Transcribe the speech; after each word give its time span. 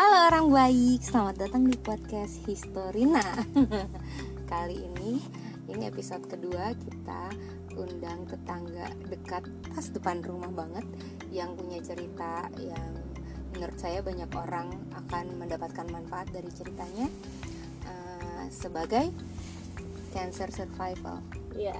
Halo 0.00 0.32
orang 0.32 0.48
baik, 0.48 1.04
selamat 1.04 1.36
datang 1.44 1.68
di 1.68 1.76
podcast 1.76 2.40
Historina. 2.48 3.20
Kali 4.48 4.80
ini, 4.80 5.20
ini 5.68 5.84
episode 5.84 6.24
kedua 6.24 6.72
kita 6.72 7.28
undang 7.76 8.24
tetangga 8.24 8.88
dekat 9.12 9.44
pas 9.68 9.84
depan 9.92 10.24
rumah 10.24 10.48
banget 10.56 10.88
yang 11.28 11.52
punya 11.52 11.84
cerita 11.84 12.48
yang 12.56 12.96
menurut 13.52 13.76
saya 13.76 14.00
banyak 14.00 14.32
orang 14.40 14.72
akan 15.04 15.36
mendapatkan 15.36 15.84
manfaat 15.92 16.32
dari 16.32 16.48
ceritanya 16.48 17.04
uh, 17.84 18.48
sebagai 18.48 19.12
cancer 20.16 20.48
survival. 20.48 21.20
Ya, 21.52 21.76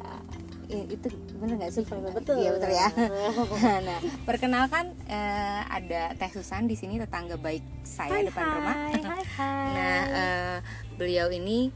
itu 0.71 1.07
bener 1.43 1.55
nggak 1.61 1.73
sih? 1.73 1.85
Betul. 1.89 2.37
iya 2.41 2.51
betul 2.55 2.71
ya. 2.71 2.89
Nah 3.87 3.99
perkenalkan 4.25 4.95
uh, 5.11 5.63
ada 5.69 6.15
Teh 6.15 6.31
Susan 6.33 6.71
di 6.71 6.77
sini 6.79 6.97
tetangga 6.97 7.37
baik 7.37 7.63
saya 7.83 8.23
hai, 8.23 8.27
depan 8.27 8.45
hai, 8.45 8.55
rumah. 8.57 8.77
hai, 8.79 9.23
hai. 9.37 9.67
nah 9.75 10.01
uh, 10.11 10.57
beliau 10.97 11.29
ini 11.33 11.71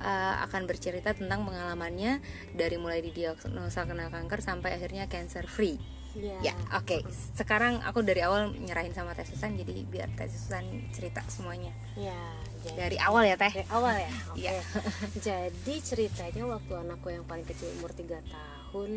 uh, 0.00 0.34
akan 0.48 0.68
bercerita 0.68 1.16
tentang 1.16 1.46
pengalamannya 1.46 2.20
dari 2.52 2.76
mulai 2.76 3.00
didiagnosa 3.00 3.88
kena 3.88 4.12
kanker 4.12 4.40
sampai 4.44 4.76
akhirnya 4.76 5.08
cancer 5.08 5.48
free 5.48 5.95
ya, 6.16 6.52
ya 6.52 6.54
oke 6.74 6.84
okay. 6.84 7.00
sekarang 7.36 7.80
aku 7.84 8.00
dari 8.02 8.24
awal 8.24 8.52
nyerahin 8.52 8.92
sama 8.96 9.12
Teh 9.12 9.28
Susan 9.28 9.54
jadi 9.54 9.84
biar 9.86 10.08
Teh 10.16 10.28
Susan 10.28 10.64
cerita 10.90 11.20
semuanya 11.28 11.72
ya 11.96 12.16
jadi, 12.64 12.76
dari 12.76 12.96
awal 12.98 13.24
ya 13.28 13.36
Teh 13.36 13.52
dari 13.52 13.68
awal 13.70 13.94
ya 14.00 14.10
oke 14.32 14.38
Iya. 14.40 14.52
jadi 15.26 15.74
ceritanya 15.84 16.42
waktu 16.48 16.72
anakku 16.76 17.08
yang 17.12 17.24
paling 17.28 17.44
kecil 17.44 17.68
umur 17.78 17.92
3 17.92 18.20
tahun 18.26 18.90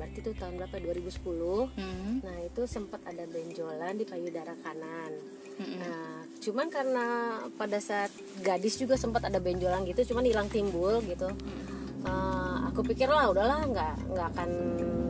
berarti 0.00 0.18
itu 0.18 0.30
tahun 0.34 0.54
berapa 0.58 0.76
2010 0.80 1.78
Hmm. 1.78 2.20
nah 2.24 2.36
itu 2.42 2.62
sempat 2.66 3.00
ada 3.06 3.24
benjolan 3.28 3.94
di 3.96 4.04
payudara 4.08 4.56
kanan 4.64 5.12
Mm-mm. 5.60 5.78
Nah, 5.78 6.24
cuman 6.40 6.66
karena 6.72 7.06
pada 7.60 7.76
saat 7.76 8.08
gadis 8.40 8.80
juga 8.80 8.96
sempat 8.96 9.28
ada 9.28 9.36
benjolan 9.36 9.84
gitu, 9.84 10.12
cuman 10.12 10.24
hilang 10.24 10.48
timbul 10.48 11.04
gitu. 11.04 11.28
Eh, 12.02 12.12
aku 12.64 12.82
pikir 12.82 13.06
lah 13.06 13.28
udahlah 13.28 13.62
nggak 13.64 13.94
nggak 14.08 14.26
akan 14.32 14.50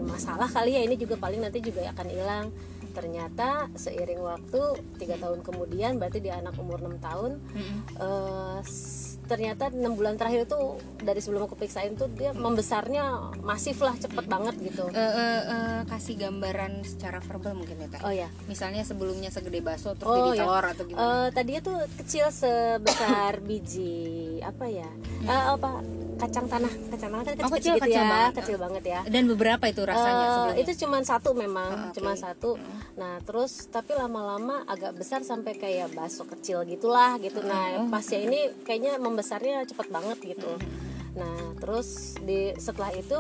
masalah 0.05 0.45
kali 0.47 0.73
ya 0.73 0.83
ini 0.83 0.95
juga 0.95 1.17
paling 1.17 1.41
nanti 1.41 1.59
juga 1.59 1.89
akan 1.89 2.07
hilang. 2.07 2.47
Ternyata 2.93 3.73
seiring 3.73 4.21
waktu 4.21 4.61
tiga 4.99 5.17
tahun 5.17 5.41
kemudian, 5.41 5.97
berarti 5.97 6.21
di 6.21 6.29
anak 6.29 6.53
umur 6.55 6.77
6 6.79 7.01
tahun, 7.01 7.41
Mm-mm. 7.41 7.79
eh, 7.97 8.59
s- 8.61 9.17
ternyata 9.23 9.73
enam 9.73 9.97
bulan 9.97 10.21
terakhir 10.21 10.45
tuh 10.45 10.77
dari 10.99 11.17
sebelum 11.17 11.49
aku 11.49 11.57
periksain 11.57 11.97
tuh 11.97 12.13
dia 12.13 12.37
membesarnya 12.37 13.01
masif 13.41 13.81
lah 13.81 13.97
cepet 13.97 14.29
banget 14.29 14.61
gitu. 14.61 14.93
Eh, 14.93 15.01
eh, 15.01 15.41
eh, 15.43 15.81
kasih 15.83 16.21
gambaran 16.21 16.85
secara 16.85 17.17
verbal 17.19 17.57
mungkin 17.57 17.81
ya 17.81 17.89
Teh 17.89 18.01
Oh 18.03 18.13
ya, 18.13 18.29
misalnya 18.45 18.85
sebelumnya 18.85 19.33
segede 19.33 19.65
bakso 19.65 19.97
terus 19.97 20.05
Oh, 20.05 20.17
jadi 20.29 20.31
ya. 20.37 20.45
telur 20.45 20.65
atau 20.67 20.85
gimana 20.85 21.01
Eh, 21.01 21.29
tadinya 21.33 21.61
tuh 21.65 21.79
kecil 21.97 22.29
sebesar 22.29 23.41
biji 23.41 23.97
apa 24.43 24.69
ya? 24.69 24.91
Eh, 25.23 25.45
apa 25.49 25.81
kacang 26.23 26.47
tanah? 26.47 26.73
Kacang 26.89 27.11
tanah 27.11 27.25
kan 27.25 27.35
Oh, 27.35 27.51
kecil, 27.51 27.53
kecil, 27.53 27.75
gitu 27.75 27.85
kecil 27.85 27.99
ya, 27.99 28.07
banget. 28.07 28.33
kecil 28.39 28.57
banget 28.57 28.83
ya. 28.85 29.01
dan 29.05 29.25
beberapa 29.27 29.65
itu 29.67 29.83
rasanya 29.83 30.25
sebelumnya 30.29 30.57
itu 30.57 30.73
cuma 30.79 30.99
satu 31.03 31.31
memang, 31.35 31.71
Oh, 31.73 31.83
oke. 31.85 31.95
cuma 31.95 32.13
satu. 32.15 32.51
Nah, 32.95 33.19
terus 33.21 33.53
tapi 33.69 33.93
lama-lama 33.93 34.63
agak 34.65 34.95
besar 34.95 35.21
sampai 35.23 35.53
kayak 35.55 35.91
bakso 35.93 36.23
kecil 36.25 36.63
gitulah 36.65 37.19
gitu. 37.19 37.39
Oh. 37.39 37.45
Nah, 37.45 37.65
pasnya 37.89 38.23
ini 38.23 38.41
kayaknya 38.63 38.97
membesarnya 38.97 39.65
cepet 39.65 39.89
banget 39.89 40.19
gitu. 40.23 40.47
Hmm. 40.49 40.71
Nah, 41.15 41.37
terus 41.59 41.89
di 42.19 42.55
setelah 42.57 42.89
itu 42.91 43.19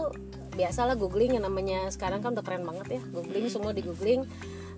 biasalah 0.52 0.94
googling 0.94 1.34
yang 1.34 1.44
namanya 1.44 1.88
sekarang 1.88 2.20
kan 2.20 2.32
udah 2.32 2.40
keren 2.40 2.62
banget 2.62 2.86
ya. 2.90 3.02
Googling 3.10 3.46
Hmm. 3.46 3.52
semua 3.52 3.72
di 3.72 3.82
googling. 3.82 4.22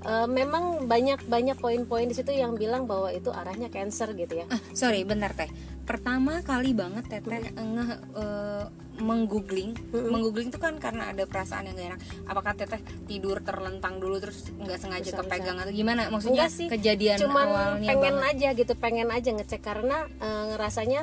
Eh, 0.04 0.28
memang 0.28 0.84
banyak 0.84 1.24
banyak 1.24 1.56
poin-poin 1.56 2.04
di 2.04 2.12
situ 2.12 2.28
yang 2.36 2.60
bilang 2.60 2.84
bahwa 2.84 3.08
itu 3.08 3.32
arahnya 3.32 3.72
cancer 3.72 4.12
gitu 4.12 4.36
ya. 4.36 4.46
Ah, 4.52 4.60
sorry 4.76 5.00
bentar 5.00 5.32
teh. 5.32 5.48
Pertama 5.88 6.44
kali 6.44 6.76
banget 6.76 7.08
teteh 7.08 7.48
ngeh 7.56 7.90
eh, 8.12 8.64
menggoogling. 9.00 9.72
Menggoogling 9.90 10.52
itu 10.52 10.60
kan 10.60 10.76
karena 10.76 11.08
ada 11.08 11.24
perasaan 11.24 11.72
yang 11.72 11.76
gak 11.80 11.88
enak. 11.96 12.00
Apakah 12.28 12.52
teteh 12.52 12.80
tidur 13.08 13.40
terlentang 13.40 13.96
dulu 13.96 14.20
terus 14.20 14.52
nggak 14.52 14.76
sengaja 14.76 15.08
Bisa, 15.08 15.18
kepegang 15.24 15.56
atau 15.56 15.72
gimana? 15.72 16.12
Maksudnya 16.12 16.46
Enggak 16.46 16.52
sih, 16.52 16.68
kejadian 16.68 17.18
cuman 17.24 17.46
awalnya 17.48 17.88
pengen 17.88 18.14
banget. 18.20 18.30
aja 18.36 18.48
gitu 18.60 18.72
pengen 18.76 19.08
aja 19.08 19.30
ngecek 19.32 19.60
karena 19.64 20.04
eh, 20.20 20.44
ngerasanya 20.52 21.00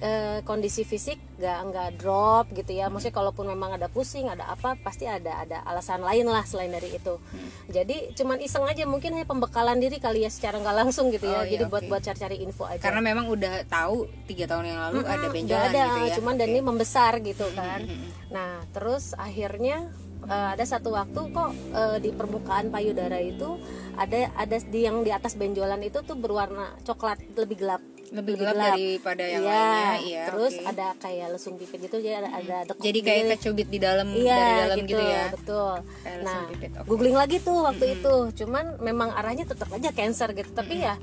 eh, 0.00 0.40
kondisi 0.42 0.82
fisik 0.82 1.20
nggak 1.36 1.58
nggak 1.66 1.88
drop 1.96 2.48
gitu 2.50 2.70
ya 2.70 2.88
maksudnya 2.88 3.12
kalaupun 3.14 3.46
memang 3.46 3.72
ada 3.72 3.86
pusing 3.86 4.26
ada 4.26 4.44
apa 4.46 4.76
pasti 4.76 5.04
ada 5.04 5.38
ada 5.38 5.60
alasan 5.62 6.00
lain 6.00 6.24
lah 6.24 6.42
selain 6.42 6.68
dari 6.68 6.90
itu 6.90 7.16
Hmm. 7.20 7.48
jadi 7.68 8.12
cuman 8.12 8.40
iseng 8.40 8.64
aja 8.64 8.84
mungkin 8.84 9.12
hanya 9.12 9.24
pembekalan 9.24 9.76
diri 9.76 9.96
kali 9.96 10.22
ya 10.22 10.30
secara 10.30 10.56
nggak 10.56 10.76
langsung 10.78 11.08
gitu 11.08 11.22
Oh, 11.22 11.32
ya 11.32 11.40
iya, 11.42 11.50
jadi 11.52 11.64
buat 11.66 11.84
oke. 11.84 11.88
buat 11.88 12.02
cari-cari 12.02 12.36
info 12.40 12.64
aja 12.64 12.80
karena 12.80 13.00
memang 13.02 13.28
udah 13.28 13.64
tahu 13.66 13.96
tiga 14.24 14.44
tahun 14.46 14.64
yang 14.66 14.80
lalu 14.82 14.98
ada 15.02 15.16
Mm-mm, 15.20 15.34
benjolan 15.34 15.64
ada 15.66 15.82
gitu 15.86 15.98
ya 16.00 16.10
cuman 16.16 16.34
dan 16.34 16.46
Oke. 16.46 16.52
ini 16.52 16.60
membesar 16.62 17.12
gitu 17.20 17.46
kan 17.52 17.80
Mm-mm. 17.82 18.08
nah 18.28 18.52
terus 18.70 19.12
akhirnya 19.14 19.88
eh, 20.24 20.48
ada 20.52 20.64
satu 20.64 20.90
waktu 20.90 21.20
kok 21.28 21.50
eh, 21.72 21.96
di 21.98 22.10
permukaan 22.10 22.68
payudara 22.68 23.18
itu 23.18 23.60
ada 23.94 24.32
ada 24.34 24.56
di 24.58 24.80
yang 24.80 25.00
di 25.00 25.10
atas 25.10 25.34
benjolan 25.34 25.80
itu 25.80 26.00
tuh 26.00 26.14
berwarna 26.14 26.72
coklat 26.82 27.20
lebih 27.34 27.60
gelap 27.60 27.82
lebih 28.10 28.42
gelap, 28.42 28.74
daripada 28.74 29.22
yang 29.22 29.42
Iya, 29.46 29.54
lainnya. 29.54 29.94
Iya 30.02 30.22
terus 30.26 30.52
oke. 30.58 30.66
ada 30.66 30.86
kayak 30.98 31.26
lesung 31.30 31.54
pipit 31.54 31.78
gitu 31.86 31.96
jadi 32.02 32.26
ada 32.26 32.30
ada 32.34 32.56
dekuk 32.66 32.82
jadi 32.82 32.98
gitu 32.98 33.06
kayak 33.06 33.24
kecubit 33.38 33.68
di 33.70 33.78
dalam 33.78 34.08
iya 34.12 34.34
dari 34.34 34.54
dalam 34.66 34.76
gitu, 34.82 34.98
ya. 34.98 35.24
betul. 35.30 35.74
Kayak 36.02 36.18
nah 36.26 36.40
pipit, 36.50 36.70
oke. 36.74 36.86
googling 36.90 37.16
lagi 37.16 37.36
tuh 37.38 37.58
waktu 37.62 37.84
itu. 37.94 38.14
Cuman 38.34 38.64
memang 38.82 39.14
arahnya 39.14 39.46
tetap 39.46 39.70
aja 39.70 39.94
cancer 39.94 40.28
gitu. 40.34 40.50
Tapi 40.50 40.82
ya 40.82 40.98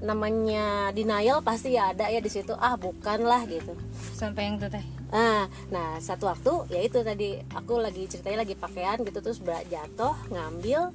namanya 0.00 0.88
denial 0.92 1.44
pasti 1.44 1.76
ya 1.76 1.92
ada 1.92 2.08
ya 2.08 2.20
di 2.20 2.28
situ. 2.28 2.52
Ah 2.56 2.76
bukan 2.76 3.24
lah 3.24 3.44
gitu. 3.44 3.72
Sampai 4.12 4.48
yang 4.48 4.56
tuh 4.56 4.68
teh. 4.68 4.84
Nah, 5.10 5.48
nah 5.68 5.96
satu 5.98 6.28
waktu 6.28 6.52
ya 6.70 6.80
itu 6.80 7.00
tadi 7.00 7.40
aku 7.52 7.80
lagi 7.80 8.04
ceritanya 8.04 8.44
lagi 8.44 8.54
pakaian 8.54 9.00
gitu 9.00 9.18
terus 9.20 9.40
berat 9.40 9.64
jatuh 9.68 10.12
ngambil. 10.28 10.92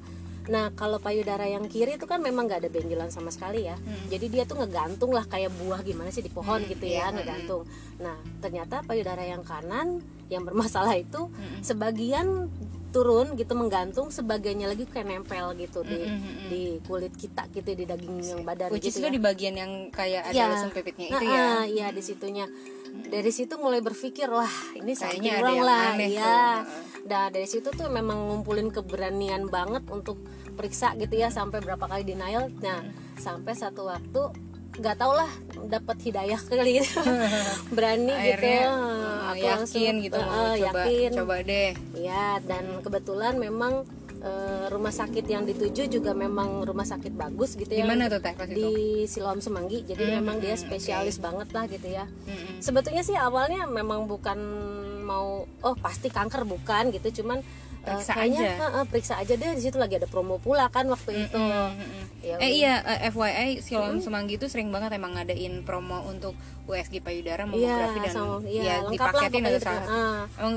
Nah 0.47 0.69
kalau 0.72 0.97
payudara 0.97 1.45
yang 1.45 1.66
kiri 1.66 1.95
itu 1.95 2.03
kan 2.03 2.19
memang 2.19 2.45
nggak 2.45 2.59
ada 2.59 2.69
benjolan 2.69 3.09
sama 3.09 3.29
sekali 3.29 3.63
ya. 3.63 3.75
Jadi 4.07 4.25
dia 4.29 4.44
tuh 4.44 4.57
ngegantung 4.57 5.09
lah 5.09 5.23
kayak 5.23 5.50
buah 5.56 5.81
gimana 5.81 6.09
sih 6.09 6.22
di 6.22 6.29
pohon 6.29 6.61
gitu 6.63 6.85
ya 6.85 7.09
ngegantung. 7.11 7.66
Nah 7.97 8.13
ternyata 8.39 8.81
payudara 8.81 9.22
yang 9.22 9.41
kanan 9.41 10.00
yang 10.28 10.41
bermasalah 10.41 10.94
itu 10.95 11.29
sebagian 11.61 12.50
turun 12.89 13.35
gitu 13.35 13.51
menggantung, 13.53 14.07
sebagiannya 14.07 14.72
lagi 14.72 14.88
kayak 14.88 15.03
nempel 15.05 15.51
gitu 15.53 15.84
di 15.84 16.00
di 16.47 16.61
kulit 16.81 17.11
kita 17.11 17.44
gitu 17.51 17.75
di 17.75 17.84
daging 17.84 18.23
yang 18.23 18.41
badan 18.41 18.72
which 18.72 18.88
gitu 18.88 19.03
itu 19.03 19.07
ya. 19.07 19.11
di 19.11 19.19
bagian 19.19 19.53
yang 19.53 19.72
kayak 19.91 20.23
ada 20.23 20.31
Iya. 20.31 20.45
lesung 20.55 20.72
pipitnya 20.72 21.05
itu 21.11 21.16
Nah, 21.19 21.23
ya 21.28 21.44
ah, 21.59 21.63
iya 21.67 21.88
di 21.91 22.00
situnya. 22.00 22.47
Dari 23.06 23.31
situ 23.31 23.56
mulai 23.56 23.79
berpikir 23.79 24.28
wah 24.28 24.50
ini 24.73 24.91
Kayaknya 24.91 24.97
something 24.97 25.31
ada 25.31 25.41
wrong 25.41 25.56
yang 25.56 25.67
lah, 25.67 25.83
aneh 25.94 26.09
tuh. 26.11 26.57
Nah 27.06 27.23
dari 27.29 27.47
situ 27.47 27.69
tuh 27.69 27.88
memang 27.88 28.17
ngumpulin 28.28 28.69
keberanian 28.69 29.45
banget 29.47 29.83
untuk 29.88 30.19
periksa 30.56 30.95
gitu 30.95 31.13
ya 31.13 31.29
sampai 31.29 31.61
berapa 31.61 31.85
kali 31.85 32.03
denial. 32.03 32.50
Nah 32.59 32.81
sampai 33.16 33.53
satu 33.53 33.88
waktu 33.88 34.22
nggak 34.75 34.95
tau 35.00 35.16
lah 35.16 35.31
dapat 35.72 35.97
hidayah 36.03 36.35
kali 36.35 36.84
gitu. 36.84 37.00
berani 37.75 38.11
gitu 38.11 38.19
akhirnya 38.44 38.63
Aku 39.25 39.31
eh, 39.31 39.39
yakin 39.39 39.47
langsung, 39.55 39.95
gitu 40.03 40.17
mau 40.19 40.44
eh, 40.44 40.53
coba 40.59 40.81
yakin. 40.84 41.09
coba 41.16 41.35
deh 41.41 41.72
Ya, 41.95 42.28
dan 42.44 42.63
kebetulan 42.84 43.34
memang 43.39 43.88
eh, 44.25 44.65
rumah 44.67 44.89
sakit 44.89 45.21
yang 45.23 45.45
dituju 45.45 45.85
juga 45.87 46.11
memang 46.11 46.61
rumah 46.61 46.83
sakit 46.83 47.13
bagus 47.13 47.53
gitu 47.53 47.69
di 47.69 47.77
ya. 47.77 47.85
mana 47.85 48.09
tuh 48.09 48.17
teh 48.17 48.33
Di 48.49 48.73
Siloam 49.05 49.37
Semanggi. 49.37 49.85
Jadi 49.85 50.01
Hmm, 50.03 50.17
memang 50.19 50.37
dia 50.39 50.53
hmm, 50.53 50.63
spesialis 50.63 51.17
banget 51.17 51.49
lah 51.51 51.65
gitu 51.65 51.85
ya. 51.87 52.09
Mm-mm. 52.25 52.57
Sebetulnya 52.57 53.01
sih 53.01 53.13
awalnya 53.13 53.63
memang 53.63 54.05
bukan 54.05 54.37
mau 54.99 55.45
oh 55.45 55.75
pasti 55.77 56.09
kanker 56.09 56.41
bukan 56.43 56.89
gitu, 56.89 57.22
cuman 57.22 57.45
eh, 57.79 57.93
Periksa 57.93 58.13
kayaknya 58.16 58.41
aja. 58.41 58.51
"Ha, 58.57 58.67
ha, 58.67 58.81
periksa 58.83 59.13
aja 59.16 59.33
deh 59.35 59.51
di 59.51 59.61
situ 59.61 59.77
lagi 59.77 59.93
ada 59.95 60.05
promo 60.05 60.35
pula 60.37 60.66
kan 60.67 60.89
waktu 60.89 61.21
itu. 61.21 61.37
Mm-mm. 61.37 61.69
Ya 62.19 62.41
eh 62.41 62.49
iya 62.51 62.73
eh, 62.81 63.05
FYI 63.05 63.61
Siloam 63.61 64.01
Semanggi 64.01 64.35
itu 64.35 64.49
sering 64.49 64.73
banget 64.73 64.89
emang 64.91 65.13
ngadain 65.13 65.61
promo 65.61 66.01
untuk 66.03 66.33
USG 66.66 66.97
payudara 66.99 67.45
mamografi 67.45 68.01
dan 68.01 68.09
sama- 68.11 68.41
iya, 68.43 68.61
ya 68.63 68.75
lengkap 68.83 69.05
lah 69.05 69.29
dipaketin 69.29 69.43
itu 69.45 69.59
salah 69.61 69.85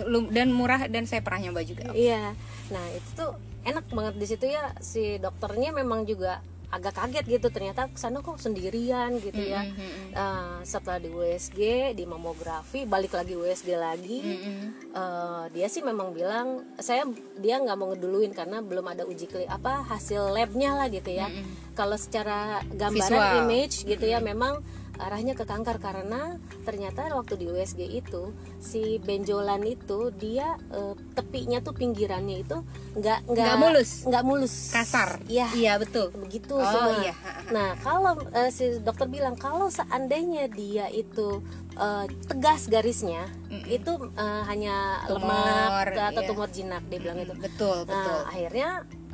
lu- 0.07 0.33
dan 0.33 0.49
murah 0.49 0.89
dan 0.89 1.05
saya 1.05 1.21
pernah 1.21 1.45
nyoba 1.45 1.61
juga 1.63 1.93
Iya. 1.93 2.33
Nah, 2.69 2.85
itu 2.91 3.09
tuh 3.15 3.37
enak 3.69 3.85
banget 3.93 4.15
di 4.17 4.27
situ 4.27 4.45
ya 4.49 4.73
si 4.81 5.21
dokternya 5.21 5.77
memang 5.77 6.09
juga 6.09 6.41
agak 6.69 7.01
kaget 7.01 7.25
gitu 7.41 7.49
ternyata 7.49 7.89
ke 7.89 7.97
sana 7.97 8.21
kok 8.21 8.37
sendirian 8.37 9.17
gitu 9.25 9.41
ya. 9.41 9.65
Mm-mm. 9.65 10.13
Nah, 10.13 10.61
setelah 10.69 11.01
di 11.01 11.09
USG, 11.09 11.61
di 11.97 12.05
mamografi, 12.05 12.85
balik 12.85 13.17
lagi 13.17 13.33
USG 13.33 13.73
lagi. 13.73 14.21
Mm-mm. 14.21 14.93
eh, 14.93 15.45
dia 15.57 15.67
sih 15.73 15.81
memang 15.81 16.13
bilang 16.13 16.61
saya 16.77 17.09
dia 17.41 17.57
nggak 17.57 17.77
mau 17.77 17.89
ngeduluin 17.89 18.37
karena 18.37 18.61
belum 18.61 18.85
ada 18.85 19.09
uji 19.09 19.25
kli 19.25 19.49
apa 19.49 19.81
hasil 19.89 20.29
labnya 20.29 20.77
lah 20.77 20.93
gitu 20.93 21.09
ya. 21.09 21.33
Kalau 21.73 21.97
secara 21.97 22.61
gambaran 22.69 23.17
Visual. 23.17 23.39
image 23.49 23.89
gitu 23.89 24.05
ya 24.05 24.21
memang 24.21 24.61
arahnya 24.99 25.33
ke 25.33 25.43
kanker 25.43 25.79
karena 25.79 26.37
ternyata 26.63 27.07
waktu 27.11 27.35
di 27.35 27.47
USG 27.47 27.81
itu 27.83 28.31
si 28.59 28.99
benjolan 28.99 29.63
itu 29.63 30.11
dia 30.13 30.59
eh, 30.69 30.95
tepinya 31.15 31.59
tuh 31.59 31.73
pinggirannya 31.73 32.43
itu 32.43 32.61
nggak 32.95 33.27
nggak 33.27 33.55
mulus? 33.57 34.05
nggak 34.05 34.25
mulus 34.25 34.55
kasar 34.71 35.23
Iya. 35.25 35.49
iya 35.55 35.73
betul 35.75 36.11
begitu 36.13 36.55
Oh, 36.55 36.67
semua. 36.67 36.99
iya. 37.01 37.15
Nah 37.49 37.79
kalau 37.79 38.13
eh, 38.31 38.51
si 38.51 38.79
dokter 38.79 39.07
bilang 39.07 39.35
kalau 39.35 39.67
seandainya 39.69 40.47
dia 40.49 40.87
itu 40.89 41.41
eh, 41.75 42.07
tegas 42.27 42.67
garisnya 42.67 43.31
Mm-mm. 43.49 43.65
itu 43.67 43.93
eh, 44.13 44.43
hanya 44.45 45.07
Tumor, 45.07 45.25
lemak 45.25 46.11
atau 46.11 46.23
iya. 46.23 46.29
tumor 46.29 46.49
jinak 46.49 46.83
dia 46.87 46.99
bilang 46.99 47.19
itu. 47.19 47.33
betul 47.35 47.83
betul 47.83 48.19
Nah 48.19 48.29
akhirnya 48.29 48.69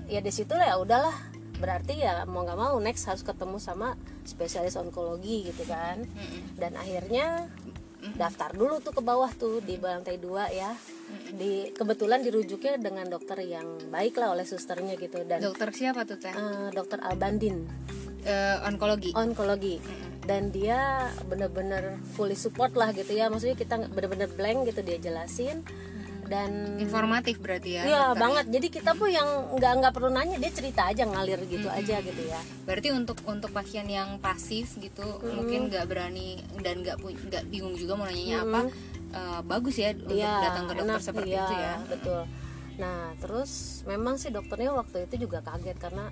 ya 0.04 0.20
di 0.20 0.28
situ 0.28 0.52
lah 0.52 0.66
ya 0.66 0.76
udahlah 0.76 1.16
berarti 1.64 2.04
ya 2.04 2.28
mau 2.28 2.44
nggak 2.44 2.60
mau 2.60 2.76
next 2.76 3.08
harus 3.08 3.24
ketemu 3.24 3.56
sama 3.56 3.96
spesialis 4.28 4.76
onkologi 4.76 5.48
gitu 5.48 5.64
kan. 5.64 6.04
Dan 6.60 6.76
akhirnya 6.76 7.48
daftar 8.20 8.52
dulu 8.52 8.84
tuh 8.84 8.92
ke 8.92 9.00
bawah 9.00 9.32
tuh 9.32 9.64
di 9.64 9.80
lantai 9.80 10.20
dua 10.20 10.52
ya. 10.52 10.76
Di 11.32 11.72
kebetulan 11.72 12.20
dirujuknya 12.20 12.76
dengan 12.76 13.08
dokter 13.08 13.40
yang 13.40 13.80
baik 13.88 14.20
lah 14.20 14.36
oleh 14.36 14.44
susternya 14.44 15.00
gitu 15.00 15.24
dan 15.24 15.40
dokter 15.40 15.72
siapa 15.72 16.04
tuh 16.04 16.20
teh? 16.20 16.36
eh, 16.36 16.68
dokter 16.76 17.00
Albandin. 17.00 17.64
Eh, 18.28 18.56
onkologi. 18.68 19.16
Onkologi. 19.16 19.80
Dan 20.24 20.52
dia 20.52 21.12
bener-bener 21.28 22.00
fully 22.12 22.36
support 22.36 22.76
lah 22.76 22.92
gitu 22.92 23.16
ya. 23.16 23.32
Maksudnya 23.32 23.56
kita 23.56 23.88
bener-bener 23.88 24.28
blank 24.28 24.68
gitu 24.68 24.84
dia 24.84 25.00
jelasin 25.00 25.64
dan 26.26 26.50
informatif 26.76 27.38
berarti 27.38 27.70
ya 27.74 27.82
Iya 27.82 27.90
dokternya. 28.06 28.16
banget. 28.16 28.44
Jadi 28.50 28.66
kita 28.70 28.90
pun 28.92 29.08
yang 29.08 29.28
nggak 29.52 29.72
nggak 29.78 29.92
perlu 29.92 30.08
nanya, 30.08 30.36
dia 30.36 30.50
cerita 30.50 30.86
aja 30.86 31.02
ngalir 31.02 31.40
gitu 31.44 31.66
aja 31.66 31.96
gitu 32.00 32.22
ya. 32.24 32.40
berarti 32.64 32.88
untuk 32.90 33.18
untuk 33.24 33.50
pasien 33.50 33.84
yang 33.86 34.16
pasif 34.18 34.74
gitu 34.76 35.04
mungkin 35.22 35.68
nggak 35.68 35.84
berani 35.84 36.36
dan 36.58 36.80
nggak 36.80 36.96
nggak 36.98 37.44
bingung 37.46 37.74
juga 37.74 37.94
mau 37.94 38.04
nanyanya 38.04 38.40
apa 38.40 38.60
eh, 39.10 39.40
bagus 39.42 39.76
ya 39.76 39.92
untuk 39.92 40.14
Iya. 40.14 40.34
datang 40.42 40.64
ke 40.64 40.72
dokter 40.74 40.88
enak, 40.90 41.00
seperti 41.00 41.30
iya, 41.30 41.42
itu 41.42 41.54
ya 41.54 41.74
Betul. 41.86 42.20
Nah 42.74 43.00
terus 43.16 43.50
memang 43.84 44.14
sih 44.16 44.28
dokternya 44.28 44.72
waktu 44.72 45.04
itu 45.04 45.24
juga 45.24 45.38
kaget 45.40 45.78
karena 45.78 46.10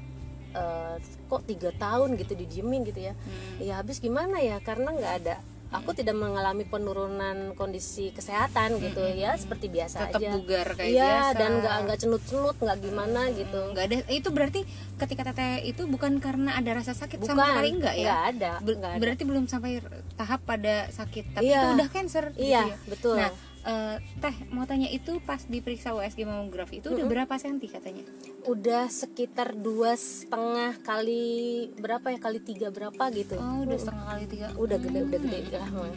eh, 0.52 0.94
kok 1.26 1.42
tiga 1.42 1.72
tahun 1.74 2.14
gitu 2.14 2.36
didiemin 2.36 2.84
gitu 2.84 3.00
ya. 3.02 3.16
Hmm. 3.16 3.56
Ya 3.58 3.72
habis 3.76 3.98
gimana 3.98 4.36
ya 4.38 4.60
karena 4.60 4.92
nggak 4.92 5.14
ada. 5.18 5.36
Aku 5.72 5.90
tidak 5.90 6.12
mengalami 6.14 6.62
penurunan 6.62 7.36
kondisi 7.52 8.12
kesehatan 8.12 8.76
gitu 8.76 9.00
ya 9.10 9.32
seperti 9.34 9.66
biasa 9.66 10.04
tetap 10.06 10.20
aja. 10.20 10.30
bugar 10.30 10.66
kayak 10.70 10.84
Iya 10.86 11.08
biasa 11.24 11.34
dan 11.34 11.50
nggak 11.58 11.76
nggak 11.82 11.98
cenut-cenut 11.98 12.56
nggak 12.58 12.78
gimana 12.78 13.20
gitu. 13.30 13.60
nggak 13.72 13.84
ada 13.84 13.96
itu 14.06 14.28
berarti 14.28 14.60
ketika 14.96 15.22
teteh 15.26 15.64
itu 15.64 15.82
bukan 15.84 16.12
karena 16.18 16.54
ada 16.54 16.70
rasa 16.74 16.92
sakit 16.92 17.18
Bukan, 17.18 17.32
sama 17.32 17.44
sekali 17.50 17.68
enggak 17.72 17.94
ya 17.94 18.04
nggak 18.04 18.22
ada, 18.30 18.52
Ber- 18.58 18.76
nggak 18.76 18.92
ada. 18.92 19.00
berarti 19.00 19.22
belum 19.24 19.44
sampai 19.46 19.70
tahap 20.14 20.40
pada 20.42 20.74
sakit 20.88 21.24
tapi 21.32 21.48
Iya. 21.48 21.58
itu 21.58 21.68
udah 21.74 21.88
cancer 21.88 22.24
gitu 22.30 22.44
Iya 22.44 22.62
ya. 22.62 22.76
betul. 22.84 23.16
nah 23.16 23.30
eh, 23.62 23.96
teh 24.18 24.34
mau 24.50 24.66
tanya 24.66 24.90
itu 24.90 25.22
pas 25.22 25.38
diperiksa 25.38 25.94
USG 25.94 26.26
mamografi 26.26 26.82
itu 26.82 26.90
udah 26.90 27.06
berapa 27.06 27.34
senti 27.38 27.70
katanya? 27.70 28.02
Udah 28.46 28.90
sekitar 28.90 29.54
dua 29.54 29.94
setengah 29.94 30.82
kali 30.82 31.70
berapa 31.78 32.10
ya? 32.10 32.18
Kali 32.18 32.38
tiga 32.42 32.68
berapa 32.74 33.04
gitu. 33.14 33.38
Oh 33.38 33.62
udah 33.62 33.78
setengah 33.78 34.04
kali 34.10 34.24
tiga. 34.26 34.46
Udah 34.58 34.78
gede 34.82 35.00
udah 35.06 35.20
gede 35.22 35.38
lah 35.54 35.70
Mang. 35.70 35.94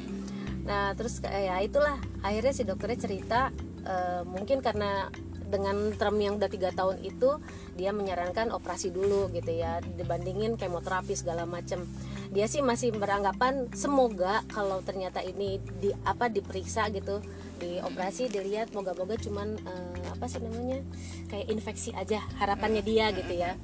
nah 0.65 0.85
terus 0.97 1.21
kayak 1.21 1.43
ya 1.45 1.55
itulah. 1.61 1.97
Akhirnya 2.21 2.53
si 2.53 2.63
dokternya 2.65 2.99
cerita 3.01 3.39
eh, 3.85 4.21
mungkin 4.25 4.61
karena 4.61 5.09
dengan 5.45 5.93
term 5.93 6.17
yang 6.17 6.41
udah 6.41 6.49
tiga 6.49 6.73
tahun 6.73 6.99
itu 7.05 7.37
dia 7.77 7.93
menyarankan 7.93 8.49
operasi 8.49 8.89
dulu 8.89 9.29
gitu 9.29 9.53
ya 9.53 9.77
dibandingin 9.81 10.57
kemoterapi 10.57 11.13
segala 11.13 11.45
macem. 11.45 11.85
Dia 12.33 12.49
sih 12.49 12.65
masih 12.65 12.91
beranggapan 12.97 13.69
semoga 13.71 14.41
kalau 14.49 14.81
ternyata 14.81 15.21
ini 15.21 15.61
di 15.79 15.93
apa 16.03 16.27
diperiksa 16.27 16.89
gitu 16.91 17.21
di 17.57 17.79
operasi 17.79 18.27
dilihat 18.27 18.71
moga-moga 18.75 19.15
cuman 19.17 19.55
eh, 19.59 20.07
apa 20.11 20.25
sih 20.27 20.39
namanya 20.43 20.83
kayak 21.31 21.47
infeksi 21.51 21.89
aja 21.95 22.21
harapannya 22.39 22.81
dia 22.83 23.11
gitu 23.15 23.33
ya. 23.35 23.55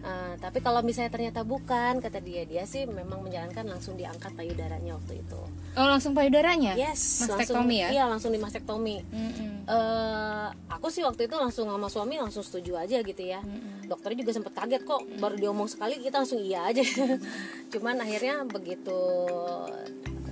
Eh, 0.00 0.34
tapi 0.40 0.64
kalau 0.64 0.80
misalnya 0.80 1.12
ternyata 1.12 1.44
bukan 1.44 2.00
kata 2.00 2.24
dia 2.24 2.48
dia 2.48 2.64
sih 2.64 2.88
memang 2.88 3.20
menjalankan 3.20 3.68
langsung 3.68 4.00
diangkat 4.00 4.32
payudaranya 4.32 4.96
waktu 4.96 5.20
itu. 5.20 5.40
Oh 5.76 5.86
langsung 5.86 6.16
payudaranya? 6.16 6.72
Yes 6.72 7.28
Mastektomi 7.28 7.36
langsung, 7.36 7.68
ya? 7.70 7.88
iya 7.92 8.04
langsung 8.08 8.30
di 8.34 8.40
mastektomi 8.42 8.96
Mm-mm. 9.06 9.70
eh 9.70 10.48
aku 10.72 10.88
sih 10.90 11.04
waktu 11.04 11.28
itu 11.30 11.36
langsung 11.38 11.68
sama 11.70 11.86
suami 11.92 12.16
langsung 12.16 12.40
setuju 12.40 12.80
aja 12.80 13.04
gitu 13.04 13.22
ya. 13.22 13.44
Dokternya 13.84 14.24
juga 14.24 14.32
sempat 14.32 14.56
kaget 14.56 14.88
kok 14.88 15.04
baru 15.20 15.36
diomong 15.36 15.68
sekali 15.68 16.00
kita 16.00 16.24
langsung 16.24 16.40
iya 16.40 16.64
aja. 16.64 16.80
Cuman 17.76 18.00
akhirnya 18.00 18.48
begitu 18.48 18.96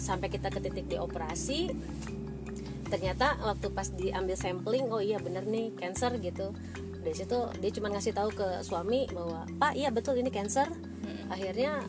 sampai 0.01 0.33
kita 0.33 0.49
ke 0.49 0.65
titik 0.65 0.89
dioperasi 0.89 1.69
ternyata 2.89 3.37
waktu 3.41 3.69
pas 3.71 3.89
diambil 3.89 4.35
sampling 4.35 4.89
oh 4.89 4.99
iya 4.99 5.17
bener 5.17 5.45
nih 5.45 5.73
cancer 5.77 6.17
gitu. 6.19 6.53
Dari 6.99 7.15
situ 7.15 7.39
dia 7.61 7.71
cuma 7.71 7.89
ngasih 7.89 8.13
tahu 8.13 8.33
ke 8.33 8.61
suami 8.61 9.07
bahwa 9.09 9.47
pak 9.57 9.73
iya 9.73 9.89
betul 9.89 10.17
ini 10.17 10.29
cancer. 10.29 10.67
Akhirnya 11.29 11.85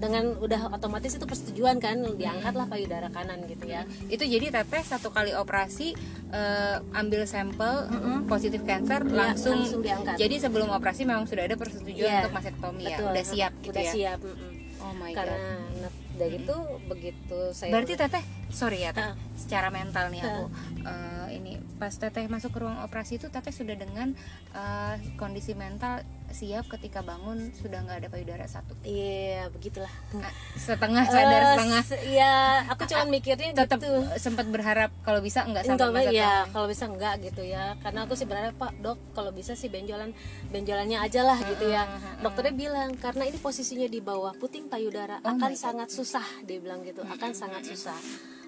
dengan 0.00 0.32
udah 0.40 0.72
otomatis 0.72 1.12
itu 1.12 1.28
persetujuan 1.28 1.76
kan 1.76 2.00
diangkatlah 2.16 2.64
payudara 2.66 3.12
kanan 3.12 3.44
gitu 3.44 3.68
ya. 3.68 3.84
Itu 4.08 4.24
jadi 4.24 4.48
teteh 4.48 4.80
satu 4.80 5.12
kali 5.12 5.36
operasi 5.36 5.92
eh, 6.32 6.76
ambil 6.96 7.28
sampel 7.28 7.84
positif 8.24 8.64
cancer 8.64 9.04
langsung, 9.04 9.60
langsung 9.60 9.84
diangkat. 9.84 10.16
jadi 10.16 10.40
sebelum 10.40 10.72
operasi 10.72 11.04
memang 11.04 11.28
sudah 11.28 11.44
ada 11.44 11.52
persetujuan 11.52 12.00
Iya, 12.00 12.18
untuk 12.24 12.32
mastektomi 12.32 12.82
ya 12.86 12.96
udah 13.02 13.24
siap 13.26 13.52
gitu 13.60 13.76
udah 13.76 13.84
ya. 13.84 13.92
siap 13.92 14.18
mm-mm. 14.24 14.49
Oh 14.90 14.96
my 14.98 15.14
god. 15.14 15.22
karena 15.24 15.54
nah, 15.80 15.92
dari 16.18 16.36
itu 16.42 16.56
begitu 16.84 17.38
saya 17.54 17.70
berarti 17.70 17.94
teteh 17.94 18.24
sorry 18.50 18.82
ya 18.82 18.90
teh 18.90 19.00
Ah. 19.00 19.14
secara 19.38 19.70
mental 19.70 20.10
nih 20.10 20.20
aku. 20.20 20.44
Eh, 20.82 21.26
ini 21.38 21.56
pas 21.78 21.94
teteh 21.94 22.26
masuk 22.26 22.50
ke 22.50 22.58
ruang 22.60 22.82
operasi 22.82 23.16
itu 23.16 23.30
teteh 23.30 23.54
sudah 23.54 23.78
dengan 23.78 24.12
eh, 24.52 24.94
kondisi 25.14 25.54
mental 25.54 26.02
siap 26.30 26.66
ketika 26.68 27.00
bangun 27.00 27.50
sudah 27.52 27.80
nggak 27.80 27.98
ada 28.00 28.08
payudara 28.08 28.44
satu. 28.44 28.72
Iya 28.80 29.50
begitulah. 29.50 29.90
Ah, 30.14 30.30
setengah 30.54 31.04
sadar 31.04 31.42
Eh, 31.42 31.48
setengah. 31.50 31.82
se- 31.82 32.02
ya 32.08 32.32
aku 32.64 32.86
cuma 32.86 33.04
mikirnya 33.04 33.50
tetap 33.52 33.78
gitu. 33.78 34.06
sempat 34.16 34.46
berharap 34.46 34.94
kalau 35.00 35.18
bisa 35.18 35.42
nggak 35.42 35.66
sampai 35.66 36.08
ya 36.08 36.46
tua. 36.46 36.52
kalau 36.52 36.66
bisa 36.66 36.84
enggak 36.86 37.14
gitu 37.20 37.42
ya. 37.42 37.74
Karena 37.78 38.06
aku 38.06 38.14
sih 38.14 38.24
berharap 38.24 38.54
pak 38.54 38.72
dok 38.78 38.98
kalau 39.10 39.30
bisa 39.30 39.52
sih 39.52 39.66
benjolan 39.66 40.14
benjolannya 40.46 40.98
aja 40.98 41.20
lah 41.22 41.38
gitu 41.40 41.66
ya. 41.66 41.84
Dokternya 42.18 42.54
bilang 42.54 42.90
karena 42.94 43.24
ini 43.24 43.36
posisinya 43.36 43.86
di 43.86 43.98
bawah 43.98 44.30
puting 44.32 44.66
payudara 44.66 45.18
Oh 45.20 45.32
akan 45.32 45.52
sangat 45.52 45.88
susah 45.88 46.24
dia 46.42 46.58
bilang 46.58 46.80
gitu 46.80 47.02
akan 47.02 47.30
sangat 47.32 47.64
susah. 47.64 47.98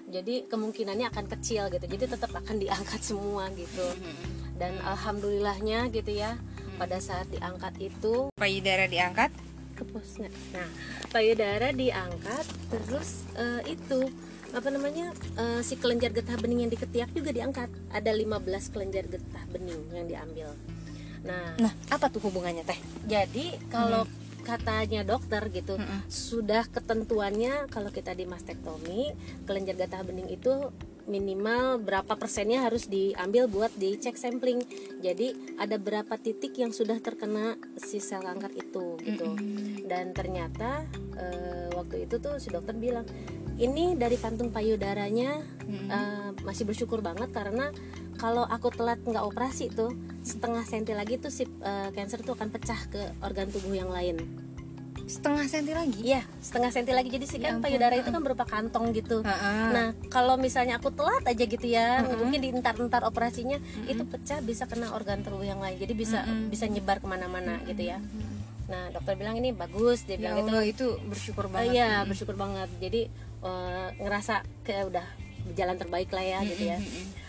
Jadi 0.03 0.47
kemungkinannya 0.47 1.07
akan 1.09 1.25
kecil 1.29 1.67
gitu 1.67 1.83
jadi 1.83 2.05
tetap 2.09 2.31
akan 2.31 2.57
diangkat 2.57 2.99
semua 2.99 3.47
gitu. 3.51 3.87
Dan 4.53 4.79
alhamdulillahnya 4.79 5.87
gitu 5.89 6.13
ya 6.13 6.35
pada 6.75 6.97
saat 6.99 7.29
diangkat 7.29 7.73
itu 7.79 8.29
payudara 8.35 8.89
diangkat 8.89 9.31
kepos 9.73 10.21
nggak? 10.21 10.33
Nah, 10.53 10.69
payudara 11.09 11.73
diangkat, 11.73 12.45
terus 12.69 13.25
eh, 13.33 13.73
itu 13.73 14.05
apa 14.53 14.69
namanya 14.69 15.09
eh, 15.35 15.61
si 15.65 15.81
kelenjar 15.81 16.13
getah 16.13 16.37
bening 16.37 16.69
yang 16.69 16.71
di 16.71 16.77
ketiak 16.77 17.09
juga 17.11 17.33
diangkat. 17.33 17.69
Ada 17.89 18.13
15 18.13 18.73
kelenjar 18.73 19.09
getah 19.09 19.45
bening 19.49 19.81
yang 19.91 20.05
diambil. 20.05 20.53
Nah, 21.25 21.55
nah 21.57 21.73
apa 21.87 22.11
tuh 22.11 22.19
hubungannya 22.27 22.67
teh 22.67 22.75
jadi 23.07 23.55
kalau 23.71 24.03
katanya 24.43 25.07
dokter 25.07 25.39
gitu 25.55 25.79
sudah 26.11 26.67
ketentuannya 26.67 27.71
kalau 27.71 27.87
kita 27.95 28.11
di 28.11 28.27
mastektomi 28.27 29.15
kelenjar 29.47 29.79
getah 29.79 30.03
bening 30.03 30.27
itu 30.27 30.51
minimal 31.05 31.83
berapa 31.83 32.15
persennya 32.15 32.63
harus 32.63 32.87
diambil 32.87 33.51
buat 33.51 33.71
dicek 33.75 34.15
sampling. 34.15 34.63
Jadi 35.03 35.57
ada 35.59 35.75
berapa 35.75 36.15
titik 36.15 36.55
yang 36.59 36.71
sudah 36.71 36.99
terkena 37.03 37.59
si 37.79 37.99
sel 37.99 38.23
kanker 38.23 38.51
itu 38.55 38.99
gitu. 39.03 39.27
Dan 39.83 40.15
ternyata 40.15 40.87
eh, 41.17 41.67
waktu 41.75 42.07
itu 42.07 42.19
tuh 42.19 42.39
si 42.39 42.51
dokter 42.51 42.75
bilang 42.77 43.03
ini 43.59 43.93
dari 43.93 44.17
kantung 44.17 44.49
payudaranya 44.49 45.31
eh, 45.69 46.29
masih 46.41 46.65
bersyukur 46.65 47.03
banget 47.05 47.29
karena 47.29 47.69
kalau 48.17 48.45
aku 48.45 48.71
telat 48.73 49.01
nggak 49.03 49.25
operasi 49.25 49.69
tuh 49.73 49.91
setengah 50.23 50.63
senti 50.63 50.95
lagi 50.95 51.19
tuh 51.19 51.31
si 51.33 51.43
eh, 51.45 51.89
cancer 51.91 52.23
tuh 52.23 52.33
akan 52.39 52.49
pecah 52.49 52.79
ke 52.89 53.01
organ 53.21 53.51
tubuh 53.51 53.75
yang 53.75 53.91
lain. 53.91 54.42
Setengah 55.03 55.45
senti 55.47 55.73
lagi 55.75 55.99
Iya, 56.03 56.21
setengah 56.39 56.71
senti 56.71 56.91
lagi 56.95 57.09
jadi 57.11 57.25
sih 57.27 57.39
Ya 57.39 57.51
kan 57.51 57.63
payudara 57.63 57.93
itu 57.95 58.09
kan 58.09 58.21
berupa 58.23 58.47
kantong 58.47 58.95
gitu. 58.95 59.19
Heeh. 59.23 59.69
Nah, 59.75 59.87
kalau 60.07 60.39
misalnya 60.39 60.79
aku 60.79 60.91
telat 60.95 61.23
aja 61.27 61.43
gitu 61.43 61.67
ya, 61.67 62.03
mungkin 62.03 62.39
di 62.39 62.49
entar-entar 62.55 63.03
operasinya 63.03 63.59
itu 63.87 64.03
pecah 64.07 64.39
bisa 64.39 64.63
kena 64.67 64.95
organ 64.95 65.21
tubuh 65.23 65.43
yang 65.43 65.59
lain. 65.59 65.75
Jadi 65.75 65.93
bisa 65.93 66.23
bisa 66.47 66.65
nyebar 66.67 67.03
ke 67.03 67.07
mana-mana 67.07 67.59
gitu 67.67 67.83
ya. 67.83 67.99
Nah, 68.63 68.89
dokter 68.95 69.19
bilang 69.19 69.35
ini 69.35 69.51
bagus, 69.51 70.07
dia 70.07 70.15
ya 70.15 70.19
bilang 70.23 70.35
gitu. 70.39 70.51
Allah 70.55 70.65
itu 70.65 70.87
bersyukur 71.03 71.45
Oh 71.47 71.51
banget 71.51 71.73
iya, 71.75 71.91
bersyukur 72.07 72.35
banget. 72.39 72.69
Jadi 72.79 73.01
eh, 73.43 73.87
ngerasa 73.99 74.35
kayak 74.63 74.83
udah 74.87 75.05
jalan 75.51 75.75
terbaik 75.75 76.09
lah 76.15 76.23
ya 76.23 76.39
gitu 76.47 76.63
ya. 76.63 76.79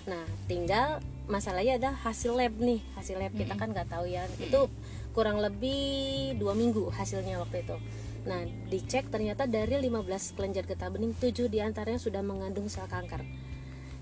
Nah, 0.07 0.23
tinggal 0.47 1.02
masalahnya 1.26 1.81
ada 1.81 1.90
hasil 2.07 2.37
lab 2.37 2.54
nih. 2.61 2.81
Hasil 2.95 3.19
lab 3.19 3.35
kita 3.35 3.59
kan 3.59 3.75
nggak 3.75 3.90
tahu 3.90 4.07
ya. 4.07 4.23
Itu 4.38 4.71
kurang 5.14 5.38
lebih 5.38 6.35
dua 6.37 6.52
minggu 6.52 6.90
hasilnya 6.90 7.38
waktu 7.38 7.62
itu. 7.62 7.78
Nah, 8.25 8.42
dicek 8.68 9.12
ternyata 9.12 9.44
dari 9.44 9.76
15 9.78 10.35
kelenjar 10.35 10.64
getah 10.64 10.88
bening 10.88 11.14
7 11.14 11.47
di 11.47 11.61
antaranya 11.61 12.00
sudah 12.00 12.21
mengandung 12.25 12.66
sel 12.66 12.90
kanker. 12.90 13.23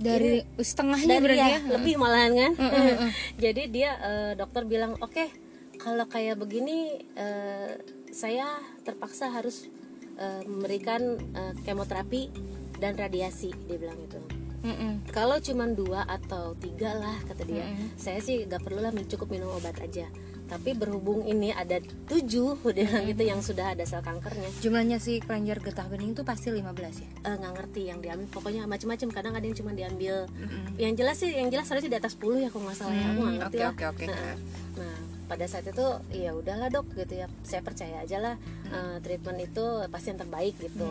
dari 0.02 0.42
setengahnya 0.58 1.20
Dari 1.20 1.22
berarti 1.22 1.38
ya, 1.38 1.48
ya 1.54 1.60
lebih 1.78 1.94
malahan 1.94 2.32
kan. 2.34 2.52
Mm, 2.58 2.70
mm, 2.74 2.94
mm. 3.06 3.10
Jadi 3.44 3.62
dia 3.70 3.90
eh, 4.02 4.32
dokter 4.34 4.66
bilang, 4.66 4.98
"Oke, 4.98 5.30
kalau 5.78 6.10
kayak 6.10 6.42
begini 6.42 7.06
eh, 7.14 7.78
saya 8.10 8.58
terpaksa 8.82 9.30
harus 9.30 9.70
eh, 10.18 10.42
memberikan 10.42 11.22
eh, 11.22 11.54
kemoterapi 11.62 12.34
dan 12.82 12.98
radiasi." 12.98 13.54
Dia 13.68 13.78
bilang 13.78 14.00
itu. 14.02 14.18
Mm-mm. 14.62 15.10
Kalau 15.10 15.42
cuma 15.42 15.66
dua 15.70 16.06
atau 16.06 16.54
tiga 16.54 16.94
lah 16.94 17.18
kata 17.26 17.42
dia, 17.42 17.66
Mm-mm. 17.66 17.98
saya 17.98 18.22
sih 18.22 18.46
gak 18.46 18.62
perlu 18.62 18.78
lah 18.78 18.94
cukup 18.94 19.30
minum 19.34 19.50
obat 19.54 19.74
aja. 19.82 20.06
Tapi 20.52 20.76
berhubung 20.76 21.24
ini 21.24 21.48
ada 21.48 21.80
tujuh, 22.04 22.60
dia 22.68 22.84
bilang 22.84 23.08
gitu 23.08 23.22
yang 23.24 23.40
sudah 23.40 23.72
ada 23.72 23.80
sel 23.82 24.00
kankernya, 24.00 24.52
jumlahnya 24.60 24.98
si 24.98 25.16
kelenjar 25.18 25.58
getah 25.58 25.88
bening 25.88 26.12
itu 26.12 26.20
pasti 26.22 26.52
15 26.52 26.60
ya 26.94 27.08
eh, 27.24 27.34
nggak 27.34 27.52
ngerti 27.54 27.82
yang 27.82 27.98
diambil. 27.98 28.28
Pokoknya 28.28 28.62
macam-macam. 28.66 29.08
Kadang 29.08 29.32
ada 29.32 29.42
yang 29.42 29.56
cuma 29.56 29.72
diambil. 29.72 30.28
Mm-mm. 30.30 30.76
Yang 30.76 30.92
jelas 30.94 31.16
sih, 31.16 31.32
yang 31.32 31.48
jelas 31.48 31.64
harusnya 31.66 31.88
di 31.88 31.98
atas 31.98 32.12
10 32.14 32.36
ya 32.38 32.48
kalau 32.48 32.64
nggak 32.64 32.76
salah 32.76 32.92
ya. 32.92 33.06
Aku 33.06 33.16
nggak 33.16 33.24
Hmm, 33.24 33.40
ngerti 33.40 33.56
oke 33.56 33.64
lah. 33.64 33.72
oke 33.72 33.84
oke 33.88 34.04
Nah, 34.06 34.34
Nah, 34.72 34.96
pada 35.26 35.44
saat 35.46 35.64
itu 35.64 35.86
ya 36.12 36.30
udahlah 36.32 36.68
dok 36.68 36.86
gitu 36.92 37.14
ya. 37.14 37.26
Saya 37.42 37.60
percaya 37.60 37.96
aja 37.98 38.18
lah 38.18 38.34
eh, 38.68 38.96
treatment 39.00 39.40
itu 39.40 39.64
pasti 39.88 40.12
yang 40.12 40.20
terbaik 40.20 40.54
gitu. 40.58 40.88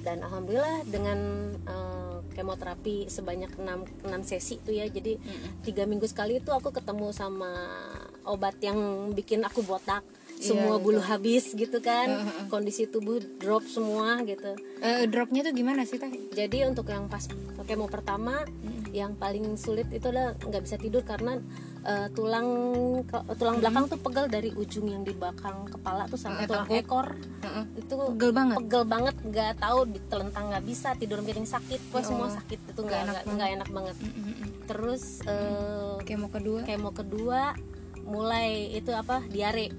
Dan 0.00 0.22
alhamdulillah 0.22 0.86
dengan 0.86 1.18
eh, 1.60 2.16
kemoterapi 2.30 3.06
sebanyak 3.06 3.50
6, 3.52 4.06
6 4.06 4.22
sesi 4.24 4.56
itu 4.56 4.70
ya. 4.72 4.86
Jadi 4.86 5.18
tiga 5.60 5.82
minggu 5.84 6.06
sekali 6.06 6.38
itu 6.38 6.50
aku 6.50 6.70
ketemu 6.70 7.10
sama 7.10 7.50
obat 8.22 8.56
yang 8.58 8.78
bikin 9.10 9.40
aku 9.40 9.60
botak. 9.60 10.02
Semua 10.32 10.74
Iya, 10.74 10.80
bulu 10.80 11.00
habis 11.02 11.52
gitu 11.52 11.78
kan. 11.78 12.08
Kondisi 12.48 12.86
tubuh 12.86 13.20
drop 13.36 13.60
semua 13.62 14.20
gitu. 14.22 14.56
Eh, 14.78 15.04
dropnya 15.04 15.42
tuh 15.42 15.52
gimana 15.52 15.84
sih 15.84 15.96
teh? 15.96 16.08
Jadi 16.30 16.64
untuk 16.64 16.88
yang 16.88 17.06
pas 17.06 17.28
kemo 17.62 17.84
pertama 17.86 18.40
yang 18.90 19.14
paling 19.14 19.54
sulit 19.54 19.86
itu 19.88 20.02
adalah 20.04 20.32
nggak 20.34 20.62
bisa 20.62 20.74
tidur 20.74 21.04
karena 21.04 21.36
eh, 21.82 22.08
tulang 22.10 22.48
tulang 23.34 23.56
belakang 23.56 23.84
tuh 23.86 23.96
pegel 23.98 24.26
dari 24.26 24.48
ujung 24.50 24.84
yang 24.86 25.00
di 25.00 25.12
belakang 25.12 25.64
kepala 25.66 26.04
tuh 26.04 26.16
sampai 26.16 26.44
Eh, 26.44 26.48
tulang 26.48 26.68
ekor. 26.70 27.06
Heeh. 27.40 27.64
itu 27.76 27.94
pegel 28.10 28.32
banget? 28.32 28.56
pegel 28.58 28.84
banget 28.86 29.16
nggak 29.22 29.52
tahu 29.58 29.78
ditelentang 29.86 30.44
nggak 30.48 30.64
bisa 30.64 30.88
tidur 30.94 31.20
miring 31.20 31.44
sakit. 31.44 31.80
Pokoknya 31.86 32.06
semua 32.06 32.26
Allah. 32.26 32.36
sakit 32.38 32.58
itu 32.64 32.80
Nggak 32.80 32.88
nggak 32.88 33.00
enak 33.02 33.14
nggak- 33.14 33.28
nggak 33.30 33.50
enak 33.54 33.68
banget. 33.70 33.96
Terus 34.66 35.02
eh, 35.22 35.96
kemo 36.02 36.26
kedua? 36.28 36.60
kemo 36.64 36.90
kedua 36.90 37.40
mulai 38.10 38.74
itu 38.74 38.90
apa 38.90 39.22
diare 39.30 39.70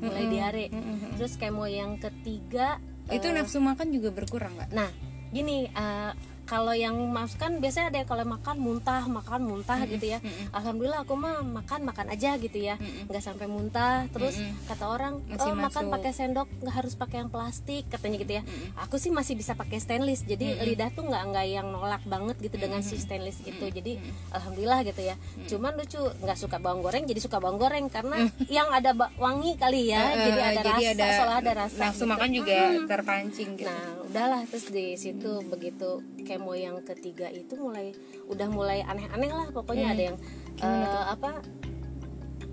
mulai 0.00 0.24
Mm-mm. 0.24 0.32
diare 0.32 0.66
Mm-mm. 0.72 1.20
terus 1.20 1.36
kemo 1.36 1.68
yang 1.68 2.00
ketiga 2.00 2.80
itu 3.12 3.28
eh, 3.30 3.34
nafsu 3.36 3.62
makan 3.62 3.94
juga 3.94 4.10
berkurang 4.10 4.58
nggak 4.58 4.70
Nah, 4.74 4.90
gini, 5.30 5.70
eh, 5.70 6.10
kalau 6.46 6.70
yang 6.70 6.94
mas 7.10 7.34
kan 7.34 7.58
biasanya 7.58 7.90
ada 7.90 8.00
kalau 8.04 8.22
makan 8.24 8.56
muntah, 8.56 9.02
makan 9.04 9.42
muntah 9.42 9.82
gitu 9.84 10.06
ya. 10.08 10.18
mm-mm. 10.18 10.54
Alhamdulillah 10.54 11.02
aku 11.02 11.14
mah 11.14 11.42
makan 11.42 11.82
makan 11.82 12.06
aja 12.08 12.38
gitu 12.38 12.56
ya, 12.56 12.74
Mm-mm. 12.76 13.06
nggak 13.06 13.20
sampai 13.20 13.46
muntah. 13.46 14.06
Terus 14.08 14.38
Mm-mm. 14.38 14.64
kata 14.64 14.84
orang, 14.86 15.18
Masih 15.26 15.50
oh 15.50 15.58
makan 15.58 15.84
pakai 15.90 16.12
sendok, 16.12 16.46
nggak 16.56 16.74
harus 16.76 16.94
pakai 16.94 17.16
yang 17.20 17.28
plastik 17.28 17.84
katanya 17.86 18.16
gitu 18.16 18.32
ya. 18.32 18.42
Mm-mm. 18.42 18.78
Aku 18.80 18.96
sih 18.96 19.10
masih 19.10 19.34
bisa 19.34 19.52
pakai 19.52 19.76
stainless, 19.76 20.22
jadi 20.22 20.54
Mm-mm. 20.54 20.64
lidah 20.64 20.88
tuh 20.88 21.04
nggak 21.04 21.22
nggak 21.26 21.46
yang 21.48 21.66
nolak 21.66 22.02
banget 22.04 22.38
gitu 22.40 22.56
dengan 22.56 22.78
si 22.80 22.94
stainless 22.96 23.42
itu. 23.42 23.66
Jadi 23.66 23.98
alhamdulillah 24.30 24.80
gitu 24.82 25.02
ya. 25.02 25.18
Cuman 25.46 25.74
lucu, 25.74 25.98
nggak 25.98 26.38
suka 26.38 26.56
bawang 26.56 26.80
goreng, 26.80 27.04
jadi 27.04 27.18
suka 27.18 27.36
bawang 27.36 27.58
goreng 27.58 27.86
karena 27.86 28.22
yang 28.46 28.70
ada 28.70 28.94
wangi 29.16 29.56
kali 29.56 29.90
ya, 29.90 30.14
Eh, 30.14 30.30
jadi 30.30 30.40
ada 30.52 30.62
rasa, 31.02 31.16
seolah 31.16 31.36
ada 31.36 31.52
rasa. 31.56 31.80
nafsu 31.82 31.98
gitu. 31.98 32.06
makan 32.06 32.30
juga 32.30 32.58
terpancing 32.86 33.50
gitu 33.54 33.66
Nah, 33.66 34.06
udahlah 34.06 34.42
terus 34.46 34.66
di 34.68 34.94
situ 34.94 35.42
begitu 35.44 35.90
kemo 36.36 36.52
yang 36.52 36.76
ketiga 36.84 37.26
itu 37.28 37.56
mulai 37.56 37.96
udah 38.28 38.48
mulai 38.48 38.84
aneh-aneh 38.84 39.32
lah 39.32 39.48
pokoknya 39.48 39.88
Hmm. 39.88 39.94
ada 39.96 40.02
yang 40.04 40.16
eh, 40.58 41.04
apa 41.08 41.30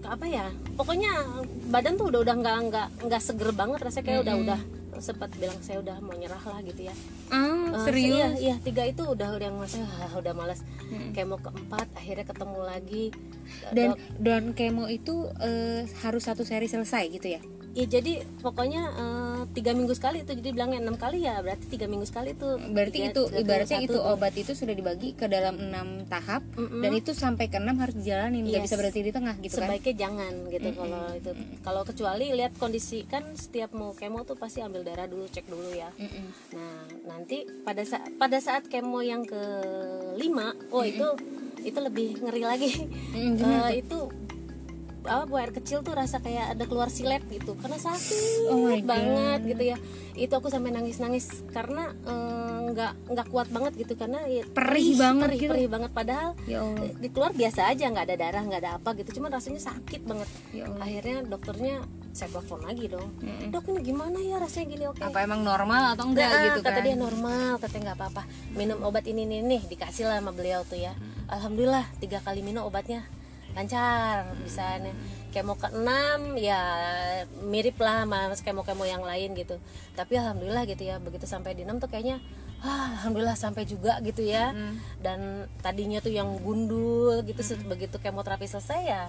apa 0.04 0.26
ya 0.28 0.52
pokoknya 0.76 1.12
badan 1.68 1.96
tuh 1.96 2.12
udah 2.12 2.20
udah 2.24 2.36
nggak 2.36 2.58
nggak 2.68 2.88
nggak 3.08 3.22
seger 3.22 3.52
banget 3.52 3.80
rasanya 3.80 4.06
kayak 4.06 4.22
udah 4.24 4.36
Hmm. 4.36 4.46
udah 4.48 4.60
sempat 4.94 5.34
bilang 5.36 5.58
saya 5.60 5.82
udah 5.82 5.98
mau 6.00 6.14
nyerah 6.14 6.40
lah 6.40 6.62
gitu 6.62 6.86
ya. 6.86 6.94
Eh, 7.34 7.76
serius? 7.82 8.14
iya, 8.14 8.28
iya 8.38 8.56
tiga 8.62 8.86
itu 8.86 9.02
udah 9.02 9.36
yang 9.36 9.58
masih 9.58 9.82
ah, 9.82 10.14
udah 10.14 10.32
malas 10.32 10.62
Hmm. 10.80 11.12
kemo 11.12 11.42
keempat 11.42 11.88
akhirnya 11.98 12.24
ketemu 12.24 12.60
lagi. 12.62 13.06
Dan 13.74 13.90
Dok, 13.90 13.98
dan 14.22 14.44
kemo 14.54 14.86
itu 14.88 15.28
eh, 15.42 15.84
harus 16.06 16.24
satu 16.24 16.46
seri 16.46 16.70
selesai 16.70 17.10
gitu 17.10 17.28
ya 17.28 17.42
ya 17.74 17.86
jadi 17.88 18.14
pokoknya 18.38 18.82
eh, 18.94 19.14
tiga 19.52 19.72
minggu 19.72 19.92
sekali 19.92 20.22
itu 20.22 20.32
jadi 20.32 20.50
bilangnya 20.52 20.80
enam 20.80 20.94
kali 20.94 21.22
ya 21.22 21.38
berarti 21.38 21.66
tiga 21.68 21.86
minggu 21.86 22.06
sekali 22.06 22.32
itu 22.32 22.46
berarti 22.70 22.94
Tiga- 22.96 23.10
itu 23.10 23.22
satu- 23.24 23.40
ibaratnya 23.40 23.80
itu 23.82 23.94
tuh. 23.96 24.06
obat 24.08 24.34
itu 24.36 24.52
sudah 24.52 24.72
dibagi 24.72 25.10
ke 25.12 25.26
dalam 25.26 25.58
enam 25.60 25.88
tahap 26.06 26.46
Mm-mm. 26.54 26.80
dan 26.80 26.92
itu 26.92 27.12
sampai 27.12 27.46
ke 27.48 27.58
enam 27.58 27.76
harus 27.76 27.94
dijalanin 27.96 28.44
nggak 28.44 28.60
Yes. 28.60 28.68
bisa 28.68 28.78
berhenti 28.78 29.02
di 29.02 29.12
tengah 29.12 29.36
gitu 29.38 29.56
kan? 29.56 29.66
Sebaiknya 29.68 29.94
jangan 30.00 30.34
gitu 30.48 30.70
kalau 30.72 31.02
itu. 31.12 31.32
Kalau 31.60 31.82
kecuali 31.84 32.26
lihat 32.32 32.54
kondisi 32.56 33.00
kan 33.04 33.24
setiap 33.34 33.70
mau 33.72 33.92
kemo 33.92 34.22
tuh 34.22 34.36
pasti 34.36 34.60
ambil 34.60 34.82
darah 34.82 35.06
dulu 35.06 35.26
cek 35.26 35.46
dulu 35.46 35.70
ya. 35.72 35.90
Mm-mm. 35.96 36.26
nah 36.52 36.78
nanti 37.08 37.38
pada 37.60 37.82
saat 37.84 38.06
pada 38.14 38.38
saat 38.38 38.64
kemo 38.66 39.02
yang 39.02 39.26
kelima 39.26 40.54
oh 40.70 40.84
itu 40.84 41.08
itu 41.60 41.80
lebih 41.80 42.20
ngeri 42.20 42.44
lagi. 42.44 42.72
Mm, 43.12 43.34
gimana 43.34 43.72
Eh, 43.72 43.80
itu 43.80 43.98
apa 45.04 45.24
buah 45.24 45.42
air 45.42 45.52
kecil 45.52 45.80
tuh 45.80 45.92
rasa 45.92 46.18
kayak 46.18 46.54
ada 46.54 46.64
keluar 46.64 46.88
silet 46.88 47.22
gitu. 47.28 47.54
Karena 47.56 47.76
sakit 47.76 48.48
Oh 48.48 48.64
my 48.64 48.78
God. 48.78 48.86
banget 48.86 49.40
gitu 49.46 49.64
ya. 49.66 49.78
Itu 50.14 50.34
aku 50.34 50.48
sampai 50.48 50.70
nangis 50.70 50.98
nangis 50.98 51.26
karena 51.50 51.92
eh, 52.04 52.58
nggak 52.70 52.94
nggak 53.10 53.28
kuat 53.30 53.48
banget 53.50 53.74
gitu. 53.78 53.94
Karena 53.94 54.24
ya, 54.26 54.44
Perih 54.48 54.96
banget 54.96 55.28
perih, 55.28 55.40
gitu. 55.40 55.52
perih 55.54 55.68
banget. 55.68 55.92
Padahal 55.92 56.30
ya 56.44 56.60
Allah. 56.60 56.90
di 56.94 57.08
keluar 57.08 57.32
biasa 57.32 57.62
aja 57.68 57.86
nggak 57.88 58.06
ada 58.06 58.16
darah 58.16 58.44
nggak 58.44 58.62
ada 58.62 58.72
apa 58.78 58.90
gitu. 58.96 59.10
Cuman 59.18 59.30
rasanya 59.32 59.62
sakit 59.62 60.02
banget. 60.04 60.30
Ya 60.52 60.64
Allah. 60.66 60.82
Akhirnya 60.82 61.18
dokternya 61.24 61.76
saya 62.14 62.30
telepon 62.30 62.62
lagi 62.62 62.86
dong. 62.88 63.10
Mm-mm. 63.20 63.50
dok 63.50 63.66
ini 63.68 63.82
gimana 63.84 64.18
ya 64.18 64.38
rasanya 64.38 64.66
gini? 64.70 64.84
Oke. 64.86 65.02
Apa 65.02 65.26
emang 65.26 65.42
normal 65.42 65.98
atau 65.98 66.06
enggak 66.06 66.30
Nah, 66.30 66.42
gitu 66.46 66.60
kata 66.62 66.78
kan? 66.78 66.86
dia 66.86 66.94
normal 66.96 67.50
katanya 67.58 67.84
nggak 67.90 67.98
apa-apa. 67.98 68.24
Minum 68.54 68.78
obat 68.86 69.06
ini 69.06 69.26
nih 69.26 69.42
nih 69.42 69.62
dikasih 69.66 70.06
lah 70.06 70.22
sama 70.22 70.30
beliau 70.30 70.62
tuh 70.62 70.78
ya. 70.78 70.94
Alhamdulillah 71.26 71.90
tiga 71.98 72.22
kali 72.22 72.46
minum 72.46 72.64
obatnya 72.64 73.02
lancar 73.54 74.34
bisa 74.40 74.78
nih 74.80 74.94
kemo 75.30 75.54
ke 75.54 75.66
enam 75.68 76.38
ya 76.38 76.62
mirip 77.44 77.78
lah 77.78 78.06
sama 78.06 78.34
kemo 78.36 78.62
kemo 78.62 78.84
yang 78.84 79.02
lain 79.02 79.34
gitu. 79.34 79.58
Tapi 79.94 80.14
alhamdulillah 80.16 80.66
gitu 80.66 80.84
ya 80.84 80.98
begitu 80.98 81.26
sampai 81.26 81.54
di 81.54 81.62
enam 81.62 81.78
tuh 81.78 81.88
kayaknya 81.88 82.22
ah, 82.60 82.94
alhamdulillah 82.96 83.34
sampai 83.36 83.64
juga 83.64 83.98
gitu 84.02 84.22
ya. 84.22 84.54
Dan 84.98 85.20
tadinya 85.60 85.98
tuh 85.98 86.10
yang 86.10 86.38
gundul 86.38 87.22
gitu 87.24 87.42
se- 87.42 87.62
begitu 87.64 87.98
kemoterapi 87.98 88.46
selesai 88.46 88.82
ya 88.84 89.04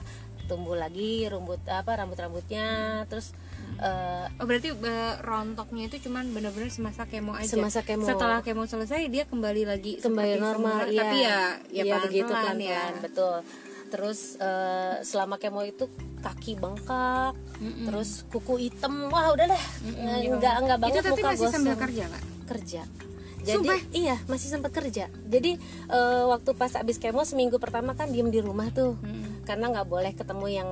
tumbuh 0.44 0.76
lagi 0.76 1.24
rambut 1.24 1.56
apa 1.64 1.96
rambut 1.96 2.20
rambutnya 2.20 2.68
terus 3.08 3.32
eh, 3.80 4.28
Oh 4.36 4.44
berarti 4.44 4.72
eh, 4.72 5.14
rontoknya 5.18 5.88
itu 5.88 6.04
cuman 6.04 6.28
benar-benar 6.30 6.68
semasa 6.68 7.04
kemo 7.04 7.32
aja. 7.32 7.48
Semasa 7.48 7.80
kemo. 7.80 8.04
Setelah 8.04 8.40
kemo 8.40 8.64
selesai 8.64 9.08
dia 9.08 9.24
kembali 9.24 9.64
lagi 9.64 9.96
kembali 9.98 10.36
normal 10.36 10.84
semula. 10.84 10.88
iya. 10.90 11.00
Tapi 11.00 11.16
ya 11.18 11.38
ya 11.70 11.82
Iya, 11.82 11.94
begitu 11.98 12.28
pelan-pelan 12.28 12.56
pelan-pelan 12.60 12.92
ya. 12.92 13.00
betul 13.00 13.36
terus 13.88 14.36
eh, 14.36 15.00
selama 15.00 15.36
kemo 15.36 15.60
itu 15.60 15.86
kaki 16.20 16.56
bengkak 16.56 17.36
terus 17.84 18.24
kuku 18.28 18.56
hitam. 18.62 19.08
Wah 19.08 19.30
udah 19.30 19.46
deh. 19.46 19.64
Mm-mm, 19.84 20.40
nggak 20.40 20.54
nggak 20.62 20.78
banget 20.78 20.94
Itu 20.96 21.08
tapi 21.08 21.20
muka 21.20 21.30
masih 21.30 21.46
sambil 21.48 21.72
gosong. 21.72 21.84
kerja 21.84 22.02
nggak? 22.06 22.24
kerja. 22.44 22.82
Jadi 23.44 23.60
Sumpah? 23.60 23.80
iya 23.92 24.16
masih 24.24 24.48
sempat 24.48 24.72
kerja. 24.72 25.04
Jadi 25.24 25.52
eh, 25.88 26.24
waktu 26.24 26.50
pas 26.52 26.72
abis 26.74 26.96
kemo 26.96 27.22
seminggu 27.22 27.56
pertama 27.56 27.92
kan 27.92 28.08
diem 28.08 28.28
di 28.28 28.40
rumah 28.40 28.68
tuh. 28.68 28.96
Karena 29.44 29.68
nggak 29.68 29.84
boleh 29.86 30.12
ketemu 30.12 30.46
yang 30.48 30.70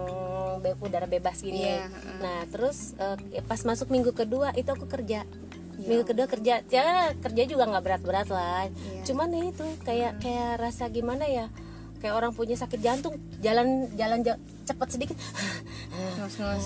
be- 0.59 0.77
udara 0.81 1.05
bebas 1.05 1.41
gini. 1.41 1.69
Iya, 1.69 1.85
heeh. 1.85 2.17
nah 2.19 2.39
terus 2.49 2.97
eh, 2.97 3.45
pas 3.45 3.61
masuk 3.61 3.89
minggu 3.89 4.13
kedua 4.13 4.53
itu 4.53 4.69
aku 4.69 4.89
kerja. 4.89 5.29
Ya 5.77 5.85
minggu 5.85 6.05
kedua 6.07 6.25
kerja. 6.25 6.65
Ya 6.67 7.13
kerja 7.15 7.43
juga 7.45 7.69
nggak 7.69 7.85
berat-berat 7.85 8.29
lah. 8.29 8.69
Iya. 8.69 9.05
cuman 9.05 9.29
ya 9.31 9.45
itu 9.47 9.67
kayak 9.83 10.13
kayak 10.19 10.51
rasa 10.57 10.89
gimana 10.89 11.25
ya 11.25 11.53
kayak 12.03 12.19
orang 12.19 12.35
punya 12.35 12.59
sakit 12.59 12.83
jantung 12.83 13.15
jalan 13.39 13.87
jalan 13.95 14.27
ja- 14.27 14.41
cepet 14.67 14.89
sedikit. 14.91 15.17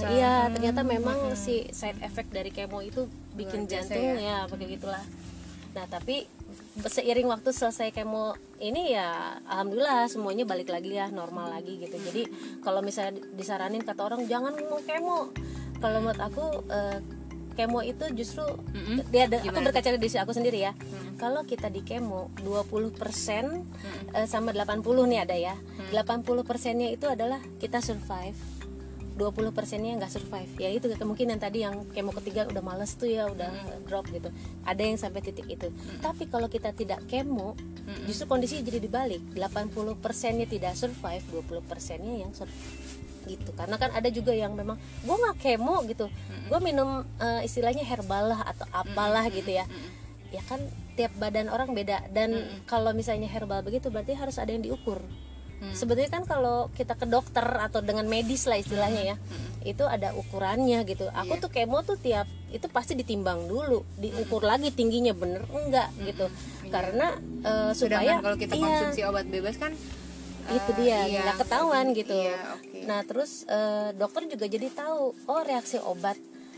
Iya 0.06 0.48
ternyata 0.48 0.80
memang 0.80 1.34
si 1.34 1.66
side 1.68 1.98
effect 2.00 2.30
dari 2.30 2.48
kemo 2.48 2.80
itu 2.80 3.04
bikin 3.34 3.66
Luar 3.66 3.70
jantung 3.82 4.16
ya. 4.16 4.46
pakai 4.46 4.66
gitulah. 4.70 5.04
Nah 5.74 5.84
tapi 5.90 6.24
seiring 6.78 7.26
waktu 7.26 7.50
selesai 7.50 7.90
kemo 7.90 8.32
ini 8.58 8.94
ya 8.94 9.36
alhamdulillah 9.44 10.06
semuanya 10.06 10.46
balik 10.46 10.70
lagi 10.70 10.94
ya 10.94 11.10
normal 11.10 11.50
lagi 11.50 11.76
gitu. 11.76 11.96
Jadi 11.98 12.22
kalau 12.62 12.80
misalnya 12.80 13.18
disaranin 13.34 13.82
kata 13.82 14.00
orang 14.00 14.24
jangan 14.24 14.56
mau 14.62 14.80
kemo. 14.80 15.34
Kalau 15.76 15.98
menurut 16.00 16.22
aku 16.22 16.44
eh, 16.70 16.98
kemo 17.56 17.80
itu 17.80 18.04
justru 18.12 18.44
Mm-mm. 18.44 19.08
dia 19.08 19.24
ada, 19.24 19.40
aku 19.40 19.58
berkaca 19.64 19.88
dari 19.88 19.98
diri 19.98 20.20
aku 20.20 20.32
sendiri 20.36 20.58
ya. 20.60 20.72
Kalau 21.16 21.48
kita 21.48 21.72
di 21.72 21.80
kemo 21.80 22.28
20% 22.44 22.92
eh, 24.12 24.28
sama 24.28 24.52
80 24.52 24.84
nih 24.84 25.20
ada 25.24 25.36
ya. 25.36 25.56
80 25.90 26.22
persennya 26.44 26.92
itu 26.92 27.08
adalah 27.08 27.40
kita 27.56 27.80
survive. 27.80 28.36
20 29.16 29.56
persennya 29.56 29.96
nggak 29.96 30.12
survive. 30.12 30.52
Ya 30.60 30.68
itu 30.68 30.92
kemungkinan 30.92 31.40
tadi 31.40 31.64
yang 31.64 31.88
kemo 31.96 32.12
ketiga 32.20 32.44
udah 32.52 32.60
males 32.60 32.92
tuh 33.00 33.08
ya 33.08 33.24
udah 33.32 33.48
drop 33.88 34.04
gitu. 34.12 34.28
Ada 34.68 34.82
yang 34.84 35.00
sampai 35.00 35.24
titik 35.24 35.48
itu. 35.48 35.72
Tapi 36.04 36.28
kalau 36.28 36.52
kita 36.52 36.76
tidak 36.76 37.00
kemo 37.08 37.56
justru 38.04 38.28
kondisi 38.28 38.60
jadi 38.60 38.76
dibalik. 38.76 39.24
80 39.32 39.72
persennya 40.04 40.44
tidak 40.44 40.76
survive 40.76 41.24
20 41.32 41.64
persennya 41.64 42.28
yang 42.28 42.36
survive 42.36 42.95
gitu. 43.26 43.50
Karena 43.52 43.76
kan 43.76 43.90
ada 43.92 44.08
juga 44.08 44.32
yang 44.32 44.54
memang 44.54 44.78
gue 44.78 45.16
nggak 45.16 45.36
kemo 45.42 45.82
gitu. 45.90 46.06
Gue 46.46 46.60
minum 46.62 47.02
eh, 47.18 47.42
istilahnya 47.44 47.82
herbal 47.82 48.32
lah 48.32 48.40
atau 48.46 48.66
apalah 48.70 49.26
gitu 49.28 49.50
ya. 49.50 49.66
ya 50.34 50.42
kan 50.46 50.58
tiap 50.96 51.12
badan 51.18 51.50
orang 51.50 51.74
beda. 51.74 52.08
Dan 52.10 52.62
kalau 52.64 52.94
misalnya 52.96 53.28
herbal 53.28 53.60
begitu 53.66 53.90
berarti 53.90 54.14
harus 54.14 54.38
ada 54.38 54.50
yang 54.54 54.62
diukur. 54.62 55.02
Sebetulnya 55.72 56.12
kan 56.12 56.24
kalau 56.28 56.68
kita 56.76 56.92
ke 57.00 57.08
dokter 57.08 57.40
atau 57.40 57.80
dengan 57.80 58.04
medis 58.04 58.44
lah 58.44 58.60
istilahnya 58.60 59.16
ya 59.16 59.16
itu 59.64 59.82
ada 59.82 60.12
ukurannya 60.14 60.84
gitu. 60.84 61.08
Aku 61.10 61.40
tuh 61.40 61.48
kemo 61.48 61.80
tuh 61.80 61.96
tiap 61.96 62.28
itu 62.52 62.68
pasti 62.68 62.92
ditimbang 62.92 63.48
dulu. 63.48 63.82
Diukur 63.96 64.44
lagi 64.44 64.70
tingginya 64.70 65.16
bener 65.16 65.42
enggak 65.48 65.90
gitu. 66.04 66.28
Karena 66.68 67.16
eh, 67.42 67.72
supaya 67.72 68.20
kalau 68.20 68.36
kita 68.36 68.52
iya, 68.54 68.62
konsumsi 68.62 69.00
obat 69.08 69.26
bebas 69.26 69.56
kan 69.56 69.72
itu 70.48 70.70
eh, 70.70 70.76
dia 70.76 70.98
iya, 71.06 71.20
nggak 71.24 71.38
ketahuan 71.42 71.86
gitu 71.90 72.14
Iya, 72.14 72.38
oke. 72.54 72.78
nah 72.84 73.00
terus 73.02 73.42
eh, 73.46 73.90
dokter 73.92 74.26
juga 74.26 74.46
jadi 74.46 74.68
tahu 74.70 75.14
oh 75.26 75.40
reaksi 75.42 75.78
obat 75.78 76.16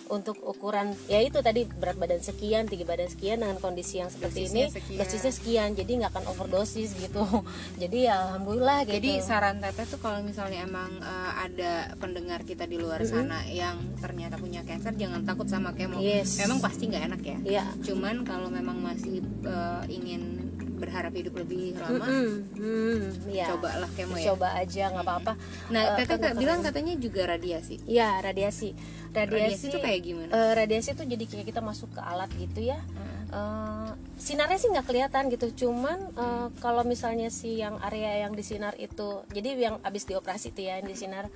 untuk 0.09 0.41
ukuran 0.41 0.97
ya 1.05 1.21
itu 1.21 1.37
tadi 1.45 1.69
berat 1.69 2.01
badan 2.01 2.17
sekian 2.17 2.65
tinggi 2.65 2.89
badan 2.89 3.13
sekian 3.13 3.45
dengan 3.45 3.61
kondisi 3.61 4.01
yang 4.01 4.09
seperti 4.09 4.49
Dosisnya 4.49 4.65
ini 4.65 4.73
sekian. 4.73 4.99
dosisnya 5.05 5.33
sekian 5.37 5.69
jadi 5.77 5.91
nggak 6.01 6.13
akan 6.17 6.25
overdosis 6.33 6.97
gitu 6.97 7.21
jadi 7.83 7.99
ya 8.09 8.15
alhamdulillah 8.25 8.89
gitu 8.89 8.97
Jadi 8.97 9.11
saran 9.21 9.61
teteh 9.61 9.85
tuh 9.85 10.01
kalau 10.01 10.25
misalnya 10.25 10.65
emang 10.65 10.97
eh, 10.97 11.31
ada 11.45 11.73
pendengar 12.01 12.41
kita 12.49 12.65
di 12.65 12.81
luar 12.81 13.05
sana 13.05 13.45
yang 13.53 13.77
ternyata 14.01 14.41
punya 14.41 14.65
cancer 14.65 14.97
jangan 14.97 15.29
takut 15.29 15.45
sama 15.45 15.77
kemo. 15.77 16.01
Yes. 16.01 16.41
Memang 16.41 16.65
pasti 16.65 16.89
nggak 16.89 17.05
enak 17.13 17.21
ya. 17.21 17.39
Iya. 17.45 17.65
Cuman 17.85 18.25
kalau 18.25 18.49
memang 18.49 18.81
masih 18.81 19.21
eh, 19.45 19.83
ingin 19.93 20.38
berharap 20.79 21.13
hidup 21.13 21.35
lebih 21.37 21.75
lama, 21.77 22.03
Hmm, 22.03 22.35
hmm, 22.55 23.03
ya. 23.29 23.47
cobalah 23.49 23.91
kemo 23.93 24.15
ya. 24.15 24.25
coba 24.29 24.49
aja 24.55 24.85
nggak 24.89 25.05
apa-apa. 25.05 25.33
Nah, 25.69 25.83
Eh, 25.85 25.97
teteh 25.99 26.17
kan 26.17 26.21
ka- 26.25 26.37
bilang 26.37 26.61
katanya 26.61 26.95
juga 26.95 27.27
radiasi. 27.29 27.83
ya 27.85 28.19
radiasi. 28.19 28.73
Radiasi, 29.11 29.67
itu 29.67 29.79
kayak 29.79 30.01
gimana? 30.01 30.31
eh, 30.31 30.53
radiasi 30.55 30.89
itu 30.93 31.03
jadi 31.03 31.25
kayak 31.25 31.47
kita 31.47 31.61
masuk 31.61 31.91
ke 31.91 32.01
alat 32.01 32.31
gitu 32.33 32.61
ya. 32.63 32.79
Eh, 33.29 33.91
sinarnya 34.17 34.57
sih 34.57 34.69
nggak 34.69 34.87
kelihatan 34.87 35.29
gitu. 35.29 35.47
Cuman 35.59 35.99
eh, 36.11 36.49
kalau 36.57 36.81
misalnya 36.83 37.29
si 37.29 37.59
yang 37.59 37.77
area 37.79 38.23
yang 38.23 38.33
disinar 38.33 38.73
itu 38.77 39.21
jadi 39.29 39.53
yang 39.55 39.77
habis 39.83 40.05
dioperasi 40.05 40.51
tuh 40.51 40.63
ya 40.63 40.79
yang 40.79 40.87
disinar 40.87 41.29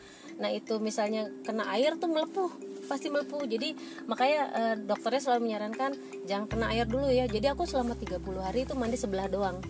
nah 0.43 0.51
itu 0.51 0.83
misalnya 0.83 1.31
kena 1.47 1.71
air 1.71 1.95
tuh 2.03 2.11
melepuh 2.11 2.51
pasti 2.91 3.09
melepuh. 3.09 3.47
Jadi 3.47 3.79
makanya 4.11 4.41
eh, 4.51 4.75
dokternya 4.83 5.23
selalu 5.23 5.41
menyarankan 5.47 5.91
jangan 6.27 6.47
kena 6.51 6.67
air 6.75 6.91
dulu 6.91 7.07
ya. 7.07 7.31
Jadi 7.31 7.47
aku 7.47 7.63
selama 7.63 7.95
30 7.95 8.19
hari 8.43 8.67
itu 8.67 8.75
mandi 8.75 8.99
sebelah 8.99 9.31
doang 9.31 9.63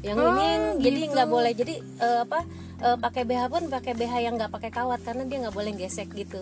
yang 0.00 0.16
Oh, 0.16 0.30
ini 0.30 0.46
jadi 0.78 1.00
gitu. 1.00 1.12
nggak 1.12 1.28
boleh 1.28 1.52
jadi 1.52 1.74
eh, 1.78 2.18
apa 2.22 2.46
eh, 2.78 2.96
pakai 2.96 3.22
BH 3.24 3.42
pun 3.48 3.62
pakai 3.66 3.92
BH 3.92 4.14
yang 4.20 4.34
nggak 4.34 4.48
pakai 4.48 4.70
kawat 4.70 5.02
karena 5.02 5.22
dia 5.24 5.38
nggak 5.40 5.52
boleh 5.52 5.72
gesek 5.74 6.08
gitu 6.12 6.38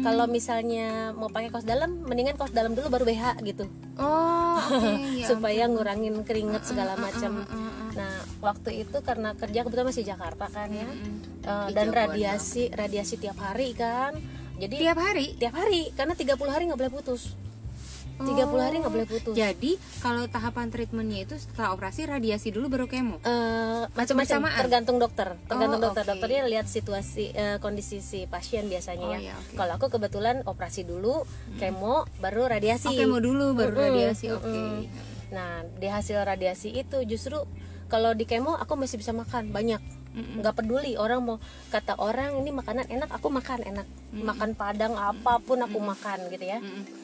kalau 0.00 0.24
misalnya 0.26 0.86
mau 1.10 1.26
pakai 1.26 1.48
kaos 1.48 1.64
dalam 1.64 1.98
mendingan 2.00 2.34
kaos 2.34 2.50
dalam 2.50 2.72
dulu 2.72 2.86
baru 2.88 3.04
BH 3.04 3.24
gitu 3.44 3.66
Oh, 3.94 4.56
oke. 4.72 4.88
ya 5.18 5.26
supaya 5.26 5.66
ngurangin 5.66 6.16
keringet 6.22 6.64
segala 6.64 6.96
macam. 6.96 7.38
uh, 7.38 7.44
uh. 7.44 7.90
Nah, 7.92 8.14
waktu 8.40 8.80
itu 8.80 8.96
karena 8.98 9.36
kerja 9.36 9.60
kebetulan 9.60 9.84
masih 9.84 10.00
Jakarta 10.02 10.48
kan 10.48 10.72
ya, 10.72 10.88
Eh, 11.42 11.66
Di 11.68 11.72
dan 11.72 11.90
Jawa 11.90 12.08
radiasi 12.08 12.72
radiasi 12.72 13.20
tiap 13.20 13.36
hari 13.36 13.74
kan, 13.74 14.16
jadi 14.56 14.88
Tiap 14.88 14.96
hari. 14.96 15.36
tiap 15.36 15.52
hari 15.52 15.92
karena 15.92 16.14
30 16.14 16.24
hari 16.48 16.62
nggak 16.64 16.78
boleh 16.78 16.94
putus, 16.94 17.36
30 18.24 18.48
hari 18.58 18.76
nggak 18.78 18.90
boleh 18.90 19.06
putus. 19.06 19.32
Jadi 19.32 19.70
kalau 19.98 20.24
tahapan 20.24 20.68
treatmentnya 20.68 21.20
itu 21.22 21.34
setelah 21.34 21.72
operasi 21.72 22.04
radiasi 22.04 22.48
dulu 22.48 22.66
baru 22.68 22.86
kemo. 22.86 23.18
Eh, 23.20 23.84
macam-macam 23.88 24.38
tergantung 24.56 24.96
dokter 24.96 25.34
tergantung 25.44 25.78
Oh, 25.78 25.84
dokter 25.84 26.02
oke. 26.02 26.10
dokternya 26.12 26.42
lihat 26.46 26.66
situasi 26.66 27.24
eh, 27.30 27.56
kondisi 27.58 27.98
si 27.98 28.24
pasien 28.24 28.64
biasanya 28.64 29.06
Oh, 29.06 29.14
ya 29.14 29.34
oke. 29.34 29.54
kalau 29.54 29.72
aku 29.74 29.86
kebetulan 29.88 30.40
operasi 30.42 30.82
dulu 30.82 31.22
kemo 31.56 32.04
baru 32.18 32.48
radiasi 32.48 32.86
Oh, 32.86 32.94
kemo 32.94 33.18
dulu 33.18 33.52
baru 33.52 33.72
Mm-mm, 33.72 33.86
radiasi. 33.88 34.26
Oke. 34.28 34.46
mm-mm. 34.46 34.86
Nah, 35.30 35.50
di 35.72 35.86
hasil 35.86 36.18
radiasi 36.18 36.70
itu 36.70 37.00
justru 37.02 37.40
kalau 37.86 38.12
di 38.12 38.24
kemo 38.24 38.52
aku 38.52 38.74
masih 38.74 38.96
bisa 38.96 39.10
makan 39.10 39.48
banyak. 39.48 39.80
nggak 40.12 40.52
peduli 40.54 40.92
orang 40.94 41.24
mau 41.24 41.40
kata 41.68 41.96
orang 41.96 42.36
ini 42.36 42.52
makanan 42.52 42.84
enak 42.86 43.08
aku 43.08 43.32
makan 43.32 43.64
enak 43.64 43.88
makan 44.12 44.52
padang 44.52 44.92
apa 44.92 45.40
pun 45.40 45.56
aku 45.56 45.80
makan 45.80 46.28
gitu 46.28 46.44
ya 46.44 46.60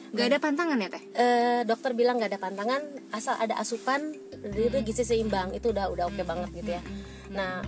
Mm-mm. 0.09 0.17
Gak 0.17 0.27
ada 0.27 0.37
pantangan 0.39 0.77
ya 0.77 0.89
teh? 0.89 1.03
Eh, 1.13 1.61
dokter 1.63 1.93
bilang 1.93 2.17
nggak 2.17 2.33
ada 2.33 2.41
pantangan 2.41 2.81
asal 3.09 3.33
ada 3.35 3.55
asupan 3.55 4.13
itu 4.39 4.77
gizi 4.81 5.03
seimbang 5.03 5.51
itu 5.51 5.69
udah 5.69 5.85
udah 5.87 6.05
oke 6.07 6.23
banget 6.23 6.49
gitu 6.55 6.71
ya 6.71 6.81
nah 7.29 7.59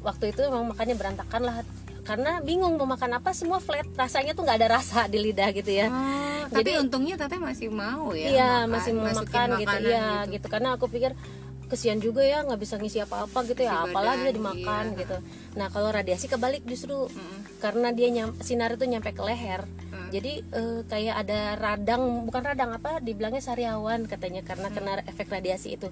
waktu 0.00 0.30
itu 0.30 0.40
memang 0.42 0.70
makannya 0.70 0.94
berantakan 0.94 1.42
lah 1.42 1.56
karena 2.00 2.40
bingung 2.40 2.74
mau 2.74 2.88
makan 2.88 3.18
apa 3.18 3.30
semua 3.30 3.58
flat 3.58 3.84
rasanya 3.92 4.32
tuh 4.32 4.42
nggak 4.42 4.56
ada 4.56 4.68
rasa 4.72 5.04
di 5.06 5.18
lidah 5.20 5.50
gitu 5.50 5.68
ya 5.70 5.90
Oh, 6.50 6.58
tapi 6.58 6.74
untungnya 6.74 7.14
teteh 7.14 7.38
masih 7.38 7.70
mau 7.70 8.10
ya. 8.10 8.26
iya 8.26 8.50
makan- 8.60 8.70
masih 8.72 8.92
mau 8.92 9.06
makan 9.06 9.48
gitu 9.54 9.70
makanan 9.70 9.86
iya 9.86 10.08
gitu. 10.26 10.46
karena 10.48 10.68
aku 10.74 10.86
pikir 10.86 11.12
kesian 11.66 12.02
juga 12.02 12.22
ya 12.22 12.42
nggak 12.42 12.58
bisa 12.58 12.74
ngisi 12.74 12.98
apa-apa 12.98 13.46
gitu 13.46 13.62
ya 13.62 13.86
apalagi 13.86 14.26
dia 14.26 14.34
dimakan 14.34 14.84
iya. 14.88 14.98
gitu 14.98 15.16
nah 15.54 15.66
kalau 15.68 15.90
radiasi 15.90 16.26
kebalik 16.26 16.64
justru 16.64 17.06
karena 17.60 17.92
dia 17.92 18.08
nyam, 18.08 18.34
sinar 18.40 18.72
itu 18.72 18.82
nyampe 18.82 19.12
ke 19.12 19.20
leher. 19.20 19.62
Jadi 20.10 20.42
eh, 20.42 20.80
kayak 20.90 21.14
ada 21.26 21.40
radang 21.56 22.26
bukan 22.26 22.42
radang 22.42 22.70
apa 22.74 22.98
dibilangnya 22.98 23.40
sariawan 23.40 24.04
katanya 24.10 24.42
karena 24.42 24.68
Mm. 24.70 24.74
kena 24.74 24.92
efek 25.06 25.30
radiasi 25.30 25.78
itu. 25.78 25.88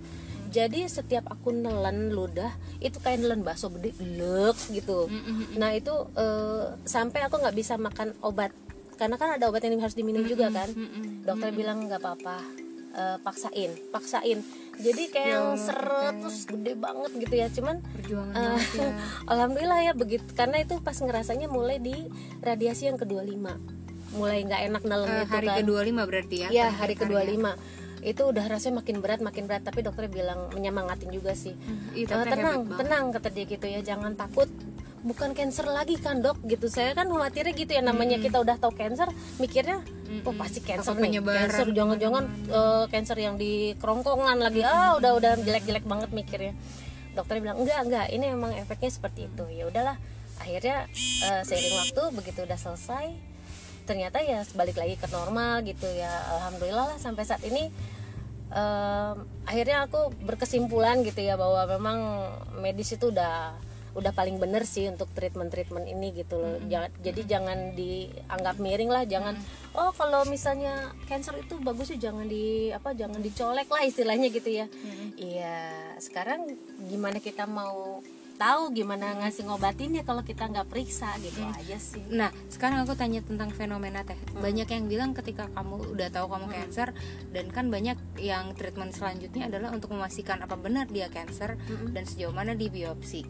Jadi 0.51 0.91
setiap 0.91 1.31
aku 1.31 1.55
nelen 1.55 2.11
ludah 2.11 2.51
itu 2.83 2.99
kayak 2.99 3.23
nelen 3.23 3.47
bakso 3.47 3.71
gede 3.71 3.95
lek 3.99 4.59
gitu. 4.75 5.07
Mm, 5.07 5.57
nah 5.57 5.71
itu 5.71 5.95
eh, 6.19 6.75
sampai 6.83 7.25
aku 7.31 7.39
nggak 7.39 7.57
bisa 7.57 7.79
makan 7.79 8.13
obat. 8.27 8.51
Karena 8.99 9.15
kan 9.15 9.39
ada 9.39 9.47
obat 9.47 9.63
yang 9.63 9.79
harus 9.79 9.95
diminum 9.95 10.27
juga 10.27 10.51
kan. 10.51 10.67
mm-mm. 10.75 11.23
dokter 11.23 11.55
bilang 11.55 11.87
nggak 11.87 12.03
apa-apa 12.03 12.37
eh, 12.99 13.17
paksain 13.23 13.71
paksain. 13.95 14.43
Jadi 14.79 15.11
kayak 15.11 15.31
yang 15.31 15.49
seret 15.59 16.15
terus 16.23 16.47
gede 16.47 16.75
banget 16.75 17.11
gitu 17.19 17.35
ya. 17.39 17.47
Cuman 17.55 17.77
banget 17.83 18.63
ya. 18.75 18.91
alhamdulillah 19.33 19.81
ya 19.87 19.93
begitu 19.95 20.27
karena 20.35 20.63
itu 20.63 20.83
pas 20.83 20.99
ngerasanya 20.99 21.47
mulai 21.47 21.79
di 21.79 21.95
radiasi 22.43 22.91
yang 22.91 22.99
kedua 22.99 23.23
lima 23.23 23.78
mulai 24.11 24.41
nggak 24.43 24.63
enak 24.67 24.83
nelen 24.83 25.07
Eh, 25.07 25.17
itu 25.19 25.29
hari 25.29 25.47
kan. 25.47 25.57
kedua 25.61 25.81
lima 25.83 26.03
berarti 26.05 26.37
ya? 26.39 26.49
ya 26.49 26.67
terakhir 26.67 26.79
hari 26.79 26.95
kedua 26.97 27.23
lima. 27.23 27.53
Itu 28.01 28.23
udah 28.25 28.45
rasanya 28.47 28.79
makin 28.79 28.97
berat 28.99 29.19
makin 29.19 29.45
berat 29.45 29.63
tapi 29.63 29.83
dokter 29.83 30.07
bilang 30.07 30.49
menyemangatin 30.51 31.11
juga 31.11 31.35
sih. 31.35 31.53
Ih, 31.93 32.03
Eh, 32.03 32.07
teteh 32.07 32.31
tenang 32.31 32.65
tenang 32.71 33.05
kata 33.11 33.29
dia 33.29 33.45
gitu 33.45 33.65
ya. 33.65 33.83
Jangan 33.83 34.15
takut 34.15 34.47
bukan 35.01 35.31
cancer 35.31 35.65
lagi 35.65 35.95
kan 35.97 36.19
dok? 36.19 36.39
Gitu. 36.43 36.67
Saya 36.67 36.91
kan 36.93 37.07
khawatirnya 37.07 37.53
gitu 37.53 37.71
ya 37.71 37.83
namanya 37.83 38.17
kita 38.17 38.39
udah 38.39 38.57
tahu 38.57 38.73
cancer 38.73 39.07
mikirnya 39.37 39.83
oh 40.21 40.33
pasti 40.33 40.59
cancer 40.61 40.91
Takut 40.91 41.05
nih 41.05 41.19
cancer. 41.19 41.67
Jangan-jangan 41.69 42.25
eh, 42.49 42.85
cancer 42.89 43.17
yang 43.17 43.35
di 43.35 43.53
kerongkongan 43.77 44.39
lagi. 44.41 44.63
Ah 44.63 44.95
udah 44.95 45.13
udah 45.15 45.33
jelek-jelek 45.37 45.85
banget 45.85 46.11
mikirnya. 46.11 46.55
Dokter 47.13 47.39
bilang 47.39 47.59
enggak 47.59 47.83
enggak 47.83 48.07
ini 48.09 48.27
emang 48.29 48.55
efeknya 48.55 48.91
seperti 48.91 49.27
itu. 49.27 49.45
Ya 49.49 49.67
udahlah 49.67 49.99
akhirnya 50.39 50.87
eh, 51.25 51.43
seiring 51.43 51.75
waktu 51.77 52.03
begitu 52.15 52.39
udah 52.43 52.55
selesai 52.57 53.07
ternyata 53.89 54.21
ya 54.21 54.45
balik 54.53 54.77
lagi 54.77 54.95
ke 54.95 55.09
normal 55.09 55.65
gitu 55.65 55.89
ya. 55.89 56.13
Alhamdulillah 56.37 56.93
lah 56.93 56.99
sampai 57.01 57.25
saat 57.25 57.41
ini 57.43 57.73
em, 58.53 59.15
akhirnya 59.45 59.89
aku 59.89 60.13
berkesimpulan 60.21 61.01
gitu 61.01 61.21
ya 61.21 61.41
bahwa 61.41 61.65
memang 61.65 61.99
medis 62.61 62.93
itu 62.93 63.09
udah 63.09 63.57
udah 63.97 64.13
paling 64.15 64.39
bener 64.39 64.63
sih 64.63 64.87
untuk 64.87 65.11
treatment 65.11 65.51
treatment 65.51 65.89
ini 65.89 66.13
gitu 66.15 66.39
loh. 66.39 66.61
Jangan- 66.69 66.93
jadi 67.01 67.21
jangan 67.27 67.59
dianggap 67.75 68.57
miring 68.61 68.93
lah 68.93 69.03
jangan 69.03 69.35
oh 69.75 69.91
kalau 69.91 70.23
misalnya 70.23 70.93
cancer 71.09 71.35
itu 71.35 71.59
bagusnya 71.59 71.99
jangan 71.99 72.29
di 72.29 72.71
apa 72.71 72.95
jangan 72.95 73.19
dicolek 73.19 73.67
lah 73.67 73.83
istilahnya 73.83 74.29
gitu 74.31 74.53
ya. 74.55 74.67
Iya 75.19 75.59
sekarang 75.99 76.47
gimana 76.87 77.19
kita 77.19 77.49
mau 77.51 77.99
tahu 78.39 78.71
gimana 78.73 79.19
ngasih 79.19 79.51
ngobatinnya 79.51 80.07
kalau 80.07 80.23
kita 80.23 80.47
nggak 80.47 80.71
periksa 80.71 81.13
gitu 81.21 81.43
aja 81.43 81.77
sih 81.77 81.99
Nah, 82.09 82.33
sekarang 82.49 82.83
aku 82.87 82.97
tanya 82.97 83.21
tentang 83.21 83.53
fenomena 83.53 84.01
teh. 84.03 84.17
Banyak 84.39 84.69
yang 84.71 84.89
bilang 84.89 85.11
ketika 85.13 85.51
kamu 85.53 85.93
udah 85.93 86.09
tahu 86.09 86.27
kamu 86.31 86.47
cancer 86.51 86.89
dan 87.35 87.47
kan 87.53 87.69
banyak 87.69 87.99
yang 88.17 88.57
treatment 88.57 88.97
selanjutnya 88.97 89.51
adalah 89.51 89.75
untuk 89.75 89.93
memastikan 89.93 90.41
apa 90.41 90.57
benar 90.57 90.89
dia 90.89 91.11
cancer 91.13 91.59
dan 91.93 92.05
sejauh 92.09 92.33
mana 92.33 92.57
di 92.57 92.73
biopsi. 92.73 93.27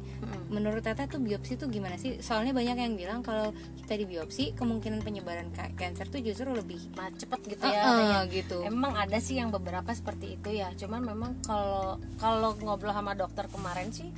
Menurut 0.48 0.84
Teteh 0.84 1.10
tuh 1.10 1.20
biopsi 1.20 1.58
tuh 1.58 1.68
gimana 1.68 1.98
sih? 1.98 2.22
Soalnya 2.22 2.54
banyak 2.54 2.76
yang 2.78 2.94
bilang 2.94 3.20
kalau 3.20 3.52
kita 3.84 3.98
di 3.98 4.06
biopsi 4.06 4.54
kemungkinan 4.54 5.02
penyebaran 5.02 5.50
cancer 5.76 6.08
tuh 6.08 6.22
justru 6.22 6.48
lebih 6.54 6.80
nah, 6.96 7.10
cepet 7.12 7.40
gitu 7.56 7.64
ya 7.66 7.80
ah, 7.82 7.92
adanya. 7.92 8.20
gitu. 8.30 8.64
Emang 8.64 8.94
ada 8.96 9.18
sih 9.18 9.36
yang 9.36 9.52
beberapa 9.52 9.90
seperti 9.92 10.40
itu 10.40 10.48
ya. 10.54 10.72
Cuman 10.78 11.04
memang 11.04 11.36
kalau 11.44 12.00
kalau 12.16 12.56
ngobrol 12.62 12.94
sama 12.94 13.12
dokter 13.12 13.50
kemarin 13.50 13.92
sih 13.92 14.08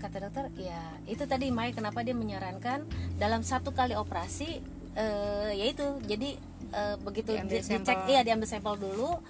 kata 0.00 0.16
dokter 0.24 0.48
ya 0.56 0.80
itu 1.04 1.22
tadi 1.22 1.52
Mai 1.52 1.70
kenapa 1.70 2.00
dia 2.00 2.16
menyarankan 2.16 2.88
dalam 3.16 3.44
satu 3.44 3.70
kali 3.70 3.92
operasi 3.92 4.58
eh, 4.96 5.50
ya 5.52 5.66
itu 5.68 5.84
jadi 6.02 6.40
eh, 6.72 6.96
begitu 6.98 7.36
Diambil 7.36 7.60
di- 7.60 7.62
dicek 7.62 7.84
sampel. 7.84 8.08
iya 8.08 8.20
diambil 8.24 8.48
sampel 8.48 8.74
dulu 8.74 9.20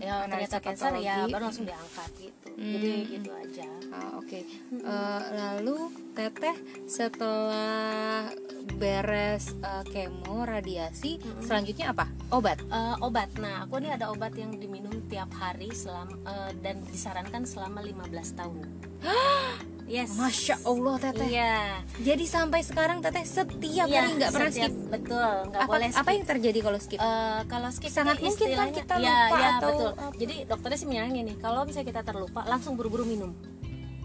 ya 0.00 0.24
analisa 0.24 0.56
ternyata 0.56 0.58
cancer 0.64 0.90
ya 0.98 1.16
baru 1.28 1.44
langsung 1.46 1.66
diangkat 1.68 2.10
gitu. 2.16 2.48
Jadi 2.52 2.92
gitu 3.08 3.30
aja. 3.30 3.66
Ah, 3.88 4.10
oke. 4.16 4.40
Eh, 4.72 5.22
lalu 5.32 5.78
teteh 6.12 6.56
setelah 6.86 8.28
beres 8.76 9.52
eh, 9.54 9.84
kemo 9.86 10.42
radiasi 10.42 11.16
selanjutnya 11.40 11.92
apa? 11.92 12.08
Obat? 12.30 12.58
Eh, 12.62 12.96
obat. 13.00 13.30
Nah 13.36 13.64
aku 13.64 13.78
ini 13.78 13.88
ada 13.88 14.10
obat 14.10 14.32
yang 14.34 14.52
diminum 14.52 14.92
tiap 15.06 15.30
hari 15.34 15.70
selama 15.70 16.12
eh, 16.24 16.50
dan 16.58 16.80
disarankan 16.82 17.44
selama 17.44 17.80
15 17.80 18.10
tahun 18.34 18.58
yes 19.84 20.14
masya 20.14 20.56
allah 20.62 20.96
teteh 20.96 21.28
iya 21.28 21.82
jadi 22.00 22.24
sampai 22.24 22.62
sekarang 22.62 22.98
teteh 22.98 23.22
setiap 23.22 23.84
Iya, 23.84 24.00
hari 24.00 24.10
nggak 24.16 24.30
pernah 24.30 24.50
skip 24.50 24.72
betul 24.88 25.32
nggak 25.50 25.60
apa, 25.60 25.68
boleh 25.68 25.88
apa 25.90 26.00
skip. 26.00 26.14
yang 26.14 26.24
terjadi 26.26 26.58
kalau 26.60 26.78
skip 26.78 26.98
Eh, 26.98 27.40
kalau 27.46 27.68
skip 27.68 27.92
Sangat 27.92 28.16
mungkin 28.16 28.30
kan 28.48 28.68
istilahnya- 28.70 28.76
kita 28.78 28.94
ya, 28.96 29.12
lupa 29.28 29.36
ya, 29.36 29.48
atau 29.52 29.68
betul. 29.68 29.90
apa. 29.92 30.04
Jadi 30.16 30.34
dokternya 30.46 30.78
sih 30.78 30.88
bilangnya 30.88 31.22
nih, 31.24 31.36
kalau 31.36 31.60
misalnya 31.62 31.88
kita 31.88 32.02
terlupa 32.02 32.40
langsung 32.44 32.72
buru-buru 32.72 33.04
minum. 33.04 33.30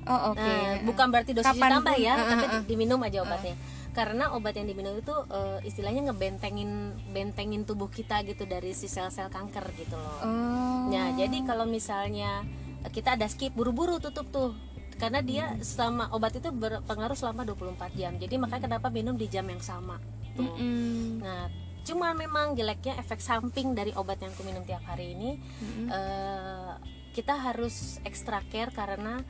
oh 0.03 0.31
oke 0.31 0.39
Nah, 0.39 0.79
bukan 0.83 1.07
berarti 1.09 1.31
dosisnya 1.31 1.51
Kapan 1.53 1.71
tambah 1.73 1.93
pun, 1.93 1.99
ya, 2.01 2.13
ah, 2.13 2.25
tapi 2.25 2.45
ah, 2.45 2.53
ah. 2.53 2.61
diminum 2.63 2.99
aja 3.01 3.17
obatnya. 3.21 3.55
Karena 3.89 4.25
obat 4.31 4.53
yang 4.53 4.65
diminum 4.65 4.93
itu 4.93 5.11
eh, 5.29 5.59
istilahnya 5.63 6.01
ngebentengin 6.05 6.71
bentengin 7.09 7.63
tubuh 7.63 7.87
kita 7.87 8.23
gitu 8.23 8.43
dari 8.43 8.71
si 8.71 8.85
sel-sel 8.85 9.27
kanker 9.27 9.67
gitu 9.73 9.95
loh. 9.95 10.19
oh 10.21 10.87
Nah, 10.87 11.11
jadi 11.13 11.37
kalau 11.43 11.63
misalnya 11.63 12.43
kita 12.87 13.15
ada 13.15 13.27
skip 13.27 13.51
buru-buru 13.51 13.99
tutup 13.99 14.27
tuh. 14.27 14.51
Karena 14.97 15.21
dia 15.21 15.53
selama 15.61 16.09
obat 16.11 16.37
itu 16.37 16.49
berpengaruh 16.49 17.13
selama 17.13 17.45
24 17.45 17.93
jam. 17.93 18.13
Jadi 18.17 18.35
makanya 18.41 18.65
kenapa 18.69 18.89
minum 18.89 19.13
di 19.13 19.29
jam 19.29 19.45
yang 19.45 19.61
sama. 19.61 20.01
Tuh. 20.33 20.45
Mm-mm. 20.45 21.21
Nah, 21.21 21.49
cuma 21.85 22.11
memang 22.17 22.53
jeleknya 22.57 22.99
efek 22.99 23.21
samping 23.23 23.71
dari 23.71 23.95
obat 23.95 24.19
yang 24.19 24.35
aku 24.35 24.43
minum 24.43 24.61
tiap 24.67 24.83
hari 24.83 25.15
ini 25.15 25.39
Mm-mm. 25.39 25.87
eh, 25.87 26.73
kita 27.15 27.33
harus 27.33 28.03
extra 28.03 28.43
care 28.51 28.75
karena 28.75 29.23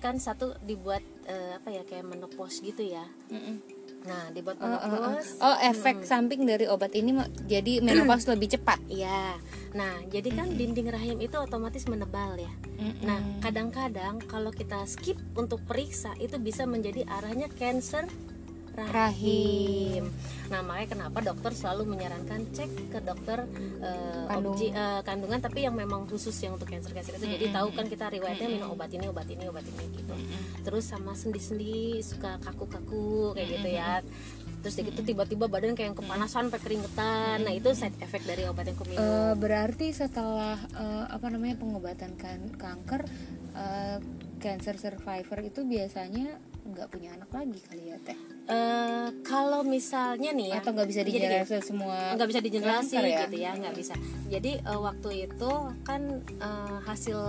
kan 0.00 0.16
satu 0.16 0.56
dibuat 0.64 1.04
eh, 1.28 1.58
apa 1.58 1.68
ya 1.68 1.82
kayak 1.84 2.06
menopause 2.06 2.62
gitu 2.64 2.80
ya. 2.80 3.04
Mm-mm. 3.28 3.77
Nah, 4.06 4.30
dibuat 4.30 4.56
Oh, 4.62 4.66
oh, 4.66 4.78
oh. 4.78 4.88
menopause. 4.88 5.30
Oh, 5.42 5.56
efek 5.58 6.06
samping 6.06 6.46
dari 6.46 6.70
obat 6.70 6.94
ini 6.94 7.18
jadi 7.48 7.82
menopause 7.82 8.28
lebih 8.32 8.54
cepat. 8.54 8.78
Iya. 8.86 9.34
Nah, 9.74 10.04
jadi 10.08 10.30
kan 10.32 10.54
dinding 10.54 10.88
rahim 10.88 11.18
itu 11.18 11.36
otomatis 11.36 11.84
menebal 11.90 12.38
ya. 12.38 12.52
Nah, 13.02 13.18
kadang-kadang 13.42 14.22
kalau 14.24 14.54
kita 14.54 14.86
skip 14.86 15.18
untuk 15.34 15.60
periksa 15.66 16.14
itu 16.22 16.38
bisa 16.38 16.64
menjadi 16.64 17.04
arahnya 17.04 17.50
cancer 17.58 18.06
rahim. 18.86 20.04
Nah, 20.48 20.64
makanya 20.64 20.88
kenapa 20.96 21.18
dokter 21.20 21.52
selalu 21.52 21.92
menyarankan 21.92 22.40
cek 22.56 22.70
ke 22.88 22.98
dokter 23.04 23.44
eh, 23.84 24.24
Kandung. 24.28 24.56
obji- 24.56 24.72
eh, 24.72 25.00
kandungan 25.04 25.40
tapi 25.44 25.68
yang 25.68 25.76
memang 25.76 26.08
khusus 26.08 26.32
yang 26.40 26.56
untuk 26.56 26.72
cancer 26.72 26.94
cancer 26.96 27.20
itu. 27.20 27.26
Jadi 27.28 27.46
tahu 27.52 27.68
kan 27.76 27.84
kita 27.84 28.08
riwayatnya 28.08 28.48
minum 28.48 28.72
obat 28.72 28.88
ini, 28.88 29.04
obat 29.12 29.28
ini, 29.28 29.44
obat 29.44 29.64
ini 29.66 29.84
gitu. 29.92 30.14
Terus 30.64 30.84
sama 30.88 31.12
sendi-sendi 31.12 32.00
suka 32.00 32.40
kaku-kaku 32.40 33.36
kayak 33.36 33.48
gitu 33.60 33.68
ya. 33.68 34.00
Terus 34.58 34.74
gitu 34.74 35.00
tiba-tiba 35.04 35.46
badan 35.46 35.76
kayak 35.76 35.94
yang 35.94 35.98
kepanasan, 35.98 36.48
sampai 36.48 36.60
keringetan. 36.64 37.44
Nah, 37.44 37.52
itu 37.54 37.68
side 37.76 37.94
effect 38.00 38.24
dari 38.26 38.42
obat 38.48 38.66
yang 38.66 38.74
aku 38.74 38.88
minum. 38.88 39.04
Eh, 39.04 39.34
berarti 39.36 39.92
setelah 39.92 40.56
eh, 40.74 41.04
apa 41.12 41.26
namanya 41.28 41.60
pengobatan 41.60 42.16
kan 42.16 42.40
kanker 42.56 43.04
eh, 43.54 43.98
cancer 44.38 44.78
survivor 44.80 45.38
itu 45.44 45.62
biasanya 45.62 46.38
nggak 46.68 46.88
punya 46.92 47.16
anak 47.16 47.30
lagi 47.32 47.60
kali 47.64 47.84
ya 47.92 47.96
teh? 48.04 48.18
Eh, 48.48 49.08
kalau 49.24 49.64
misalnya 49.64 50.30
nih 50.32 50.52
ya 50.52 50.60
atau 50.60 50.72
nggak 50.76 50.88
bisa 50.88 51.00
dijelaskan 51.04 51.62
semua 51.64 52.16
nggak 52.16 52.28
bisa 52.28 52.40
kanker 52.44 53.04
ya? 53.04 53.18
gitu 53.24 53.36
ya 53.40 53.50
nggak 53.56 53.76
bisa. 53.76 53.94
Jadi 54.28 54.52
eh, 54.60 54.80
waktu 54.80 55.10
itu 55.28 55.52
kan 55.84 56.02
eh, 56.24 56.78
hasil 56.84 57.20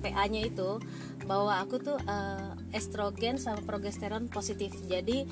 PA-nya 0.00 0.42
itu 0.50 0.82
bahwa 1.30 1.62
aku 1.62 1.78
tuh 1.78 1.98
eh, 2.02 2.50
estrogen 2.74 3.38
sama 3.38 3.62
progesteron 3.62 4.26
positif. 4.26 4.74
Jadi 4.90 5.26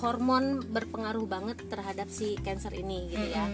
hormon 0.00 0.64
berpengaruh 0.64 1.28
banget 1.28 1.60
terhadap 1.68 2.08
si 2.08 2.40
cancer 2.40 2.72
ini 2.72 3.12
gitu 3.12 3.28
ya. 3.28 3.44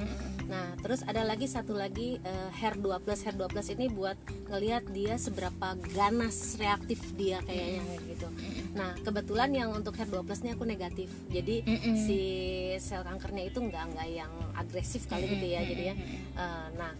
Nah 0.50 0.74
terus 0.82 1.06
ada 1.06 1.22
lagi 1.22 1.46
satu 1.46 1.74
lagi 1.78 2.18
eh, 2.22 2.50
HER2 2.62 3.02
plus 3.02 3.22
HER2 3.26 3.42
plus 3.46 3.68
ini 3.74 3.86
buat 3.86 4.18
ngelihat 4.50 4.90
dia 4.90 5.14
seberapa 5.18 5.78
ganas 5.94 6.58
reaktif 6.58 6.98
dia 7.14 7.38
kayaknya 7.46 7.82
kayak 7.86 8.02
gitu 8.10 8.28
nah 8.70 8.94
kebetulan 9.02 9.50
yang 9.50 9.74
untuk 9.74 9.98
HER2 9.98 10.22
plus 10.22 10.40
ini 10.46 10.54
aku 10.54 10.62
negatif. 10.62 11.10
Jadi 11.26 11.66
Mm-mm. 11.66 11.94
si 11.98 12.20
sel 12.78 13.02
kankernya 13.02 13.50
itu 13.50 13.58
nggak 13.58 13.84
nggak 13.94 14.08
yang 14.10 14.32
agresif 14.54 15.10
kali 15.10 15.26
gitu 15.26 15.46
ya 15.46 15.60
jadi 15.66 15.82
ya. 15.90 15.94
Eh, 16.38 16.66
nah 16.78 16.92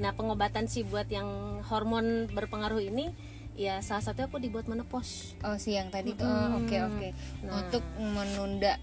nah 0.00 0.10
pengobatan 0.16 0.66
sih 0.66 0.88
buat 0.88 1.06
yang 1.12 1.60
hormon 1.68 2.32
berpengaruh 2.32 2.80
ini 2.80 3.12
ya 3.52 3.84
salah 3.84 4.00
satu 4.00 4.24
aku 4.32 4.40
dibuat 4.40 4.64
menopause 4.64 5.36
oh 5.44 5.60
siang 5.60 5.92
tadi. 5.92 6.16
Tuh 6.16 6.24
oh, 6.24 6.64
oke 6.64 6.76
oke. 6.88 7.08
Nah. 7.44 7.60
untuk 7.60 7.84
menunda 8.00 8.80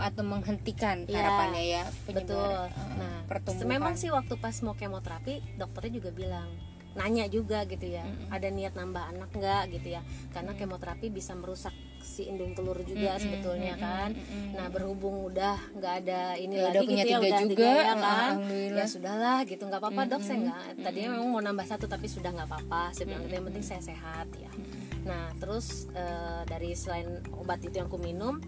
atau 0.00 0.22
menghentikan 0.24 1.04
Iya, 1.08 1.18
harapannya 1.18 1.64
ya 1.64 1.82
betul. 2.08 2.36
Penyebaran, 2.36 2.68
eh, 2.70 2.96
nah 3.00 3.16
pertumbuhan. 3.28 3.68
memang 3.68 3.94
sih 3.96 4.08
waktu 4.12 4.36
pas 4.36 4.56
mau 4.64 4.76
kemoterapi 4.76 5.56
dokternya 5.56 5.92
juga 5.96 6.10
bilang 6.12 6.48
nanya 6.98 7.26
juga 7.30 7.62
gitu 7.66 7.86
ya. 7.86 8.02
Ada 8.32 8.50
niat 8.50 8.74
nambah 8.74 9.04
anak 9.16 9.30
nggak 9.34 9.62
gitu 9.78 9.98
ya? 9.98 10.02
Karena 10.34 10.54
kemoterapi 10.54 11.10
bisa 11.10 11.34
merusak 11.38 11.74
si 12.00 12.26
indung 12.26 12.56
telur 12.56 12.80
juga 12.82 13.20
sebetulnya 13.20 13.76
kan. 13.76 14.16
Nah 14.56 14.66
berhubung 14.72 15.30
udah 15.30 15.56
nggak 15.76 15.94
ada 16.04 16.34
ini 16.40 16.56
Ya, 16.56 16.72
lagi 16.72 16.76
udah 16.76 16.82
punya 16.88 17.04
gitu 17.04 17.10
ya 17.10 17.18
tiga 17.18 17.28
udah 17.28 17.40
juga, 17.44 17.52
tiga 17.52 17.70
ya 17.70 17.94
kan? 17.94 18.32
Ya 18.74 18.84
sudahlah 18.88 19.38
gitu 19.44 19.62
nggak 19.68 19.80
apa-apa 19.80 20.02
dok 20.08 20.22
saya 20.24 20.38
nggak 20.48 20.62
tadinya 20.80 21.08
memang 21.14 21.28
mau 21.28 21.42
nambah 21.44 21.66
satu 21.68 21.86
tapi 21.86 22.06
sudah 22.08 22.30
nggak 22.32 22.48
apa-apa. 22.48 22.82
Saya 22.96 23.04
bilang 23.12 23.22
gitu 23.28 23.34
yang 23.36 23.46
penting 23.52 23.64
saya 23.64 23.82
sehat 23.84 24.26
ya. 24.34 24.50
Nah 25.04 25.32
terus 25.36 25.86
eh, 25.92 26.42
dari 26.48 26.72
selain 26.72 27.20
obat 27.36 27.60
itu 27.62 27.76
yang 27.76 27.88
aku 27.88 28.00
minum 28.00 28.40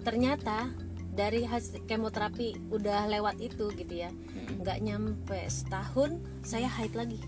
ternyata 0.00 0.70
dari 1.10 1.44
hasil 1.44 1.84
kemoterapi 1.84 2.70
udah 2.70 3.10
lewat 3.10 3.42
itu 3.42 3.68
gitu 3.74 3.94
ya 4.06 4.08
nggak 4.62 4.78
nyampe 4.80 5.40
setahun 5.50 6.22
saya 6.46 6.70
haid 6.70 6.94
lagi 6.94 7.18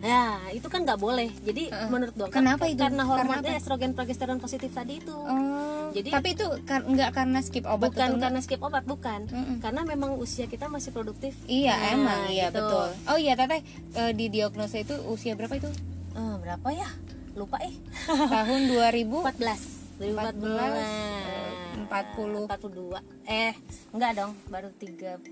ya 0.00 0.36
itu 0.50 0.68
kan 0.68 0.84
nggak 0.84 0.96
boleh. 0.96 1.32
Jadi 1.40 1.72
menurut 1.88 2.12
dokter 2.12 2.36
Kenapa 2.36 2.68
itu? 2.68 2.76
karena 2.76 3.02
hormonnya 3.02 3.56
estrogen 3.56 3.92
progesteron 3.92 4.36
positif 4.36 4.68
tadi 4.68 5.00
itu. 5.00 5.16
Oh, 5.16 5.88
Jadi- 5.90 6.12
tapi 6.12 6.28
itu 6.32 6.44
kar- 6.62 6.84
nggak 6.84 7.10
karena 7.10 7.40
skip 7.40 7.64
obat 7.64 7.88
bukan 7.88 8.20
karena 8.20 8.40
skip 8.40 8.60
obat 8.60 8.84
bukan. 8.84 9.24
Mm-mm. 9.26 9.56
karena 9.58 9.80
memang 9.82 10.14
usia 10.14 10.44
kita 10.44 10.68
masih 10.68 10.92
produktif. 10.92 11.32
Iya 11.46 11.72
Nah, 11.72 11.92
emang. 11.94 12.20
Iya 12.28 12.46
gitu. 12.48 12.60
betul. 12.60 12.88
Oh 13.06 13.16
iya 13.16 13.32
teteh 13.32 13.64
eh, 13.94 14.12
di 14.12 14.28
diagnosa 14.28 14.76
itu 14.76 14.92
usia 15.08 15.32
berapa 15.32 15.56
itu? 15.56 15.72
Eh, 16.12 16.34
berapa 16.36 16.68
ya? 16.70 16.88
Lupa 17.34 17.58
eh. 17.58 17.72
Tahun 18.06 18.60
2000 18.68 19.24
14 19.24 19.96
2014 19.96 20.44
eh, 20.44 21.53
40. 21.84 22.48
42 22.48 23.00
eh 23.24 23.52
enggak 23.90 24.12
dong 24.16 24.32
baru 24.48 24.68
38 24.72 25.24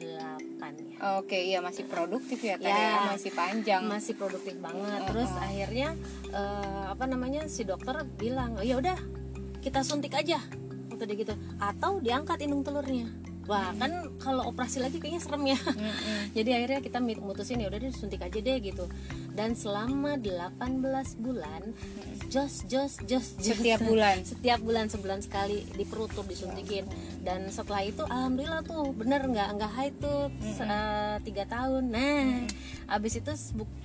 ya. 0.00 0.30
Oke 1.18 1.38
iya 1.38 1.58
masih 1.58 1.84
produktif 1.86 2.38
ya 2.40 2.56
teh 2.56 2.66
Ya. 2.66 2.78
ya, 2.78 3.10
masih 3.12 3.30
panjang. 3.32 3.82
masih 3.84 4.14
produktif 4.14 4.54
banget. 4.58 5.00
Terus 5.06 5.30
akhirnya 5.36 5.88
eh, 6.30 6.84
apa 6.88 7.04
namanya 7.06 7.46
si 7.46 7.62
dokter 7.62 7.94
bilang 8.16 8.56
oh 8.56 8.64
ya 8.64 8.78
udah 8.78 8.96
kita 9.60 9.82
suntik 9.82 10.14
aja 10.14 10.38
waktu 10.90 11.04
dia 11.06 11.16
gitu. 11.18 11.34
Atau 11.58 11.98
diangkat 11.98 12.42
indung 12.42 12.62
telurnya. 12.62 13.10
Wah 13.42 13.74
kan 13.74 13.90
kalau 14.22 14.46
operasi 14.46 14.78
lagi 14.78 15.02
kayaknya 15.02 15.18
serem 15.18 15.42
ya. 15.50 15.58
Jadi 16.38 16.50
akhirnya 16.54 16.78
kita 16.78 16.98
mutusin 17.02 17.58
ya 17.58 17.66
udah 17.66 17.78
deh 17.78 17.90
suntik 17.90 18.22
aja 18.22 18.38
deh 18.38 18.56
gitu 18.62 18.86
dan 19.32 19.56
selama 19.56 20.20
18 20.20 20.60
bulan 21.16 21.62
jos 22.28 22.64
jos 22.68 23.00
jos 23.04 23.26
Setiap 23.40 23.80
bulan. 23.90 24.20
setiap 24.24 24.60
bulan 24.60 24.86
sebulan 24.88 25.20
sekali 25.20 25.64
di 25.68 25.84
perut 25.84 26.12
tuh 26.12 26.24
disuntikin. 26.24 26.84
Dan 27.22 27.48
setelah 27.48 27.80
itu 27.82 28.02
alhamdulillah 28.02 28.60
tuh 28.62 28.92
bener 28.92 29.24
nggak 29.24 29.48
nggak 29.56 29.72
haid 29.72 29.94
tuh 30.00 30.28
eh, 30.42 31.16
tiga 31.22 31.44
tahun. 31.46 31.84
Nah 31.88 32.44
abis 32.92 33.24
itu 33.24 33.32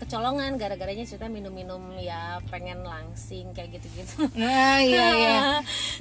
kecolongan 0.04 0.60
gara-garanya 0.60 1.08
cerita 1.08 1.32
minum-minum 1.32 1.80
ya 1.96 2.44
pengen 2.52 2.84
langsing 2.84 3.56
kayak 3.56 3.80
gitu-gitu. 3.80 4.28
Nah 4.36 4.84
iya 4.84 5.08
iya. 5.22 5.40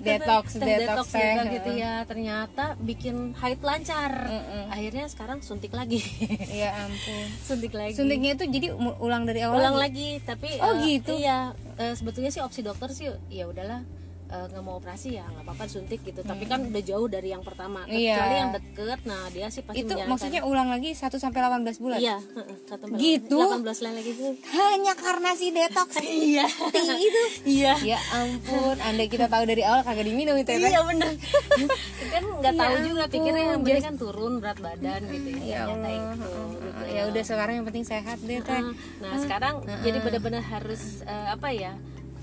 detox 0.03 0.59
detox 0.59 1.07
detox 1.07 1.07
juga 1.15 1.43
gitu 1.55 1.71
ya. 1.77 2.03
Ternyata 2.03 2.75
bikin 2.83 3.37
haid 3.39 3.63
lancar. 3.63 4.11
Akhirnya 4.71 5.07
sekarang 5.07 5.39
suntik 5.39 5.71
lagi. 5.71 6.03
Iya 6.51 6.75
ampun. 6.89 7.27
suntik 7.43 7.71
lagi. 7.75 7.95
Suntiknya 7.95 8.35
itu 8.35 8.45
jadi 8.51 8.69
ulang 8.75 9.23
dari 9.23 9.36
awal 9.41 9.59
ulang 9.59 9.77
lagi. 9.77 10.19
lagi 10.19 10.25
tapi 10.25 10.49
Oh, 10.59 10.73
eh, 10.73 10.81
gitu? 10.87 11.13
iya 11.15 11.53
eh, 11.77 11.93
sebetulnya 11.93 12.31
sih 12.31 12.41
opsi 12.41 12.61
dokter 12.61 12.89
sih 12.91 13.07
ya 13.29 13.45
udahlah 13.45 13.83
eh, 14.27 14.47
nggak 14.49 14.63
mau 14.63 14.77
operasi 14.77 15.09
ya 15.15 15.25
nggak 15.25 15.45
apa-apa 15.47 15.65
suntik 15.67 16.01
gitu. 16.03 16.21
Tapi 16.21 16.45
kan 16.45 16.67
udah 16.67 16.83
jauh 16.83 17.07
dari 17.07 17.31
yang 17.31 17.43
pertama. 17.43 17.83
Hmm. 17.85 17.95
Iya. 17.95 18.15
kecuali 18.17 18.37
yang 18.37 18.53
deket 18.53 19.01
nah 19.07 19.23
dia 19.31 19.47
sih 19.49 19.63
pasti 19.63 19.81
itu 19.81 19.95
maksudnya 20.05 20.43
ulang 20.43 20.69
lagi 20.69 20.91
1 20.93 21.07
sampai 21.17 21.41
18 21.41 21.79
bulan? 21.79 21.99
Iya 21.99 22.17
heeh, 22.19 22.57
satu 22.67 22.85
bulan. 22.87 22.99
Gitu? 22.99 23.39
18 23.39 23.63
bulan 23.63 23.95
lagi 23.95 24.13
hanya 24.47 24.93
karena 24.95 25.31
si 25.33 25.47
detox 25.51 25.89
iya. 26.27 26.47
Itu. 26.77 27.23
Iya. 27.47 27.75
Ya 27.83 27.99
ampun 28.13 28.77
anda 28.79 29.05
kita 29.07 29.27
tahu 29.27 29.45
dari 29.47 29.63
awal 29.63 29.83
kagak 29.83 30.07
diminum 30.07 30.35
itu 30.35 30.51
ya 30.53 30.59
iya 30.69 30.81
bener. 30.83 31.11
Kan 32.13 32.23
nggak 32.41 32.55
tahu 32.55 32.75
Ya 32.77 32.81
juga 32.83 33.05
pikirnya 33.09 33.43
yang 33.45 33.61
penting 33.61 33.77
just- 33.77 33.87
kan 33.87 33.97
turun 33.97 34.33
berat 34.39 34.59
badan 34.59 35.01
gitu 35.07 35.31
ya, 35.43 35.67
ya 35.67 35.89
itu 35.91 36.31
gitu 36.63 36.83
ya. 36.87 37.03
udah 37.09 37.23
sekarang 37.25 37.55
yang 37.61 37.67
penting 37.67 37.85
sehat 37.85 38.19
deh 38.23 38.41
teh. 38.41 38.63
Nah 39.03 39.15
sekarang 39.21 39.55
jadi 39.83 39.99
benar-benar 40.01 40.43
harus 40.45 41.03
eh, 41.05 41.27
apa 41.31 41.49
ya? 41.53 41.73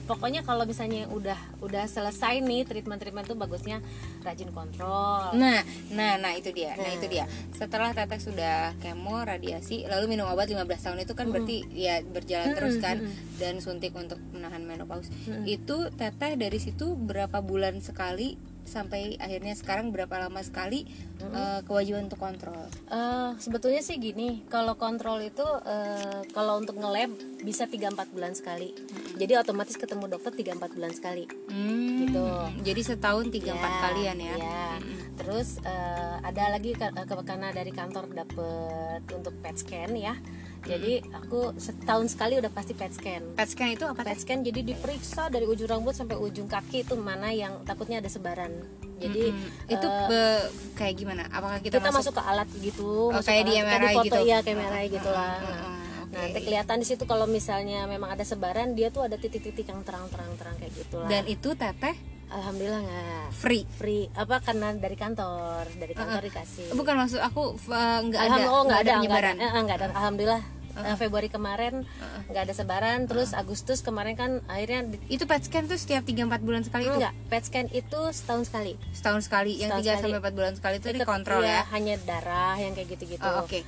Pokoknya 0.04 0.44
kalau 0.44 0.68
misalnya 0.68 1.08
udah 1.08 1.38
udah 1.64 1.88
selesai 1.88 2.44
nih 2.44 2.68
treatment-treatment 2.68 3.24
tuh 3.24 3.40
bagusnya 3.40 3.80
rajin 4.24 4.52
kontrol. 4.52 5.32
Nah, 5.36 5.64
nah, 5.96 6.20
nah 6.20 6.32
itu 6.36 6.52
dia. 6.52 6.76
Nah, 6.76 6.92
itu 6.92 7.08
dia. 7.08 7.24
Setelah 7.56 7.96
Teteh 7.96 8.20
sudah 8.20 8.76
kemo, 8.84 9.24
radiasi, 9.24 9.88
lalu 9.88 10.16
minum 10.16 10.28
obat 10.28 10.52
15 10.52 10.60
tahun 10.68 11.00
itu 11.08 11.14
kan 11.16 11.32
berarti 11.32 11.58
ya 11.72 12.04
berjalan 12.04 12.52
terus 12.52 12.76
kan 12.84 13.00
dan 13.40 13.64
suntik 13.64 13.96
untuk 13.96 14.20
menahan 14.36 14.64
menopause. 14.68 15.08
Itu 15.48 15.92
Teteh 15.96 16.36
dari 16.36 16.60
situ 16.60 17.00
berapa 17.00 17.40
bulan 17.40 17.80
sekali 17.80 18.53
sampai 18.64 19.20
akhirnya 19.20 19.54
sekarang 19.54 19.92
berapa 19.92 20.12
lama 20.18 20.42
sekali 20.42 20.88
eh, 21.22 21.60
kewajiban 21.64 22.08
untuk 22.08 22.20
kontrol. 22.20 22.68
Eh, 22.90 23.32
sebetulnya 23.38 23.80
sih 23.80 24.00
gini, 24.00 24.44
kalau 24.48 24.76
kontrol 24.76 25.20
itu 25.20 25.44
eh, 25.64 26.24
kalau 26.32 26.60
untuk 26.60 26.80
nge-lab 26.80 27.12
bisa 27.44 27.68
3-4 27.68 28.14
bulan 28.14 28.34
sekali. 28.34 28.72
Jadi 29.16 29.34
otomatis 29.36 29.76
ketemu 29.76 30.08
dokter 30.10 30.32
3-4 30.34 30.76
bulan 30.76 30.92
sekali. 30.92 31.24
Hmm, 31.52 31.92
Gitu. 32.04 32.24
Jadi 32.64 32.82
setahun 32.84 33.26
3 33.30 33.54
4 33.54 33.60
Ya, 33.60 33.70
kalian 33.82 34.18
ya. 34.20 34.36
ya. 34.40 34.68
Terus 35.16 35.62
eh, 35.62 36.16
ada 36.24 36.44
lagi 36.52 36.74
ke, 36.74 36.88
ke 36.90 37.14
karena 37.24 37.54
dari 37.54 37.70
kantor 37.72 38.10
dapet 38.12 39.02
untuk 39.14 39.34
PET 39.40 39.56
scan 39.62 39.92
ya. 39.96 40.16
Jadi 40.64 40.94
aku 41.12 41.52
setahun 41.56 42.16
sekali 42.16 42.40
udah 42.40 42.48
pasti 42.48 42.72
PET 42.72 42.92
scan. 42.94 43.24
PET 43.36 43.50
scan 43.52 43.70
itu 43.70 43.84
apa 43.84 44.00
PET 44.02 44.18
scan 44.18 44.40
jadi 44.42 44.62
diperiksa 44.64 45.28
dari 45.28 45.44
ujung 45.44 45.68
rambut 45.68 45.92
sampai 45.92 46.16
ujung 46.16 46.48
kaki 46.48 46.88
itu 46.88 46.96
mana 46.96 47.30
yang 47.30 47.68
takutnya 47.68 48.00
ada 48.00 48.08
sebaran. 48.08 48.64
Jadi 48.96 49.36
itu 49.68 49.88
eh, 49.88 50.08
be- 50.08 50.48
kayak 50.74 50.96
gimana? 50.96 51.28
Apakah 51.28 51.60
kita, 51.60 51.76
kita, 51.76 51.92
masuk, 51.92 52.00
masuk, 52.00 52.14
ke 52.16 52.22
alat 52.24 52.50
gitu, 52.56 52.90
Oh, 53.12 53.20
masuk 53.20 53.28
kayak 53.28 53.44
di 53.44 53.54
MRI 53.60 53.84
dipoto, 53.84 54.04
gitu? 54.06 54.20
Iya, 54.24 54.38
kayak 54.40 54.58
MRI 54.58 54.86
gitulah. 54.90 55.34
Hmm, 55.36 55.44
Nah, 55.44 55.60
hmm, 55.60 55.82
Nah, 56.14 56.22
nanti 56.30 56.40
kelihatan 56.46 56.78
di 56.78 56.86
situ 56.86 57.04
kalau 57.04 57.26
misalnya 57.26 57.90
memang 57.90 58.14
ada 58.14 58.22
sebaran, 58.22 58.78
dia 58.78 58.94
tuh 58.94 59.02
ada 59.02 59.18
titik-titik 59.18 59.66
yang 59.66 59.82
terang-terang-terang 59.82 60.56
kayak 60.56 60.74
gitulah. 60.78 61.10
Dan 61.10 61.26
itu 61.26 61.58
Teteh 61.58 61.98
alhamdulillah 62.30 62.82
nggak 62.82 63.26
free. 63.34 63.64
free 63.70 64.08
apa 64.14 64.40
karena 64.40 64.72
dari 64.74 64.96
kantor, 64.96 65.64
dari 65.74 65.94
kantor 65.94 66.22
dikasih. 66.24 66.72
Bukan 66.72 66.96
maksud 66.96 67.20
aku 67.20 67.56
eh, 67.56 68.00
nggak 68.04 68.22
ada, 68.22 68.28
Alhamdulillah, 68.30 68.54
oh, 68.54 68.64
nggak 68.64 68.78
ada, 68.78 68.84
nggak 68.84 68.98
penyebaran. 69.00 69.36
ada, 69.36 69.42
Eh, 69.42 69.50
eh, 69.50 69.62
nggak 69.62 69.78
ada. 69.78 69.88
Alhamdulillah. 69.94 70.44
Eh, 70.74 70.98
Februari 70.98 71.30
kemarin 71.30 71.86
nggak 72.28 72.44
ada 72.44 72.54
sebaran, 72.56 73.06
terus 73.06 73.32
Agustus 73.32 73.80
kemarin 73.80 74.18
kan 74.18 74.42
akhirnya 74.48 74.90
Itu 75.06 75.24
PET 75.24 75.46
scan 75.46 75.70
tuh 75.70 75.78
setiap 75.78 76.02
3 76.02 76.26
4 76.26 76.42
bulan 76.42 76.66
sekali 76.66 76.90
itu. 76.90 76.98
enggak 76.98 77.14
PET 77.30 77.44
scan 77.46 77.68
itu 77.70 78.00
setahun 78.10 78.50
sekali. 78.50 78.74
Setahun 78.90 79.22
sekali. 79.22 79.54
Yang 79.56 79.70
Setahun 79.70 79.84
3 79.84 79.94
sekali. 79.94 80.02
sampai 80.10 80.22
4 80.24 80.34
bulan 80.34 80.54
sekali 80.56 80.76
itu 80.76 80.88
Ikut- 80.88 80.98
dikontrol 81.00 81.42
iya, 81.42 81.54
ya. 81.56 81.62
hanya 81.70 81.96
darah 82.02 82.56
yang 82.58 82.74
kayak 82.74 82.90
gitu-gitu. 82.90 83.22
Oh, 83.22 83.46
oke. 83.46 83.60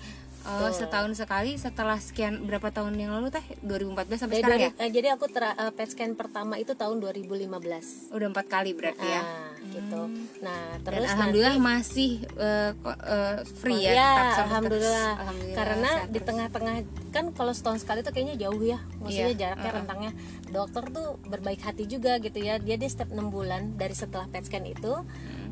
Oh, 0.48 0.70
setahun 0.70 1.12
sekali 1.16 1.58
setelah 1.58 1.98
sekian 1.98 2.46
berapa 2.46 2.70
tahun 2.70 2.94
yang 2.94 3.12
lalu 3.12 3.30
teh 3.30 3.42
2014 3.60 4.14
sampai 4.16 4.36
Dari 4.36 4.40
sekarang 4.40 4.60
ya? 4.62 4.72
eh, 4.78 4.90
jadi 4.90 5.08
aku 5.12 5.26
ter- 5.26 5.58
eh, 5.58 5.72
PET 5.72 5.90
scan 5.90 6.14
pertama 6.14 6.56
itu 6.56 6.72
tahun 6.72 7.02
2015. 7.02 8.10
Udah 8.10 8.28
empat 8.28 8.46
kali 8.46 8.72
berarti 8.72 9.02
ya. 9.04 9.20
Ah, 9.20 9.50
gitu. 9.68 10.02
Nah, 10.40 10.78
Dan 10.78 10.86
terus 10.96 11.10
alhamdulillah 11.10 11.56
nanti, 11.56 11.66
masih 11.68 12.12
eh, 12.32 12.72
kok, 12.76 12.98
eh, 13.00 13.38
free 13.58 13.82
ya. 13.82 13.92
ya, 13.92 13.98
tetap 13.98 14.06
sampai 14.14 14.22
sekarang. 14.22 14.46
alhamdulillah. 14.46 15.12
Alhamdulillah, 15.16 15.58
Karena 15.58 15.92
di 16.04 16.12
terus. 16.14 16.26
tengah-tengah 16.26 16.76
kan 17.10 17.26
kalau 17.32 17.52
setahun 17.52 17.80
sekali 17.82 18.00
tuh 18.00 18.12
kayaknya 18.12 18.36
jauh 18.38 18.62
ya. 18.62 18.80
Maksudnya 19.00 19.26
Iya, 19.28 19.40
jaraknya 19.40 19.66
uh-uh. 19.66 19.80
rentangnya. 19.82 20.12
Dokter 20.48 20.84
tuh 20.88 21.08
berbaik 21.26 21.60
hati 21.60 21.84
juga 21.86 22.20
gitu 22.20 22.38
ya. 22.38 22.58
Dia 22.58 22.76
di 22.76 22.86
setiap 22.86 23.10
6 23.10 23.28
bulan 23.28 23.74
dari 23.74 23.92
setelah 23.92 24.28
PET 24.28 24.46
scan 24.46 24.64
itu 24.64 24.94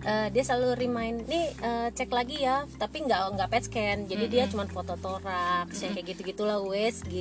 eh, 0.04 0.28
dia 0.30 0.44
selalu 0.44 0.76
remind 0.78 1.26
nih 1.28 1.48
eh, 1.60 1.88
cek 1.96 2.10
lagi 2.12 2.44
ya 2.44 2.68
tapi 2.78 3.04
nggak 3.08 3.22
nggak 3.39 3.50
PET 3.50 3.63
scan. 3.68 3.98
Jadi 4.08 4.26
dia 4.30 4.44
cuma 4.52 4.68
foto 4.68 4.96
toraks 5.00 5.78
yang 5.84 5.92
kayak 5.96 6.16
gitu 6.16 6.22
gitulah 6.36 6.60
USG 6.62 7.13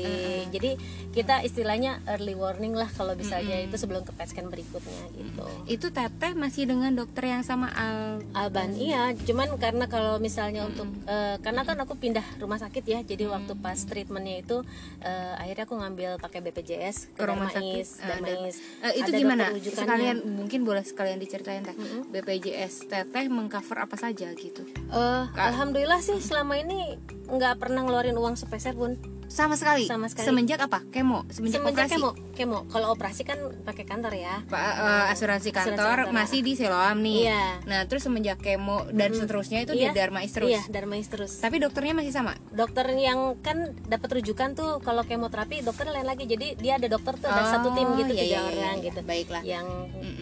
jadi 0.53 0.71
kita 1.12 1.45
istilahnya 1.45 2.01
early 2.09 2.35
warning 2.35 2.73
lah 2.73 2.88
kalau 2.92 3.12
misalnya 3.14 3.61
itu 3.61 3.77
sebelum 3.77 4.03
ke 4.03 4.12
PET 4.14 4.29
scan 4.33 4.49
berikutnya 4.49 5.03
gitu. 5.14 5.47
Itu 5.68 5.87
teteh 5.92 6.33
masih 6.35 6.68
dengan 6.68 6.92
dokter 6.92 7.29
yang 7.29 7.45
sama 7.47 7.71
Al 7.73 8.25
Alban 8.35 8.75
iya. 8.75 9.12
Cuman 9.14 9.57
karena 9.61 9.87
kalau 9.87 10.18
misalnya 10.18 10.66
untuk 10.66 10.88
eh, 11.07 11.37
karena 11.40 11.62
kan 11.62 11.79
aku 11.81 11.95
pindah 11.97 12.25
rumah 12.40 12.59
sakit 12.59 12.85
ya 12.85 13.01
jadi 13.05 13.29
waktu 13.29 13.55
pas 13.59 13.77
treatmentnya 13.77 14.42
itu 14.42 14.64
eh, 15.05 15.35
akhirnya 15.38 15.64
aku 15.68 15.75
ngambil 15.79 16.11
pakai 16.18 16.40
BPJS 16.45 17.14
ke, 17.14 17.21
ke 17.21 17.25
rumah 17.29 17.51
sakit. 17.53 17.87
Darmais. 18.03 18.57
Eh, 18.83 18.92
itu 19.01 19.11
Ada 19.12 19.18
gimana? 19.18 19.45
Sekalian 19.61 20.16
mungkin 20.25 20.64
boleh 20.64 20.83
sekalian 20.83 21.21
diceritain 21.21 21.62
teh. 21.62 21.77
BPJS 22.11 22.71
teteh 22.88 23.28
mengcover 23.28 23.85
apa 23.85 23.96
saja 24.00 24.32
gitu. 24.32 24.64
Eh, 24.92 25.24
alhamdulillah 25.37 26.00
sih 26.00 26.18
selama 26.18 26.56
ini 26.56 26.96
nggak 27.28 27.61
pernah 27.61 27.85
ngeluarin 27.85 28.16
uang 28.16 28.37
sepeser 28.40 28.72
pun 28.72 28.96
Sama 29.33 29.57
sekali. 29.57 29.88
Sama 29.88 30.07
sekali. 30.07 30.29
Semenjak 30.29 30.61
apa? 30.61 30.85
Kemo, 30.87 31.25
semenjak, 31.27 31.59
semenjak 31.59 31.88
operasi. 31.88 31.97
kemo 31.97 32.11
kemo 32.33 32.59
kalau 32.66 32.92
operasi 32.92 33.23
kan 33.23 33.37
pakai 33.62 33.85
kantor 33.85 34.12
ya 34.14 34.40
Pak 34.45 34.61
eh, 34.75 35.05
asuransi 35.11 35.49
kantor 35.51 35.77
kantor. 36.05 36.12
masih 36.12 36.40
di 36.40 36.53
Siloam 36.53 37.01
nih. 37.01 37.18
Iya. 37.27 37.45
Nah, 37.64 37.81
terus 37.85 38.03
semenjak 38.03 38.38
kemo 38.38 38.85
dan 38.90 39.12
seterusnya 39.12 39.62
itu 39.62 39.73
Iya. 39.73 39.88
di 39.88 39.97
Dharma 39.97 40.21
Is 40.21 40.33
terus. 40.33 40.49
iya 40.49 40.61
Darmais 40.66 41.07
terus 41.07 41.33
Tapi 41.38 41.57
dokternya 41.59 41.95
masih 41.95 42.11
sama. 42.11 42.37
dokter 42.51 42.85
yang 42.92 43.37
kan 43.38 43.57
dapat 43.83 44.09
rujukan 44.14 44.53
tuh 44.53 44.81
kalau 44.81 45.01
kemoterapi 45.03 45.61
dokter 45.61 45.88
lain 45.88 46.05
lagi 46.05 46.25
jadi 46.25 46.53
dia 46.55 46.77
ada 46.77 46.88
dokter 46.88 47.16
tuh 47.16 47.27
ada 47.27 47.49
satu 47.49 47.73
tim 47.73 47.85
Oh, 47.85 47.97
gitu 47.99 48.12
iya, 48.12 48.21
tiga 48.23 48.29
iya, 48.29 48.40
orang 48.42 48.77
iya. 48.77 48.85
gitu 48.85 49.01
Baiklah. 49.03 49.42
yang 49.42 49.66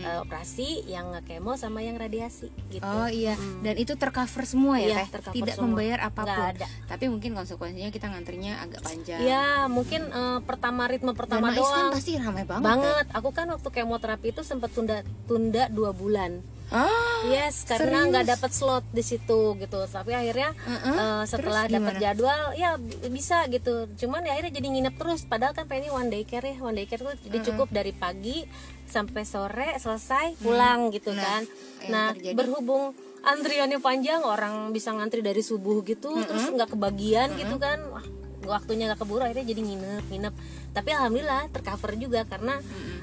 eh, 0.01 0.19
operasi 0.21 0.69
yang 0.87 1.07
kemo 1.23 1.55
sama 1.55 1.81
yang 1.81 1.95
radiasi 1.95 2.47
gitu 2.69 2.83
Oh 2.83 3.07
iya, 3.07 3.35
dan 3.61 3.75
itu 3.75 3.93
tercover 3.93 4.43
semua 4.45 4.79
ya 4.79 4.87
Iya, 4.93 5.07
teh, 5.09 5.31
tidak 5.33 5.55
semua. 5.55 5.67
membayar 5.69 5.99
apa 6.05 6.23
pun. 6.23 6.55
Tapi 6.87 7.05
mungkin 7.07 7.31
konsekuensinya 7.33 7.89
kita 7.89 8.07
ngantrinya 8.09 8.61
agak 8.61 8.81
panjang. 8.81 8.99
Ya 9.03 9.45
mungkin 9.67 10.03
eh, 10.05 10.39
pertama 10.41 10.85
ritme 10.85 11.13
pertama 11.13 11.49
Dharma 11.49 11.57
Is 11.57 11.63
kan 11.63 11.67
doang 11.83 11.93
pasti 11.93 12.13
ramai 12.15 12.45
banget. 12.45 12.65
banget 12.65 13.07
aku 13.11 13.29
kan 13.31 13.47
waktu 13.49 13.69
kemoterapi 13.69 14.27
itu 14.29 14.43
sempat 14.43 14.71
tunda 14.71 14.97
tunda 15.25 15.67
dua 15.69 15.91
bulan. 15.91 16.41
Ah, 16.71 16.87
Yes, 17.27 17.67
karena 17.67 18.07
nggak 18.07 18.31
dapat 18.31 18.51
slot 18.51 18.87
di 18.89 19.03
situ 19.03 19.59
gitu. 19.59 19.79
Tapi 19.83 20.15
akhirnya 20.15 20.55
eh, 20.63 21.23
setelah 21.25 21.67
Terus 21.67 21.75
dapat 21.75 21.93
gimana? 21.93 22.01
jadwal 22.01 22.41
ya 22.55 22.71
bi- 22.77 23.11
bisa 23.11 23.43
gitu. 23.47 23.91
Cuman 23.97 24.23
ya 24.23 24.33
akhirnya 24.33 24.55
jadi 24.55 24.69
nginep 24.71 24.95
terus. 24.95 25.21
Padahal 25.25 25.51
kan 25.51 25.67
pengennya 25.67 25.91
one 25.91 26.09
day 26.09 26.23
care 26.23 26.47
ya. 26.47 26.57
One 26.57 26.73
day 26.73 26.87
care 26.87 27.03
tuh 27.03 27.19
jadi 27.21 27.43
cukup 27.43 27.69
dari 27.69 27.91
pagi 27.91 28.47
sampai 28.87 29.23
sore 29.25 29.75
selesai 29.77 30.39
pulang 30.39 30.89
gitu 30.91 31.11
kan. 31.11 31.43
yang 31.43 31.91
Nah 31.91 32.07
terjadi? 32.13 32.39
berhubung 32.39 32.95
antriannya 33.21 33.79
panjang, 33.79 34.23
orang 34.23 34.71
bisa 34.71 34.89
ngantri 34.91 35.21
dari 35.21 35.43
subuh 35.43 35.83
gitu, 35.83 36.23
terus 36.23 36.49
nggak 36.49 36.71
kebagian 36.71 37.35
gitu 37.35 37.59
kan. 37.59 37.83
Wah, 37.91 38.07
waktunya 38.43 38.87
nggak 38.87 38.99
keburu 38.99 39.21
akhirnya 39.21 39.45
jadi 39.45 39.61
nginep 39.61 40.05
nginep 40.07 40.35
tapi 40.71 40.89
alhamdulillah 40.91 41.49
tercover 41.49 41.91
juga 41.95 42.21
karena 42.25 42.57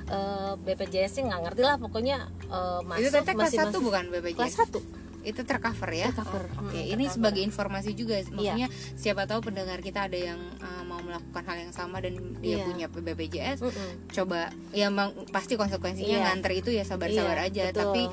eh, 0.08 0.54
BPJS 0.58 1.12
sih 1.12 1.24
nggak 1.24 1.42
ngerti 1.44 1.62
lah 1.62 1.78
pokoknya 1.78 2.18
eh, 2.48 2.80
masuk 2.82 3.04
itu 3.04 3.10
teteh 3.12 3.34
kelas 3.34 3.54
satu 3.54 3.78
bukan 3.80 4.04
BPJS? 4.10 4.38
kelas 4.38 4.56
satu 4.58 4.82
Itu 5.18 5.44
tercover 5.44 5.92
ya. 5.92 6.08
Tercover. 6.08 6.40
Oh, 6.56 6.64
Oke, 6.64 6.80
Hmm, 6.80 6.88
ini 6.88 7.04
tercover. 7.04 7.12
sebagai 7.12 7.42
informasi 7.44 7.92
juga. 7.92 8.16
Iya. 8.16 8.32
Maksudnya 8.32 8.68
siapa 8.96 9.28
tahu 9.28 9.44
pendengar 9.44 9.84
kita 9.84 10.08
ada 10.08 10.16
yang 10.16 10.40
uh, 10.58 10.88
mau 10.88 11.04
melakukan 11.04 11.44
hal 11.44 11.58
yang 11.60 11.74
sama 11.76 12.00
dan 12.00 12.16
dia 12.40 12.56
Iya. 12.56 12.64
punya 12.64 12.86
BPJS. 12.88 13.60
Mm-mm. 13.60 14.08
Coba 14.08 14.48
ya 14.72 14.88
emang 14.88 15.12
pasti 15.28 15.60
konsekuensinya 15.60 16.16
Iya. 16.16 16.24
ngantri 16.32 16.56
itu 16.58 16.72
ya 16.72 16.88
sabar-sabar 16.88 17.44
Iya, 17.44 17.48
aja. 17.52 17.64
betul. 17.68 17.82
Tapi 17.84 18.04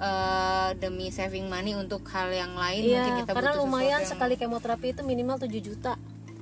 uh, 0.00 0.68
demi 0.74 1.06
saving 1.08 1.44
money 1.46 1.74
untuk 1.74 2.08
hal 2.08 2.32
yang 2.32 2.54
lain 2.54 2.80
mungkin 2.82 3.04
Iya, 3.10 3.20
kita 3.20 3.30
karena 3.30 3.52
butuh 3.52 3.60
lumayan 3.60 3.92
yang- 3.98 4.08
sekali 4.08 4.34
kemoterapi 4.34 4.86
itu 4.90 5.02
minimal 5.02 5.36
7 5.38 5.60
juta 5.60 5.92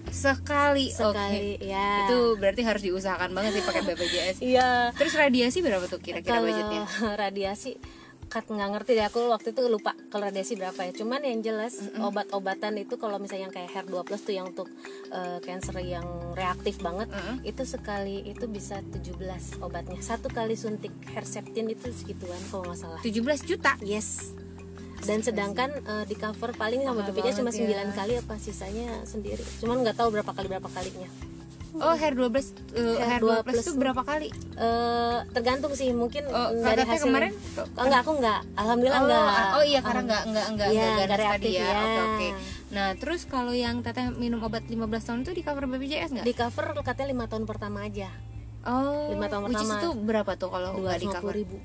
sekali. 0.08 0.88
Oke. 0.90 1.12
sekali. 1.12 1.60
Ya. 1.60 2.08
Itu 2.08 2.40
berarti 2.40 2.62
harus 2.64 2.82
diusahakan 2.82 3.30
banget 3.36 3.60
sih 3.60 3.64
pakai 3.64 3.82
BPJS. 3.84 4.36
Iya. 4.50 4.90
Terus 4.96 5.14
radiasi 5.14 5.60
berapa 5.60 5.84
tuh 5.86 6.00
kira-kira 6.00 6.40
budgetnya? 6.40 6.82
radiasi 7.28 7.76
kat 8.30 8.46
nggak 8.46 8.70
ngerti 8.78 8.94
deh 8.94 9.06
aku 9.10 9.26
waktu 9.26 9.50
itu 9.50 9.66
lupa 9.66 9.90
kalau 10.08 10.30
radiasi 10.30 10.54
berapa 10.54 10.78
ya. 10.86 10.92
Cuman 10.94 11.20
yang 11.26 11.42
jelas 11.42 11.82
obat-obatan 11.98 12.78
itu 12.78 12.94
kalau 12.94 13.18
misalnya 13.18 13.50
yang 13.50 13.54
kayak 13.54 13.70
hair 13.74 13.86
2 13.90 14.06
plus 14.06 14.22
tuh 14.22 14.34
yang 14.38 14.54
untuk 14.54 14.70
eh, 15.10 15.38
cancer 15.42 15.74
yang 15.82 16.06
reaktif 16.38 16.78
banget 16.78 17.10
itu 17.42 17.66
sekali 17.66 18.22
itu 18.22 18.46
bisa 18.46 18.80
17 18.86 19.18
obatnya. 19.66 19.98
Satu 19.98 20.30
kali 20.30 20.54
suntik 20.54 20.94
Herceptin 21.10 21.74
itu 21.74 21.90
segituan 21.90 22.38
kalau 22.54 22.70
nggak 22.70 22.78
salah. 22.78 23.00
17 23.02 23.50
juta. 23.50 23.74
Yes. 23.82 24.39
Dan 25.02 25.18
sedangkan 25.20 25.70
eh, 25.74 26.04
di 26.04 26.14
cover 26.14 26.50
paling 26.52 26.80
sama 26.80 27.00
BPJS 27.04 27.36
cuma 27.38 27.50
banget 27.50 27.66
ya. 27.66 27.84
9 27.86 27.98
kali 27.98 28.12
apa 28.16 28.34
sisanya 28.36 28.88
sendiri. 29.02 29.42
Cuman 29.58 29.80
nggak 29.80 29.94
tahu 29.94 30.08
berapa 30.10 30.30
kali 30.30 30.46
berapa 30.48 30.68
kalinya. 30.68 31.08
Oh, 31.72 31.94
hair 31.94 32.18
12 32.18 32.18
uh, 32.18 32.98
hair, 32.98 33.22
Hair 33.22 33.22
12 33.22 33.46
plus. 33.46 33.62
itu 33.62 33.72
berapa 33.74 34.02
kali? 34.02 34.26
Eh, 34.58 35.18
tergantung 35.30 35.70
sih 35.70 35.94
mungkin 35.94 36.26
Oh, 36.26 36.50
dari 36.52 36.82
hasil 36.82 37.06
kemarin? 37.06 37.30
oh, 37.54 37.66
enggak 37.80 38.00
aku 38.02 38.12
enggak 38.18 38.40
alhamdulillah 38.54 38.98
oh, 38.98 39.06
enggak 39.06 39.28
oh 39.52 39.64
iya 39.64 39.78
karena 39.80 40.02
enggak 40.02 40.22
enggak 40.26 40.46
enggak 40.48 40.68
Iya, 40.68 40.82
enggak 40.82 41.06
enggak 41.06 41.30
tadi 41.30 41.50
ya. 41.54 41.62
ya. 41.62 41.78
Oke 41.78 42.00
oke. 42.02 42.28
Nah, 42.70 42.88
terus 42.94 43.20
kalau 43.24 43.54
yang 43.54 43.76
teteh 43.80 44.02
minum 44.12 44.42
obat 44.42 44.66
15 44.66 44.82
tahun 44.82 45.18
itu 45.22 45.32
di 45.32 45.42
cover 45.42 45.64
BPJS 45.64 46.10
enggak? 46.10 46.26
di 46.26 46.34
cover 46.34 46.66
katanya 46.76 47.08
lima 47.08 47.24
tahun 47.24 47.44
pertama 47.44 47.78
aja 47.80 48.10
Oh, 48.60 49.08
lima 49.08 49.26
tahun 49.26 49.42
which 49.46 49.56
is 49.56 49.62
pertama. 49.62 49.78
itu 49.78 49.88
berapa 49.96 50.32
tuh 50.34 50.48
kalau 50.50 50.70
enggak 50.76 50.98
di 50.98 51.06
cover? 51.08 51.32
ribu 51.32 51.56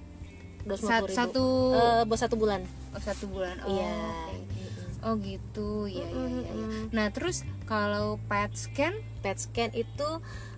dua 0.66 0.76
Sat- 0.76 1.08
satu 1.08 1.46
Eh, 1.72 2.04
buat 2.04 2.18
satu 2.18 2.36
bulan 2.36 2.62
oh, 2.92 3.00
satu 3.00 3.26
bulan. 3.26 3.56
Oh, 3.62 3.70
iya 3.70 3.94
oke. 3.94 4.38
Oh 5.06 5.14
gitu, 5.18 5.70
ya 5.86 6.02
ya 6.02 6.26
ya. 6.26 6.50
ya. 6.50 6.68
Nah 6.90 7.08
terus 7.10 7.46
kalau 7.64 8.18
PET 8.26 8.52
scan 8.52 8.94
PET 9.22 9.38
scan 9.40 9.70
itu 9.72 10.10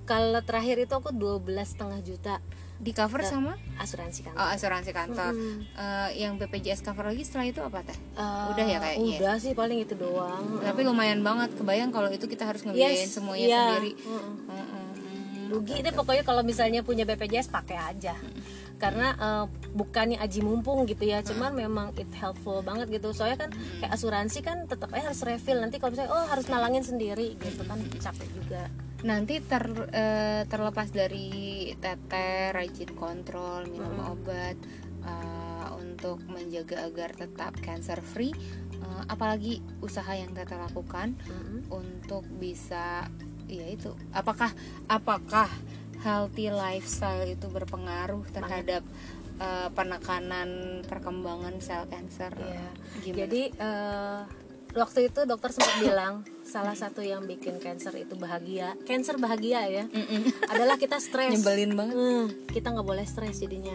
kalau 0.03 0.39
terakhir 0.39 0.79
itu 0.79 0.93
aku 0.93 1.11
12 1.11 1.43
setengah 1.67 1.99
juta 1.99 2.39
di 2.77 2.93
cover 2.93 3.19
Ke- 3.19 3.27
sama 3.27 3.57
asuransi 3.75 4.21
kan 4.21 4.31
oh, 4.33 4.47
asuransi 4.47 4.93
kantor. 4.93 5.33
Mm-mm. 5.33 5.67
Eh, 5.73 6.09
yang 6.21 6.37
BPJS 6.37 6.79
cover 6.79 7.03
lagi 7.05 7.21
setelah 7.21 7.43
itu 7.45 7.59
apa 7.59 7.83
teh? 7.83 7.97
Eh, 8.15 8.45
udah 8.47 8.65
ya 8.65 8.77
kayaknya 8.79 9.03
ya? 9.03 9.19
udah 9.19 9.35
sih 9.35 9.51
paling 9.51 9.81
itu 9.81 9.93
doang 9.93 10.61
Tapi 10.61 10.81
lumayan 10.81 11.19
banget. 11.19 11.51
Kebayang 11.51 11.89
kalau 11.89 12.07
itu 12.07 12.23
kita 12.23 12.45
harus 12.45 12.63
ngebiayain 12.63 13.03
Yes, 13.03 13.11
semuanya 13.11 13.43
iya. 13.43 13.59
sendiri. 13.67 13.91
Mm-mm. 13.99 14.33
Mm-mm. 14.47 14.85
rugi 15.47 15.79
deh 15.79 15.91
pokoknya 15.91 16.21
kalau 16.21 16.43
misalnya 16.43 16.83
punya 16.83 17.03
BPJS 17.03 17.47
pakai 17.47 17.75
aja 17.81 18.15
karena 18.77 19.13
eh, 19.17 19.45
bukannya 19.73 20.17
aji 20.21 20.39
mumpung 20.41 20.85
gitu 20.89 21.05
ya 21.05 21.21
cuman 21.21 21.53
memang 21.53 21.87
it 21.97 22.09
helpful 22.17 22.61
banget 22.61 22.87
gitu. 22.93 23.11
Soalnya 23.13 23.47
kan 23.47 23.51
kayak 23.81 23.91
asuransi 23.93 24.39
kan 24.45 24.65
tetap 24.69 24.93
aja 24.93 25.09
harus 25.11 25.21
refill. 25.25 25.59
Nanti 25.59 25.81
kalau 25.81 25.93
misalnya 25.93 26.13
oh 26.13 26.25
harus 26.29 26.45
nalangin 26.49 26.85
sendiri 26.85 27.35
gitu 27.37 27.61
kan 27.65 27.81
capek 27.97 28.29
juga. 28.33 28.63
Nanti 29.05 29.37
ter, 29.45 29.61
eh, 29.93 30.41
terlepas 30.49 30.89
dari 30.89 31.69
teteh, 31.77 32.49
rajin 32.49 32.91
kontrol, 32.97 33.69
minum 33.69 33.97
obat 34.09 34.57
eh, 35.05 35.67
untuk 35.77 36.21
menjaga 36.25 36.89
agar 36.89 37.13
tetap 37.13 37.53
cancer 37.61 38.01
free, 38.01 38.33
eh, 38.77 39.03
apalagi 39.05 39.61
usaha 39.85 40.09
yang 40.17 40.33
teteh 40.33 40.57
lakukan 40.57 41.13
Mm-mm. 41.29 41.69
untuk 41.69 42.25
bisa 42.41 43.05
ya 43.47 43.63
itu 43.71 43.95
apakah 44.11 44.51
apakah 44.91 45.47
healthy 45.99 46.47
lifestyle 46.47 47.25
itu 47.25 47.47
berpengaruh 47.47 48.25
terhadap 48.29 48.83
eh, 49.37 49.69
penekanan 49.71 50.49
perkembangan 50.83 51.57
sel 51.57 51.85
kanker 51.85 52.33
Iya. 52.35 52.67
Gimana? 52.99 53.17
Jadi 53.19 53.41
eh, 53.51 54.19
waktu 54.73 54.99
itu 55.05 55.19
dokter 55.23 55.49
sempat 55.49 55.75
bilang 55.79 56.13
salah 56.43 56.73
satu 56.73 57.01
yang 57.01 57.23
bikin 57.23 57.57
cancer 57.57 57.93
itu 57.93 58.13
bahagia, 58.13 58.77
cancer 58.83 59.17
bahagia 59.17 59.65
ya, 59.65 59.85
Mm-mm. 59.85 60.21
adalah 60.47 60.75
kita 60.75 60.97
stres. 60.97 61.33
nyebelin 61.33 61.73
banget 61.73 61.93
Hmm, 61.93 62.25
kita 62.47 62.71
nggak 62.71 62.85
boleh 62.85 63.03
stres 63.03 63.35
jadinya, 63.37 63.73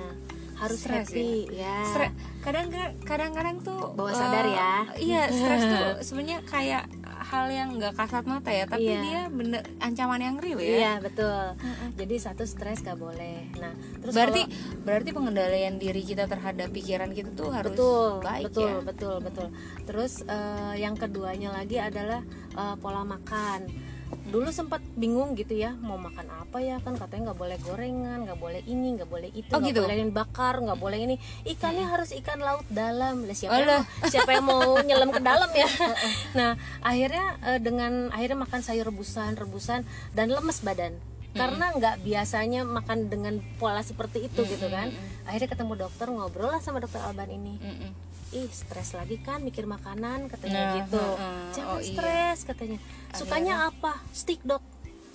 harus 0.57 0.79
Stres 0.79 1.11
happy 1.11 1.51
ya. 1.51 1.83
Stre- 1.85 2.15
kadang 2.41 2.71
kadang-kadang 3.03 3.57
tuh 3.61 3.93
Bawa 3.93 4.11
sadar 4.11 4.45
eh, 4.45 4.53
ya. 4.53 4.75
iya 4.97 5.23
stres 5.27 5.63
tuh 5.65 5.87
sebenarnya 6.03 6.39
kayak 6.45 6.87
hal 7.33 7.49
yang 7.49 7.69
nggak 7.75 7.95
kasat 7.95 8.25
mata 8.25 8.49
ya 8.49 8.65
tapi 8.65 8.85
Iya. 8.87 9.01
dia 9.01 9.21
bener 9.27 9.65
ancaman 9.79 10.21
yang 10.21 10.37
real 10.37 10.57
ya 10.57 10.69
Iya 10.77 10.93
betul. 11.01 11.57
Jadi 11.95 12.15
satu 12.17 12.45
stres 12.45 12.81
gak 12.81 12.97
boleh. 12.97 13.49
Nah 13.57 13.73
terus 13.99 14.13
berarti 14.13 14.43
kalau- 14.45 14.85
berarti 14.85 15.11
pengendalian 15.11 15.75
diri 15.77 16.03
kita 16.03 16.25
terhadap 16.27 16.69
pikiran 16.69 17.09
kita 17.11 17.33
tuh 17.33 17.49
harus 17.49 17.73
betul 17.73 18.21
baik 18.21 18.45
betul 18.47 18.69
ya 18.69 18.75
betul 18.83 19.17
betul. 19.19 19.49
Terus 19.83 20.13
eh, 20.23 20.75
yang 20.77 20.93
keduanya 20.93 21.51
lagi 21.51 21.81
adalah 21.81 22.21
eh, 22.53 22.75
pola 22.77 23.01
makan. 23.03 23.92
Dulu 24.23 24.49
sempat 24.49 24.81
bingung 24.95 25.33
gitu 25.33 25.53
ya 25.53 25.77
mau 25.77 25.97
makan 25.97 26.25
apa 26.31 26.61
ya 26.61 26.81
kan 26.81 26.97
katanya 26.97 27.33
nggak 27.33 27.41
boleh 27.41 27.59
gorengan, 27.61 28.19
nggak 28.25 28.41
boleh 28.41 28.61
ini, 28.65 28.97
nggak 28.97 29.11
boleh 29.11 29.29
itu, 29.33 29.51
Oh, 29.51 29.61
nggak 29.61 29.73
gitu? 29.73 29.83
boleh 29.85 29.97
yang 29.99 30.13
bakar, 30.13 30.55
nggak 30.57 30.79
boleh 30.79 30.99
ini. 31.01 31.17
Ikannya 31.43 31.85
harus 31.85 32.13
ikan 32.17 32.41
laut 32.41 32.65
dalam. 32.69 33.25
Lah 33.25 33.37
siapa 33.37 33.57
yang, 33.57 33.85
siapa 34.07 34.31
yang 34.33 34.45
mau 34.45 34.77
nyelam 34.89 35.11
ke 35.11 35.21
dalam 35.21 35.51
ya? 35.53 35.69
nah 36.33 36.57
akhirnya 36.81 37.37
eh, 37.45 37.61
dengan 37.61 38.09
akhirnya 38.09 38.39
makan 38.41 38.61
sayur 38.61 38.89
rebusan 38.89 39.37
rebusan 39.37 39.85
dan 40.13 40.33
lemes 40.33 40.61
badan 40.61 40.97
karena 41.33 41.73
nggak 41.73 42.05
biasanya 42.05 42.61
makan 42.61 43.09
dengan 43.09 43.41
pola 43.57 43.81
seperti 43.81 44.29
itu 44.29 44.45
gitu 44.45 44.69
kan 44.69 44.93
akhirnya 45.25 45.49
ketemu 45.49 45.73
dokter 45.79 46.05
ngobrol 46.09 46.53
lah 46.53 46.61
sama 46.61 46.77
dokter 46.77 47.01
Alban 47.01 47.29
ini. 47.29 47.57
Ih 48.33 48.49
stres 48.49 48.93
lagi 48.93 49.17
kan 49.19 49.41
mikir 49.41 49.65
makanan 49.65 50.27
katanya 50.27 50.57
Nah, 50.59 50.73
gitu. 50.81 50.97
heeh. 50.97 51.53
jangan 51.53 51.69
Oh, 51.69 51.79
iya. 51.79 51.87
stres 51.87 52.39
katanya. 52.43 52.79
Sukanya 53.13 53.55
apa? 53.69 54.01
Stick 54.11 54.41
dok 54.43 54.65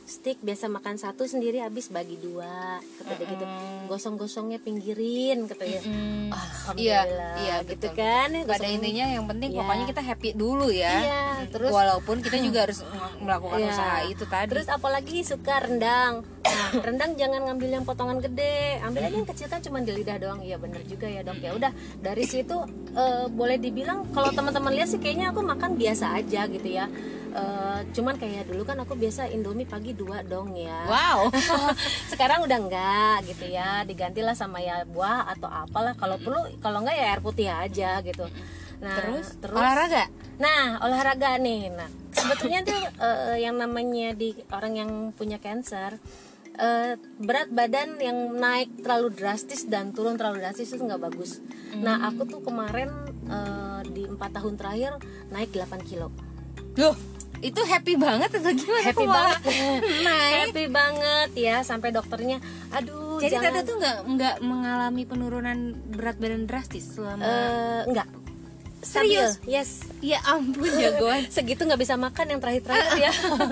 stick 0.07 0.39
biasa 0.39 0.65
makan 0.67 0.95
satu 0.95 1.27
sendiri 1.27 1.59
habis 1.59 1.91
bagi 1.91 2.15
dua 2.15 2.79
katanya 2.97 3.27
gitu 3.27 3.45
gosong-gosongnya 3.85 4.55
pinggirin 4.57 5.45
katanya 5.45 5.83
Mm. 5.83 6.31
alhamdulillah 6.31 6.75
iya 6.79 7.01
iya 7.37 7.55
gitu 7.61 7.85
betul. 7.85 7.99
kan 7.99 8.29
pada 8.41 8.55
gosong- 8.57 8.73
intinya 8.73 9.05
yang 9.09 9.25
penting 9.25 9.49
Iya. 9.51 9.59
pokoknya 9.59 9.85
kita 9.85 10.01
happy 10.01 10.29
dulu 10.33 10.67
ya 10.69 10.93
Iya, 10.97 11.21
terus- 11.49 11.69
walaupun 11.69 12.17
kita 12.19 12.39
juga 12.39 12.59
harus 12.65 12.79
melakukan 13.19 13.59
Iya. 13.59 13.69
usaha 13.69 13.97
itu 14.05 14.23
tadi 14.25 14.47
Terus 14.47 14.67
apalagi 14.69 15.17
suka 15.21 15.59
rendang. 15.59 16.23
Nah, 16.23 16.69
rendang 16.87 17.11
jangan 17.13 17.43
ngambil 17.43 17.69
yang 17.69 17.83
potongan 17.83 18.17
gede, 18.21 18.79
ambil 18.81 19.03
aja 19.03 19.11
yang 19.13 19.27
kecil 19.27 19.47
kan 19.47 19.59
cuma 19.59 19.79
di 19.79 19.91
lidah 19.91 20.15
doang. 20.17 20.39
Iya 20.39 20.55
bener 20.55 20.81
juga 20.83 21.05
ya 21.05 21.19
dok. 21.21 21.37
Ya 21.37 21.51
udah 21.51 21.71
dari 21.99 22.23
situ 22.23 22.55
eh, 22.93 23.25
boleh 23.29 23.57
dibilang 23.57 24.07
kalau 24.09 24.31
teman-teman 24.31 24.71
lihat 24.71 24.87
sih 24.87 24.97
kayaknya 24.97 25.29
aku 25.29 25.43
makan 25.43 25.75
biasa 25.75 26.15
aja 26.15 26.47
gitu 26.47 26.69
ya. 26.69 26.87
Eh, 27.27 27.79
cuman 27.93 28.15
kayak 28.15 28.47
dulu 28.49 28.63
kan 28.63 28.79
aku 28.79 28.95
biasa 28.95 29.27
Indomie 29.29 29.67
pagi 29.67 29.91
dua 29.91 30.23
dong 30.23 30.55
ya. 30.55 30.87
wow 30.87 31.27
Sekarang 32.11 32.47
udah 32.47 32.57
enggak 32.57 33.17
gitu 33.27 33.45
ya. 33.51 33.83
Digantilah 33.83 34.33
sama 34.33 34.63
ya 34.63 34.87
buah 34.87 35.27
atau 35.35 35.51
apalah. 35.51 35.93
Kalau 35.99 36.17
perlu 36.17 36.41
kalau 36.63 36.81
enggak 36.81 36.95
ya 36.95 37.05
air 37.13 37.21
putih 37.21 37.47
aja 37.51 37.99
gitu. 38.01 38.25
Nah, 38.77 38.95
terus, 39.01 39.37
terus 39.41 39.57
olahraga 39.57 40.05
Nah, 40.37 40.77
olahraga 40.85 41.41
nih. 41.41 41.73
Nah, 41.73 41.89
sebetulnya 42.13 42.61
tuh 42.61 42.81
eh, 43.01 43.41
yang 43.41 43.57
namanya 43.57 44.13
di 44.13 44.37
orang 44.53 44.73
yang 44.77 44.91
punya 45.13 45.41
cancer 45.41 45.97
eh, 46.57 46.93
berat 47.21 47.49
badan 47.49 47.97
yang 47.97 48.37
naik 48.37 48.81
terlalu 48.81 49.13
drastis 49.13 49.65
dan 49.65 49.93
turun 49.93 50.17
terlalu 50.17 50.45
drastis 50.45 50.73
itu 50.73 50.81
nggak 50.81 51.09
bagus. 51.09 51.41
Nah, 51.77 52.05
aku 52.07 52.29
tuh 52.29 52.41
kemarin 52.45 52.89
eh, 53.29 53.81
di 53.89 54.05
empat 54.05 54.41
tahun 54.41 54.55
terakhir 54.55 55.01
naik 55.33 55.51
8 55.53 55.81
kilo. 55.83 56.09
loh 56.77 57.16
itu 57.39 57.61
happy 57.61 57.93
banget 57.95 58.29
atau 58.33 58.49
gimana 58.49 58.83
Happy 58.83 59.05
malah 59.05 59.37
banget, 59.37 59.81
naik 60.05 60.33
happy 60.49 60.65
banget 60.67 61.29
ya 61.33 61.55
sampai 61.61 61.89
dokternya, 61.89 62.41
aduh 62.69 63.17
jadi 63.17 63.37
jangan 63.37 63.51
Tata 63.53 63.61
tuh 63.63 63.75
nggak 63.77 63.97
nggak 64.07 64.35
mengalami 64.41 65.03
penurunan 65.03 65.57
berat 65.89 66.17
badan 66.17 66.45
drastis 66.45 66.85
selama 66.93 67.21
eh, 67.21 67.81
enggak 67.85 68.07
Serius? 68.77 69.41
Stabil. 69.41 69.51
Yes. 69.51 69.69
ya 69.99 70.21
ampun 70.23 70.69
jagoan 70.69 71.25
Segitu 71.33 71.65
nggak 71.65 71.81
bisa 71.81 71.97
makan 71.97 72.29
yang 72.29 72.39
terakhir-terakhir 72.39 72.93
ya. 73.01 73.11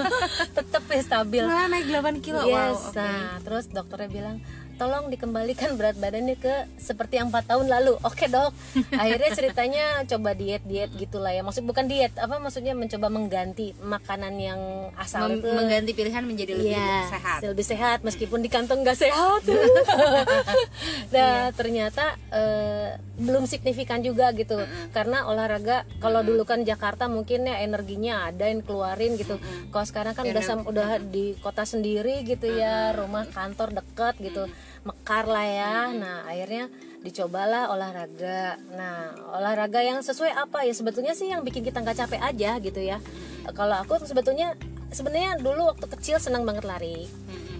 Tetep 0.61 0.83
ya 0.85 1.01
stabil. 1.01 1.43
malah 1.43 1.65
naik 1.67 1.89
8 1.89 2.21
kilo 2.21 2.45
wow 2.45 2.71
Yes. 2.71 2.93
oke 2.93 2.95
Nah, 2.95 3.41
terus 3.41 3.65
dokternya 3.67 4.07
bilang, 4.07 4.37
tolong 4.75 5.07
dikembalikan 5.07 5.73
berat 5.77 5.95
badannya 5.95 6.35
ke 6.35 6.53
seperti 6.75 7.17
yang 7.17 7.27
empat 7.27 7.47
tahun 7.47 7.67
lalu. 7.67 7.95
Oke 8.01 8.27
dok. 8.27 8.51
Akhirnya 9.01 9.29
ceritanya 9.31 9.85
coba 10.05 10.31
diet 10.31 10.63
diet 10.63 10.91
gitulah 10.93 11.31
ya. 11.31 11.41
Maksud 11.41 11.63
bukan 11.63 11.85
diet, 11.85 12.13
apa 12.15 12.37
maksudnya 12.37 12.71
mencoba 12.71 13.07
mengganti 13.07 13.71
makanan 13.79 14.33
yang 14.35 14.59
asal 14.95 15.27
Mem- 15.27 15.39
itu. 15.39 15.49
mengganti 15.49 15.91
pilihan 15.91 16.23
menjadi 16.23 16.53
lebih 16.53 16.71
Iya, 16.71 16.97
sehat 17.09 17.39
lebih 17.41 17.65
sehat 17.65 17.99
meskipun 18.01 18.39
di 18.39 18.49
kantong 18.49 18.81
nggak 18.81 18.99
sehat. 18.99 19.41
nah 21.15 21.49
ternyata 21.51 22.15
eh, 22.29 22.89
belum 23.15 23.45
signifikan 23.45 24.01
juga 24.01 24.31
gitu 24.31 24.59
karena 24.91 25.25
olahraga 25.25 25.87
kalau 25.97 26.19
dulu 26.21 26.43
kan 26.43 26.61
Jakarta 26.61 27.07
mungkin 27.07 27.47
ya 27.47 27.61
energinya 27.61 28.27
ada 28.27 28.45
yang 28.45 28.59
keluarin 28.59 29.15
gitu. 29.15 29.39
Kalau 29.69 29.85
sekarang 29.85 30.13
kan 30.13 30.25
udah 30.25 30.43
sam- 30.43 30.65
udah 30.65 30.99
di 30.99 31.35
kota 31.39 31.63
sendiri 31.63 32.23
gitu 32.23 32.47
ya, 32.47 32.91
rumah 32.91 33.23
kantor 33.25 33.71
deket 33.73 34.15
gitu, 34.19 34.43
mekar 34.85 35.25
lah 35.25 35.43
ya. 35.43 35.75
Nah 35.91 36.29
akhirnya 36.29 36.69
dicobalah 37.01 37.73
olahraga. 37.73 38.61
Nah 38.71 39.17
olahraga 39.35 39.81
yang 39.81 39.99
sesuai 40.05 40.31
apa 40.31 40.63
ya 40.63 40.73
sebetulnya 40.77 41.17
sih 41.17 41.33
yang 41.33 41.41
bikin 41.41 41.65
kita 41.65 41.81
nggak 41.81 42.05
capek 42.05 42.21
aja 42.21 42.61
gitu 42.61 42.79
ya. 42.79 43.01
Kalau 43.51 43.75
aku 43.81 43.99
sebetulnya 44.05 44.53
sebenarnya 44.93 45.41
dulu 45.41 45.73
waktu 45.73 45.85
kecil 45.91 46.21
senang 46.21 46.45
banget 46.47 46.63
lari 46.63 47.09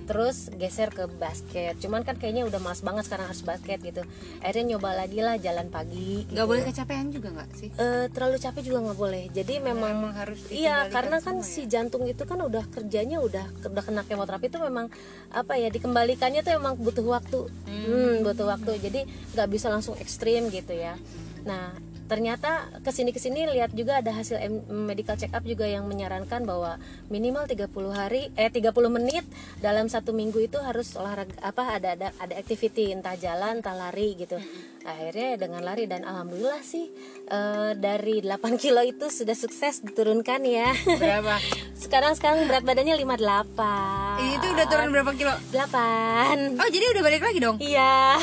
terus 0.05 0.53
geser 0.55 0.93
ke 0.93 1.09
basket. 1.17 1.75
Cuman 1.81 2.05
kan 2.05 2.15
kayaknya 2.15 2.45
udah 2.45 2.61
males 2.61 2.81
banget 2.85 3.09
sekarang 3.09 3.27
harus 3.29 3.41
basket 3.41 3.81
gitu. 3.81 4.01
Akhirnya 4.39 4.75
nyoba 4.75 4.93
lagi 4.93 5.19
lah 5.19 5.35
jalan 5.41 5.67
pagi 5.73 6.23
gitu. 6.25 6.33
nggak 6.37 6.47
boleh 6.47 6.63
kecapean 6.65 7.09
juga 7.09 7.29
nggak 7.33 7.49
sih? 7.57 7.69
Eh, 7.75 8.05
terlalu 8.13 8.37
capek 8.37 8.61
juga 8.63 8.79
nggak 8.89 8.99
boleh. 8.99 9.23
Jadi 9.33 9.53
memang 9.59 9.91
memang 9.97 10.13
harus 10.13 10.39
iya 10.53 10.85
dikembalikan 10.85 10.93
karena 10.93 11.17
kan 11.19 11.35
semua 11.41 11.51
si 11.51 11.61
jantung 11.65 12.03
itu 12.05 12.23
kan 12.23 12.39
udah 12.39 12.63
kerjanya 12.69 13.17
udah 13.19 13.45
udah 13.65 13.83
kena 13.83 14.01
kemoterapi 14.05 14.47
itu 14.47 14.59
memang 14.61 14.87
apa 15.33 15.53
ya 15.57 15.67
dikembalikannya 15.73 16.41
tuh 16.45 16.53
emang 16.53 16.77
butuh 16.77 17.05
waktu. 17.05 17.49
Hmm, 17.65 18.21
butuh 18.21 18.45
waktu. 18.45 18.77
Jadi 18.79 19.09
nggak 19.33 19.49
bisa 19.49 19.67
langsung 19.73 19.97
ekstrim 19.97 20.47
gitu 20.53 20.77
ya. 20.77 20.95
Nah 21.43 21.94
ternyata 22.05 22.69
ke 22.85 22.93
sini 22.93 23.09
ke 23.09 23.17
sini 23.17 23.49
lihat 23.49 23.73
juga 23.73 23.97
ada 23.97 24.13
hasil 24.13 24.37
medical 24.69 25.17
check 25.17 25.33
up 25.33 25.41
juga 25.41 25.65
yang 25.65 25.89
menyarankan 25.89 26.45
bahwa 26.45 26.77
minimal 27.09 27.49
30 27.49 27.65
hari 27.91 28.29
eh 28.37 28.49
30 28.53 28.69
menit 28.93 29.25
dalam 29.57 29.89
satu 29.89 30.13
minggu 30.13 30.37
itu 30.45 30.61
harus 30.61 30.93
olahraga 30.93 31.33
apa 31.41 31.81
ada 31.81 31.89
ada 31.97 32.07
ada 32.21 32.33
activity 32.37 32.93
entah 32.93 33.17
jalan 33.17 33.57
entah 33.59 33.73
lari 33.73 34.13
gitu 34.21 34.37
akhirnya 34.85 35.41
dengan 35.41 35.65
lari 35.65 35.89
dan 35.89 36.05
alhamdulillah 36.05 36.61
sih 36.61 36.93
eh, 37.27 37.73
dari 37.75 38.21
8 38.21 38.37
kilo 38.63 38.85
itu 38.85 39.09
sudah 39.09 39.33
sukses 39.33 39.81
diturunkan 39.81 40.45
ya. 40.45 40.71
Berapa? 40.85 41.41
Sekarang 41.85 42.17
sekarang 42.17 42.49
berat 42.49 42.65
badannya 42.65 42.97
58 42.97 44.25
itu 44.25 44.45
udah 44.57 44.65
turun 44.65 44.89
berapa 44.89 45.11
kilo? 45.13 45.33
8 45.53 46.57
oh 46.57 46.69
jadi 46.71 46.85
udah 46.97 47.03
balik 47.03 47.21
lagi 47.21 47.39
dong? 47.43 47.57
Iya. 47.61 48.17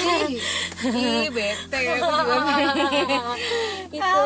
Ih, 0.82 1.30
bete 1.30 1.78
aku 1.78 2.10
juga. 2.10 2.36
itu. 3.96 4.24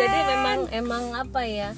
Jadi 0.00 0.18
memang 0.32 0.58
emang 0.72 1.04
apa 1.12 1.44
ya 1.44 1.76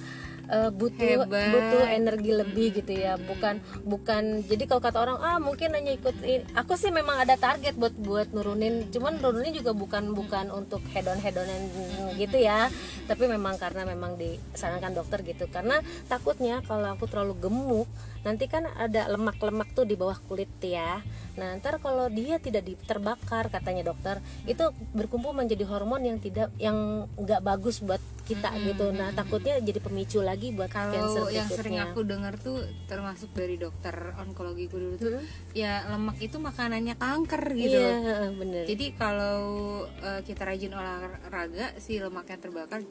eh, 0.53 0.71
butuh 0.71 1.25
Hebat. 1.25 1.49
butuh 1.57 1.85
energi 1.89 2.31
lebih 2.37 2.67
gitu 2.77 2.93
ya 2.93 3.17
bukan 3.17 3.59
bukan 3.89 4.45
jadi 4.45 4.65
kalau 4.69 4.83
kata 4.85 4.99
orang 5.01 5.19
ah 5.25 5.39
mungkin 5.41 5.73
hanya 5.73 5.97
ikut 5.97 6.15
ini." 6.21 6.45
aku 6.53 6.77
sih 6.77 6.93
memang 6.93 7.25
ada 7.25 7.41
target 7.41 7.75
buat 7.75 7.97
buat 7.97 8.29
nurunin 8.37 8.93
cuman 8.93 9.19
nurunin 9.25 9.57
juga 9.57 9.73
bukan 9.73 10.13
bukan 10.13 10.53
untuk 10.53 10.85
hedon 10.93 11.19
hedonan 11.19 11.73
gitu 12.21 12.37
ya 12.37 12.69
tapi 13.09 13.27
memang 13.27 13.57
karena 13.57 13.89
memang 13.89 14.21
disarankan 14.21 14.93
dokter 14.93 15.25
gitu 15.25 15.49
karena 15.49 15.81
takutnya 16.07 16.61
kalau 16.63 16.93
aku 16.93 17.09
terlalu 17.09 17.35
gemuk 17.41 17.89
nanti 18.23 18.47
kan 18.47 18.67
ada 18.79 19.11
lemak-lemak 19.11 19.75
tuh 19.75 19.83
di 19.83 19.99
bawah 19.99 20.19
kulit 20.31 20.51
ya. 20.63 21.03
Nah 21.33 21.57
ntar 21.59 21.81
kalau 21.81 22.13
dia 22.13 22.37
tidak 22.39 22.69
terbakar 22.85 23.49
katanya 23.49 23.91
dokter 23.91 24.21
itu 24.45 24.69
berkumpul 24.93 25.33
menjadi 25.33 25.65
hormon 25.65 26.05
yang 26.05 26.19
tidak 26.21 26.53
yang 26.61 27.09
nggak 27.19 27.41
bagus 27.43 27.83
buat 27.83 28.01
kita 28.23 28.55
gitu. 28.63 28.95
Nah 28.95 29.11
takutnya 29.17 29.59
jadi 29.59 29.83
pemicu 29.83 30.23
lagi 30.23 30.55
buat 30.55 30.71
kalau 30.71 30.95
cancer 30.95 31.25
yang 31.35 31.49
sering 31.51 31.75
berikutnya 31.75 31.83
aku 31.91 32.01
dengar 32.07 32.35
tuh 32.39 32.59
termasuk 32.87 33.31
dari 33.35 33.57
dokter 33.59 34.15
onkologiku 34.21 34.77
dulu 34.79 34.95
tuh 35.01 35.19
ya 35.57 35.89
lemak 35.91 36.21
itu 36.23 36.37
makanannya 36.39 36.95
kanker 36.95 37.43
gitu. 37.59 37.81
Iya 37.81 38.31
bener. 38.37 38.65
Jadi 38.69 38.87
kalau 38.95 39.43
eh, 40.05 40.21
kita 40.23 40.47
rajin 40.47 40.73
olahraga 40.77 41.75
si 41.81 41.99
lemaknya 41.99 42.39
terbakar 42.39 42.85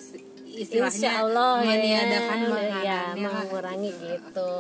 istilahnya 0.52 0.92
Insya 0.92 1.12
Allah 1.24 1.64
meniadakan 1.64 2.38
ya, 2.38 2.50
makanannya. 2.50 2.82
Ya, 2.84 3.02
mengurangi 3.16 3.92
gitu 3.96 4.52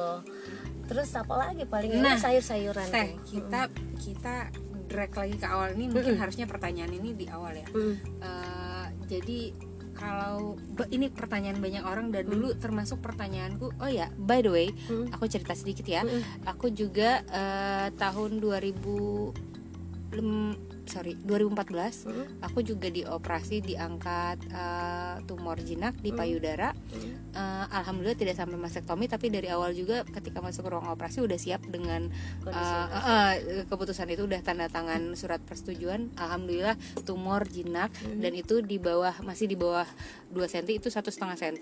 terus 0.92 1.16
apa 1.16 1.34
lagi 1.40 1.64
paling 1.64 1.96
Nah, 1.96 2.20
sayur-sayuran 2.20 2.84
teh 2.86 3.08
tuh. 3.08 3.24
kita 3.26 3.62
kita 3.96 4.36
drag 4.86 5.12
lagi 5.14 5.36
ke 5.36 5.48
awal 5.48 5.72
ini 5.72 5.88
mungkin 5.88 6.20
harusnya 6.20 6.44
pertanyaan 6.46 6.92
ini 6.92 7.16
di 7.16 7.26
awal 7.26 7.56
ya 7.56 7.64
Mm. 7.66 7.96
Eh, 8.20 8.86
jadi 9.08 9.40
kalau 9.94 10.60
ini 10.90 11.08
pertanyaan 11.08 11.58
banyak 11.58 11.80
orang 11.82 12.10
dan 12.10 12.26
dulu 12.26 12.52
termasuk 12.54 13.00
pertanyaanku 13.00 13.72
oh 13.74 13.88
ya 13.88 14.12
by 14.14 14.40
the 14.40 14.52
way 14.52 14.68
Mm. 14.86 15.08
aku 15.10 15.26
cerita 15.26 15.54
sedikit 15.54 15.86
ya 15.86 16.04
Mm. 16.04 16.44
aku 16.44 16.68
juga 16.70 17.24
eh, 17.24 17.88
tahun 17.94 18.44
2000 18.44 19.32
lem- 20.12 20.60
sorry 20.86 21.14
2014 21.18 22.04
Mm. 22.04 22.42
aku 22.42 22.60
juga 22.66 22.88
dioperasi 22.90 23.62
diangkat 23.62 24.38
eh, 24.50 25.16
tumor 25.26 25.58
jinak 25.62 25.98
di 26.00 26.10
payudara. 26.12 26.74
Mm. 26.74 27.32
Eh, 27.32 27.66
alhamdulillah 27.72 28.18
tidak 28.18 28.36
sampai 28.36 28.58
mastektomi 28.58 29.06
tapi 29.06 29.30
dari 29.30 29.48
awal 29.48 29.72
juga 29.72 30.04
ketika 30.04 30.42
masuk 30.42 30.68
ke 30.68 30.70
ruang 30.74 30.90
operasi 30.90 31.22
udah 31.22 31.38
siap 31.38 31.62
dengan 31.68 32.10
eh, 32.48 32.52
eh, 32.52 33.36
eh, 33.62 33.64
keputusan 33.70 34.10
itu 34.10 34.26
udah 34.26 34.42
tanda 34.42 34.68
tangan 34.68 35.14
surat 35.14 35.40
persetujuan. 35.44 36.14
Alhamdulillah 36.18 36.76
tumor 37.06 37.46
jinak 37.48 37.92
dan 38.02 38.34
itu 38.34 38.60
di 38.62 38.78
bawah 38.82 39.14
masih 39.22 39.46
di 39.48 39.56
bawah 39.56 39.86
2 40.34 40.40
cm 40.48 40.82
itu 40.82 40.88
satu 40.90 41.12
setengah 41.14 41.38
cm 41.38 41.58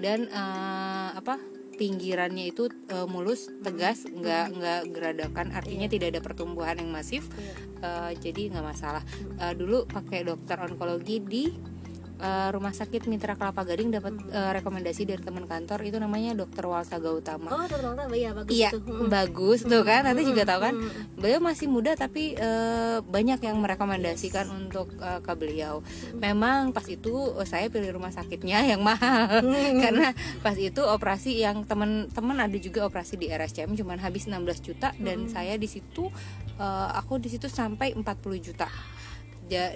dan 0.00 0.26
eh, 0.28 1.08
apa 1.14 1.36
pinggirannya 1.74 2.50
itu 2.50 2.70
eh, 2.90 3.06
mulus 3.06 3.50
tegas 3.62 4.06
nggak 4.06 4.46
nggak 4.54 4.80
geradakan. 4.94 5.52
Artinya 5.52 5.86
tidak 5.90 6.14
ada 6.16 6.20
pertumbuhan 6.22 6.78
yang 6.78 6.90
masif. 6.90 7.26
Iya. 7.34 7.54
Eh, 7.84 8.12
jadi 8.18 8.42
nggak 8.54 8.66
masalah. 8.66 9.02
Eh, 9.42 9.54
dulu 9.54 9.84
pakai 9.84 10.24
dokter 10.24 10.56
onkologi 10.62 11.20
di 11.20 11.73
eh, 12.16 12.48
rumah 12.50 12.70
sakit 12.70 13.06
Mitra 13.06 13.34
Kelapa 13.34 13.62
Gading 13.62 13.90
dapat 13.90 14.14
eh, 14.28 14.50
rekomendasi 14.54 15.02
dari 15.04 15.20
teman 15.20 15.44
kantor 15.44 15.82
itu 15.82 15.96
namanya 15.96 16.34
dokter 16.34 16.64
Walsa 16.64 16.98
Gautama 16.98 17.50
oh 17.50 17.64
dokter 17.64 17.90
iya 18.14 18.30
bagus 18.32 18.54
Iya, 18.54 18.70
tuh 18.70 18.82
Mm. 18.84 19.08
bagus 19.10 19.60
tuh 19.64 19.82
kan. 19.82 20.04
Nanti 20.04 20.22
juga 20.22 20.42
tahu 20.44 20.60
kan. 20.62 20.74
Beliau 21.16 21.40
masih 21.40 21.66
muda 21.66 21.92
tapi 21.94 22.34
eh, 22.34 22.98
banyak 23.00 23.40
yang 23.40 23.58
merekomendasikan 23.58 24.46
untuk 24.48 24.94
eh, 24.96 25.18
ke 25.18 25.32
beliau. 25.34 25.82
Memang 26.14 26.70
pas 26.70 26.84
itu 26.86 27.10
eh, 27.34 27.46
saya 27.48 27.66
pilih 27.68 27.96
rumah 27.96 28.12
sakitnya 28.12 28.62
yang 28.64 28.80
mahal 28.80 29.42
karena 29.82 30.14
pas 30.40 30.54
itu 30.54 30.80
operasi 30.80 31.42
yang 31.42 31.64
teman-teman 31.64 32.38
ada 32.38 32.56
juga 32.56 32.86
operasi 32.86 33.16
di 33.16 33.28
RSCM 33.28 33.74
cuman 33.74 33.98
habis 33.98 34.26
16 34.26 34.38
juta 34.62 34.92
dan 34.96 35.26
saya 35.26 35.56
di 35.56 35.66
situ 35.66 36.06
eh, 36.54 36.88
aku 36.94 37.18
di 37.18 37.28
situ 37.28 37.50
sampai 37.50 37.92
40 37.92 38.04
juta. 38.38 38.68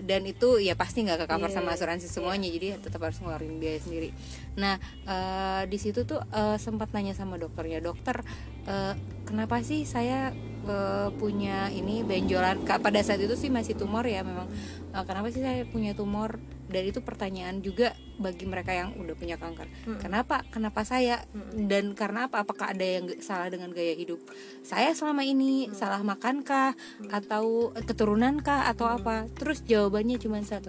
Dan 0.01 0.25
itu 0.25 0.59
ya 0.59 0.75
pasti 0.75 1.05
nggak 1.05 1.25
ke 1.25 1.27
cover 1.29 1.51
Iya, 1.53 1.57
sama 1.61 1.77
asuransi 1.77 2.07
semuanya 2.09 2.49
jadi 2.49 2.81
tetap 2.81 3.05
harus 3.05 3.21
ngeluarin 3.21 3.61
biaya 3.61 3.81
sendiri. 3.83 4.11
Nah 4.59 4.77
eh, 5.07 5.63
di 5.71 5.79
situ 5.79 6.03
tuh 6.03 6.21
eh, 6.35 6.59
sempat 6.59 6.91
nanya 6.91 7.15
sama 7.15 7.39
dokternya 7.39 7.79
dokter 7.79 8.21
eh, 8.67 8.95
kenapa 9.25 9.63
sih 9.63 9.87
saya 9.87 10.35
eh, 10.67 11.09
punya 11.15 11.71
ini 11.71 12.03
benjolan? 12.03 12.67
Pada 12.67 13.01
saat 13.01 13.23
itu 13.23 13.39
sih 13.39 13.49
masih 13.49 13.79
tumor 13.79 14.05
ya 14.05 14.27
memang. 14.27 14.51
Eh, 14.93 15.05
kenapa 15.07 15.31
sih 15.31 15.41
saya 15.41 15.63
punya 15.65 15.95
tumor? 15.95 16.43
Dan 16.69 16.85
itu 16.85 17.01
pertanyaan 17.01 17.65
juga 17.65 17.97
bagi 18.21 18.45
mereka 18.45 18.77
yang 18.77 18.93
udah 19.01 19.17
punya 19.17 19.41
kanker. 19.41 19.65
Kenapa? 20.05 20.45
Kenapa 20.53 20.85
saya? 20.85 21.25
Dan 21.57 21.97
karena 21.97 22.29
apa? 22.29 22.45
Apakah 22.45 22.77
ada 22.77 22.85
yang 22.85 23.09
salah 23.25 23.49
dengan 23.49 23.73
gaya 23.73 23.97
hidup 23.97 24.21
saya 24.61 24.93
selama 24.93 25.25
ini? 25.25 25.73
Salah 25.73 26.05
makankah? 26.05 26.77
Atau 27.09 27.73
eh, 27.73 27.85
keturunankah 27.89 28.69
atau 28.69 28.85
apa? 28.85 29.33
Terus 29.33 29.65
jawabannya 29.65 30.21
cuma 30.21 30.45
satu. 30.45 30.69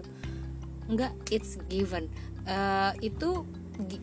Enggak 0.88 1.12
it's 1.36 1.60
given. 1.68 2.08
Eh, 2.48 3.12
itu 3.12 3.44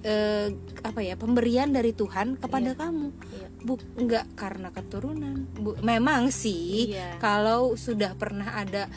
eh, 0.02 0.48
apa 0.80 1.00
ya 1.00 1.14
pemberian 1.14 1.68
dari 1.68 1.92
Tuhan 1.92 2.40
kepada 2.40 2.72
kamu 2.72 3.12
Iya. 3.12 3.48
bu 3.60 3.74
enggak 3.96 4.24
karena 4.32 4.72
keturunan 4.72 5.44
bu 5.52 5.76
memang 5.80 6.32
sih 6.32 6.96
Iya. 6.96 7.20
kalau 7.20 7.76
sudah 7.76 8.16
pernah 8.16 8.56
ada 8.56 8.88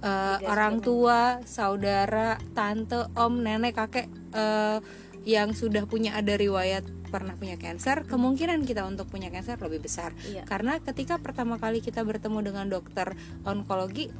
eh, 0.00 0.36
Tiga 0.38 0.46
orang 0.46 0.74
tua 0.80 1.20
saudara 1.48 2.36
tante 2.52 3.08
om 3.16 3.40
nenek 3.40 3.74
kakek 3.74 4.06
eh, 4.32 4.78
yang 5.26 5.56
sudah 5.56 5.88
punya 5.88 6.14
ada 6.14 6.36
riwayat 6.36 6.84
pernah 7.06 7.32
punya 7.34 7.56
cancer 7.56 8.02
kemungkinan 8.04 8.62
kita 8.62 8.84
untuk 8.84 9.08
punya 9.08 9.30
cancer 9.30 9.56
lebih 9.58 9.82
besar 9.82 10.12
Iya. 10.22 10.44
karena 10.44 10.78
ketika 10.78 11.16
pertama 11.16 11.56
kali 11.56 11.80
kita 11.80 12.04
bertemu 12.04 12.44
dengan 12.44 12.66
dokter 12.68 13.16
onkologi 13.42 14.12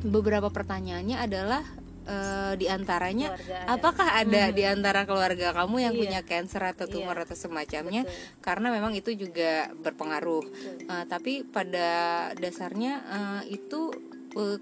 beberapa 0.00 0.48
pertanyaannya 0.48 1.16
adalah 1.16 1.62
eh, 2.02 2.52
di 2.54 2.66
antaranya 2.66 3.32
Keluarga 3.32 3.56
ada. 3.58 3.72
apakah 3.72 4.08
ada 4.14 4.42
di 4.50 4.62
antara 4.62 5.00
keluarga 5.02 5.52
kamu 5.52 5.76
yang 5.80 5.94
Iya. 5.94 6.00
punya 6.00 6.20
cancer 6.22 6.62
atau 6.66 6.86
tumor 6.86 7.14
Iya. 7.14 7.24
atau 7.24 7.36
semacamnya 7.36 8.02
Betul. 8.02 8.40
karena 8.40 8.68
memang 8.70 8.92
itu 8.92 9.10
juga 9.14 9.52
berpengaruh 9.74 10.44
Betul. 10.44 10.76
Eh, 10.86 11.04
tapi 11.06 11.32
pada 11.44 11.88
dasarnya 12.34 12.92
eh, 13.02 13.42
itu 13.52 13.90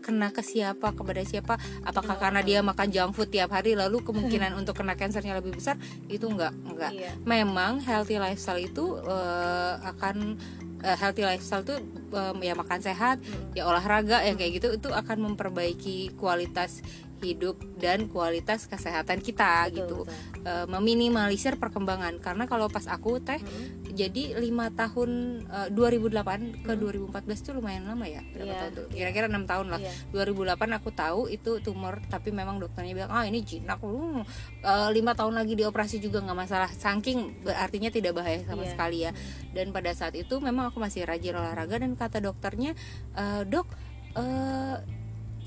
kena 0.00 0.32
ke 0.32 0.40
siapa 0.40 0.96
kepada 0.96 1.20
siapa 1.22 1.54
apakah 1.84 2.16
karena 2.16 2.40
dia 2.40 2.64
makan 2.64 2.88
junk 2.88 3.12
food 3.12 3.28
tiap 3.28 3.52
hari 3.52 3.76
lalu 3.76 4.00
kemungkinan 4.00 4.56
untuk 4.56 4.72
kena 4.72 4.96
kansernya 4.96 5.36
lebih 5.36 5.52
besar 5.54 5.76
itu 6.08 6.24
enggak 6.24 6.56
enggak 6.64 6.88
Iya. 6.90 7.12
memang 7.22 7.76
healthy 7.78 8.16
lifestyle 8.16 8.56
itu 8.58 8.96
eh, 8.98 9.74
akan 9.84 10.40
eh, 10.80 10.96
healthy 10.96 11.20
lifestyle 11.22 11.60
itu 11.62 11.76
eh, 12.08 12.32
ya 12.40 12.56
makan 12.56 12.80
sehat 12.80 13.20
Hmm. 13.20 13.52
ya 13.52 13.68
olahraga 13.68 14.24
yang 14.24 14.40
kayak 14.40 14.52
gitu 14.56 14.68
itu 14.72 14.88
akan 14.88 15.28
memperbaiki 15.28 16.16
kualitas 16.16 16.80
hidup 17.20 17.56
dan 17.76 18.06
kualitas 18.06 18.64
kesehatan 18.64 19.18
kita 19.18 19.66
Betul, 19.66 19.76
gitu 19.76 19.98
betul. 20.04 20.16
Eh, 20.40 20.66
meminimalisir 20.66 21.54
perkembangan 21.54 22.18
karena 22.18 22.44
kalau 22.44 22.66
pas 22.66 22.86
aku 22.86 23.18
teh 23.18 23.36
Mm. 23.38 23.92
jadi 23.92 24.22
lima 24.36 24.70
tahun 24.70 25.10
eh, 25.44 25.68
2008 25.70 26.62
ke 26.62 26.72
2014 26.72 27.10
itu 27.38 27.50
lumayan 27.52 27.84
lama 27.84 28.04
ya 28.04 28.22
berapa 28.24 28.38
Hmm. 28.38 28.48
Iya, 28.48 28.58
tahun 28.60 28.72
tuh 28.74 28.86
kira-kira 28.90 29.26
enam 29.26 29.44
tahun 29.44 29.66
lah 29.68 29.80
Iya. 29.80 29.92
2008 30.10 30.70
aku 30.72 30.88
tahu 30.90 31.20
itu 31.26 31.58
tumor 31.58 31.98
tapi 32.04 32.30
memang 32.30 32.56
dokternya 32.56 32.94
bilang 32.94 33.10
ah 33.10 33.22
ini 33.22 33.40
jinak 33.40 33.78
lu 33.80 34.22
Eh, 34.60 34.88
lima 34.90 35.12
tahun 35.12 35.34
lagi 35.34 35.54
dioperasi 35.54 35.98
juga 35.98 36.18
nggak 36.20 36.38
masalah 36.38 36.68
saking 36.68 37.18
artinya 37.48 37.88
tidak 37.88 38.12
bahaya 38.12 38.42
sama 38.42 38.62
Iya. 38.62 38.70
sekali 38.70 38.98
ya 39.00 39.10
dan 39.50 39.70
pada 39.70 39.90
saat 39.90 40.14
itu 40.14 40.38
memang 40.38 40.68
aku 40.68 40.78
masih 40.78 41.02
rajin 41.02 41.32
olahraga 41.32 41.76
dan 41.76 41.94
kata 41.94 42.18
dokternya 42.18 42.72
"Eh, 43.12 43.42
dok 43.44 43.66
eh, 44.14 44.76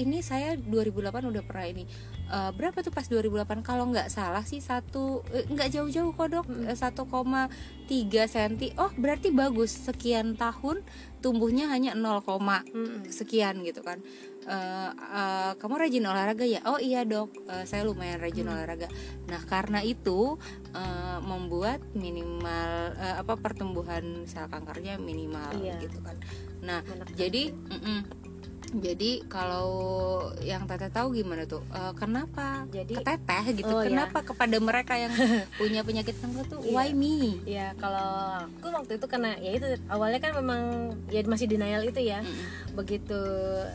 ini 0.02 0.20
saya 0.20 0.58
2008 0.58 0.97
udah 1.30 1.43
pernah 1.43 1.68
ini. 1.68 1.84
Eh, 2.28 2.52
berapa 2.52 2.80
tuh 2.80 2.89
pas 2.89 3.04
2008 3.04 3.62
kalau 3.62 3.86
nggak 3.88 4.08
salah 4.08 4.41
sih 4.41 4.58
satu 4.60 5.22
eh, 5.30 5.45
nggak 5.45 5.70
jauh-jauh 5.70 6.12
kok 6.12 6.28
dok. 6.28 6.47
Eh, 6.64 6.74
1,3 6.74 7.47
cm 8.26 8.54
oh 8.76 8.91
berarti 8.95 9.30
bagus. 9.30 9.72
Sekian 9.72 10.34
tahun 10.34 10.82
tumbuhnya 11.20 11.70
hanya 11.70 11.93
0, 11.93 12.24
Mm-mm. 12.66 13.06
sekian 13.08 13.62
gitu 13.62 13.82
kan. 13.82 14.02
"Eh, 14.41 14.89
eh, 14.91 15.52
kamu 15.56 15.76
rajin 15.78 16.02
olahraga 16.04 16.43
ya? 16.43 16.66
Oh 16.66 16.80
iya 16.80 17.04
dok. 17.04 17.30
Eh, 17.45 17.66
saya 17.66 17.84
lumayan 17.84 18.18
rajin 18.18 18.47
Hmm. 18.47 18.56
olahraga. 18.56 18.88
Nah 19.28 19.41
karena 19.45 19.84
itu 19.84 20.39
eh, 20.72 21.20
membuat 21.22 21.84
minimal 21.93 22.72
eh, 22.95 23.16
apa 23.20 23.36
pertumbuhan 23.36 24.24
sel 24.24 24.47
kankernya 24.47 24.95
minimal 24.97 25.52
Iya. 25.54 25.78
gitu 25.80 25.99
kan. 25.99 26.16
Nah 26.64 26.80
Menekan. 26.82 27.14
jadi 27.14 27.43
mm-mm. 27.52 27.99
Jadi 28.74 29.28
kalau 29.28 29.67
yang 30.39 30.63
teteh 30.63 30.88
tahu 30.88 31.11
gimana 31.13 31.43
tuh 31.43 31.59
Eh, 31.67 31.93
kenapa 31.93 32.63
Jadi- 32.67 32.95
teteh 32.97 33.43
gitu 33.53 33.67
Oh, 33.69 33.80
iya. 33.80 33.91
kenapa 33.91 34.24
kepada 34.24 34.57
mereka 34.57 34.95
yang 34.95 35.11
punya 35.59 35.82
penyakit 35.82 36.15
kanker 36.15 36.45
tuh 36.47 36.59
Iya. 36.61 36.72
why 36.72 36.89
me 36.91 37.39
ya 37.43 37.76
kalau 37.76 38.07
aku 38.47 38.67
waktu 38.69 38.95
itu 38.95 39.05
karena 39.05 39.36
ya 39.38 39.51
itu 39.51 39.67
awalnya 39.88 40.19
kan 40.19 40.32
memang 40.34 40.61
ya 41.07 41.19
masih 41.24 41.45
denial 41.45 41.84
itu 41.84 41.99
ya 41.99 42.19
Mm-mm. 42.19 42.74
begitu 42.74 43.19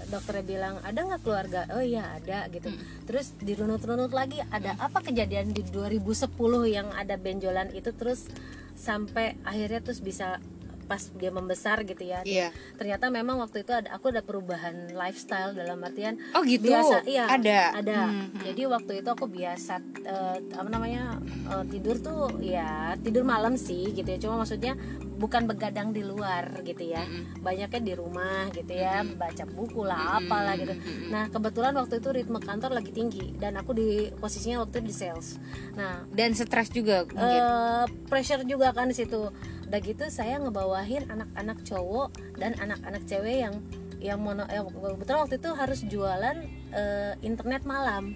dokternya 0.09 0.45
bilang 0.45 0.75
ada 0.81 0.97
nggak 0.99 1.21
keluarga 1.21 1.69
oh 1.71 1.81
iya 1.81 2.17
ada 2.17 2.49
gitu 2.49 2.69
Mm. 2.69 2.81
terus 3.05 3.37
dirunut-runut 3.39 4.11
lagi 4.11 4.41
ada 4.49 4.75
apa 4.79 5.01
kejadian 5.01 5.51
di 5.51 5.61
2010 5.63 6.33
yang 6.67 6.89
ada 6.91 7.15
benjolan 7.15 7.69
itu 7.71 7.93
terus 7.93 8.27
sampai 8.75 9.37
akhirnya 9.43 9.81
terus 9.81 10.01
bisa 10.01 10.41
pas 10.87 11.03
dia 11.19 11.31
membesar 11.35 11.83
gitu 11.83 12.03
ya. 12.07 12.23
Iya. 12.23 12.49
ternyata 12.79 13.11
memang 13.11 13.43
waktu 13.43 13.67
itu 13.67 13.75
ada 13.75 13.91
aku 13.93 14.15
ada 14.15 14.23
perubahan 14.23 14.95
lifestyle 14.95 15.53
dalam 15.53 15.83
artian 15.83 16.17
oh 16.33 16.43
gitu? 16.47 16.71
biasa 16.71 17.03
iya 17.05 17.27
ada? 17.27 17.75
ada. 17.75 17.99
Hmm, 18.09 18.31
hmm. 18.33 18.43
jadi 18.47 18.63
waktu 18.71 18.93
itu 19.03 19.09
aku 19.11 19.27
biasa 19.27 19.83
eh, 20.07 20.39
apa 20.55 20.69
namanya 20.71 21.19
eh, 21.51 21.65
tidur 21.69 21.99
tuh 21.99 22.39
ya 22.41 22.95
tidur 23.03 23.27
malam 23.27 23.59
sih 23.59 23.93
gitu 23.93 24.07
ya. 24.07 24.19
Cuma 24.23 24.41
maksudnya 24.41 24.79
bukan 25.17 25.49
begadang 25.49 25.91
di 25.97 26.05
luar 26.05 26.61
gitu 26.63 26.93
ya. 26.93 27.03
Mm-mm. 27.03 27.41
banyaknya 27.41 27.81
di 27.81 27.95
rumah 27.97 28.53
gitu 28.53 28.73
ya 28.77 29.01
Mm-mm. 29.01 29.17
baca 29.17 29.45
buku 29.49 29.81
lah 29.87 30.21
apalah 30.21 30.55
gitu. 30.61 30.77
nah 31.09 31.27
kebetulan 31.33 31.73
waktu 31.73 31.99
itu 31.99 32.09
ritme 32.13 32.39
kantor 32.39 32.77
lagi 32.77 32.93
tinggi 32.93 33.33
dan 33.41 33.57
aku 33.57 33.73
di 33.73 34.13
posisinya 34.13 34.63
waktu 34.63 34.85
itu 34.85 34.87
di 34.93 34.95
sales. 34.95 35.41
Nah 35.75 36.05
dan 36.13 36.37
stres 36.37 36.69
juga 36.69 37.09
mungkin? 37.09 37.41
Eh, 37.43 37.85
pressure 38.07 38.45
juga 38.45 38.77
kan 38.77 38.93
di 38.93 38.97
situ 38.97 39.33
udah 39.67 39.81
gitu 39.83 40.05
saya 40.09 40.39
ngebawahin 40.39 41.11
anak-anak 41.11 41.59
cowok 41.67 42.15
dan 42.39 42.55
anak-anak 42.57 43.03
cewek 43.05 43.43
yang 43.43 43.55
yang 43.99 44.19
mono 44.23 44.47
yang 44.47 44.69
kebetulan 44.71 45.21
waktu 45.27 45.37
itu 45.41 45.51
harus 45.53 45.81
jualan 45.85 46.37
eh, 46.71 47.13
internet 47.23 47.67
malam. 47.67 48.15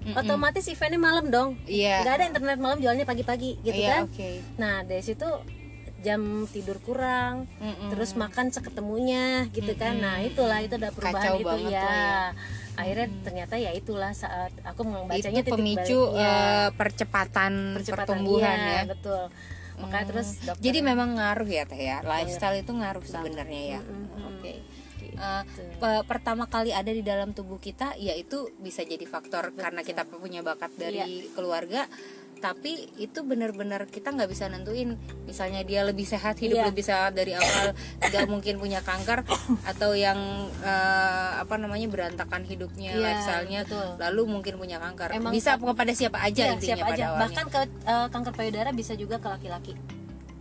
Mm-mm. 0.00 0.16
otomatis 0.16 0.64
eventnya 0.64 0.96
malam 0.96 1.28
dong. 1.28 1.60
Iya. 1.68 2.00
Nggak 2.00 2.14
ada 2.16 2.24
internet 2.32 2.56
malam 2.56 2.80
jualnya 2.80 3.04
pagi-pagi 3.04 3.60
gitu 3.60 3.76
iya 3.76 4.00
kan? 4.00 4.08
oke. 4.08 4.30
Nah 4.56 4.80
dari 4.80 5.04
situ 5.04 5.28
jam 6.00 6.48
tidur 6.48 6.80
kurang 6.80 7.44
Mm-mm. 7.60 7.92
terus 7.92 8.16
makan 8.16 8.48
seketemunya 8.48 9.52
gitu 9.52 9.76
kan? 9.76 10.00
Nah 10.00 10.24
itulah 10.24 10.64
itu 10.64 10.80
ada 10.80 10.88
perubahan 10.88 11.36
Kacau 11.36 11.36
itu 11.36 11.56
ya 11.68 11.84
ya. 11.84 12.20
akhirnya 12.80 13.06
ternyata 13.20 13.54
ya 13.60 13.76
itulah 13.76 14.16
saat 14.16 14.56
aku 14.64 14.80
itu 14.80 14.88
membacanya 14.88 15.42
titik 15.44 15.52
pemicu 15.52 16.00
baliknya. 16.00 16.32
eh, 16.32 16.68
percepatan, 16.80 17.52
Percepatan, 17.76 18.00
pertumbuhan 18.08 18.56
iya, 18.56 18.72
ya. 18.80 18.82
betul 18.88 19.22
makanya 19.80 20.02
Hmm. 20.02 20.12
terus 20.12 20.28
dokter 20.40 20.62
jadi 20.62 20.78
memang 20.82 21.08
ngaruh 21.12 21.48
ya 21.48 21.64
teh 21.64 21.80
ya 21.80 21.98
lifestyle 22.02 22.56
itu 22.56 22.70
ngaruh 22.70 23.00
Banget. 23.00 23.14
sebenarnya 23.16 23.62
ya 23.70 23.80
Mm-mm. 23.80 24.28
oke 24.30 24.52
gitu. 25.00 25.16
Eh, 25.16 25.42
pe- 25.76 26.04
pertama 26.04 26.44
kali 26.44 26.70
ada 26.70 26.88
di 26.88 27.00
dalam 27.00 27.30
tubuh 27.30 27.56
kita 27.56 27.96
yaitu 27.96 28.36
bisa 28.58 28.80
jadi 28.82 29.02
faktor 29.04 29.50
karena 29.54 29.80
kita 29.80 30.04
punya 30.04 30.40
bakat 30.40 30.70
dari 30.74 31.00
Iya. 31.24 31.32
keluarga 31.32 31.88
tapi 32.40 32.88
itu 32.96 33.20
benar-benar 33.20 33.84
kita 33.86 34.10
nggak 34.10 34.26
bisa 34.26 34.48
nentuin. 34.48 34.96
Misalnya 35.28 35.60
dia 35.62 35.84
lebih 35.84 36.02
sehat 36.02 36.40
hidup 36.40 36.56
Iya. 36.58 36.66
lebih 36.72 36.82
sehat 36.82 37.12
dari 37.12 37.36
awal 37.36 37.76
nggak 38.00 38.26
mungkin 38.26 38.56
punya 38.56 38.80
kanker 38.80 39.22
atau 39.62 39.92
yang 39.92 40.16
eh, 40.64 41.30
apa 41.38 41.54
namanya 41.54 41.86
berantakan 41.86 42.42
hidupnya 42.42 42.96
Iya, 42.96 43.04
lifestyle-nya 43.04 43.60
betul. 43.64 43.86
lalu 44.00 44.22
mungkin 44.26 44.54
punya 44.56 44.80
kanker. 44.80 45.12
Emang 45.12 45.30
bisa 45.30 45.54
kepada 45.54 45.92
siapa 45.92 46.18
aja 46.18 46.42
Iya, 46.42 46.52
intinya 46.56 46.68
siapa 46.74 46.84
pada 46.84 46.96
aja 46.96 47.04
awalnya. 47.06 47.22
Bahkan 47.28 47.44
ke 47.46 47.60
eh, 47.86 48.06
kanker 48.08 48.32
payudara 48.34 48.70
bisa 48.72 48.92
juga 48.96 49.20
ke 49.20 49.28
laki-laki 49.28 49.76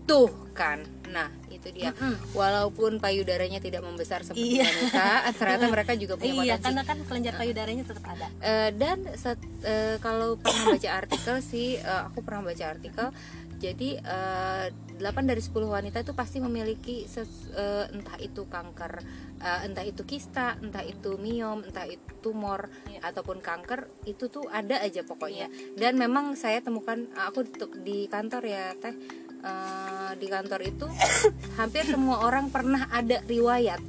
tuh 0.09 0.27
kan? 0.51 0.81
Nah 1.07 1.29
itu 1.49 1.69
dia. 1.71 1.91
Mm-mm. 1.91 2.33
walaupun 2.33 2.97
payudaranya 2.97 3.59
tidak 3.59 3.81
membesar 3.81 4.21
seperti 4.21 4.57
Iya. 4.57 4.65
wanita 4.65 5.07
ternyata 5.35 5.65
mereka 5.67 5.91
juga 5.93 6.15
punya 6.15 6.31
iya 6.33 6.41
potensi. 6.49 6.63
karena 6.63 6.81
kan 6.83 6.97
kelenjar 7.03 7.33
payudaranya 7.35 7.83
tetap 7.83 8.05
ada. 8.07 8.27
Eh, 8.39 8.69
dan 8.73 8.97
set- 9.13 9.43
eh, 9.61 9.99
kalau 9.99 10.35
pernah 10.35 10.65
baca 10.69 10.89
artikel 10.97 11.35
sih 11.41 11.75
eh, 11.75 12.01
aku 12.03 12.19
pernah 12.19 12.41
baca 12.45 12.65
artikel 12.65 13.07
jadi 13.57 13.89
eh, 13.99 14.65
8 14.95 15.03
dari 15.25 15.39
10 15.39 15.51
wanita 15.67 15.99
itu 15.99 16.13
pasti 16.13 16.39
memiliki 16.39 17.03
ses- 17.05 17.51
eh, 17.51 17.85
entah 17.89 18.15
itu 18.17 18.45
kanker 18.45 18.93
eh, 19.37 19.59
entah 19.65 19.83
itu 19.83 20.03
kista 20.03 20.55
entah 20.57 20.81
itu 20.81 21.15
miom 21.17 21.59
entah 21.61 21.83
itu 21.85 21.99
tumor 22.19 22.71
Iya. 22.85 23.03
ataupun 23.05 23.39
kanker 23.39 23.83
itu 24.05 24.27
tuh 24.27 24.47
ada 24.49 24.79
aja 24.79 25.01
pokoknya. 25.01 25.47
Dan 25.73 25.95
memang 25.95 26.35
saya 26.35 26.59
temukan 26.59 27.03
aku 27.17 27.43
di- 27.43 27.55
di 27.81 27.97
kantor 28.05 28.43
ya 28.45 28.71
teh 28.75 28.95
eh, 29.41 30.11
di 30.15 30.27
kantor 30.27 30.59
itu 30.63 30.87
hampir 31.59 31.83
semua 31.83 32.21
orang 32.21 32.49
pernah 32.49 32.87
ada 32.89 33.21
riwayat. 33.23 33.79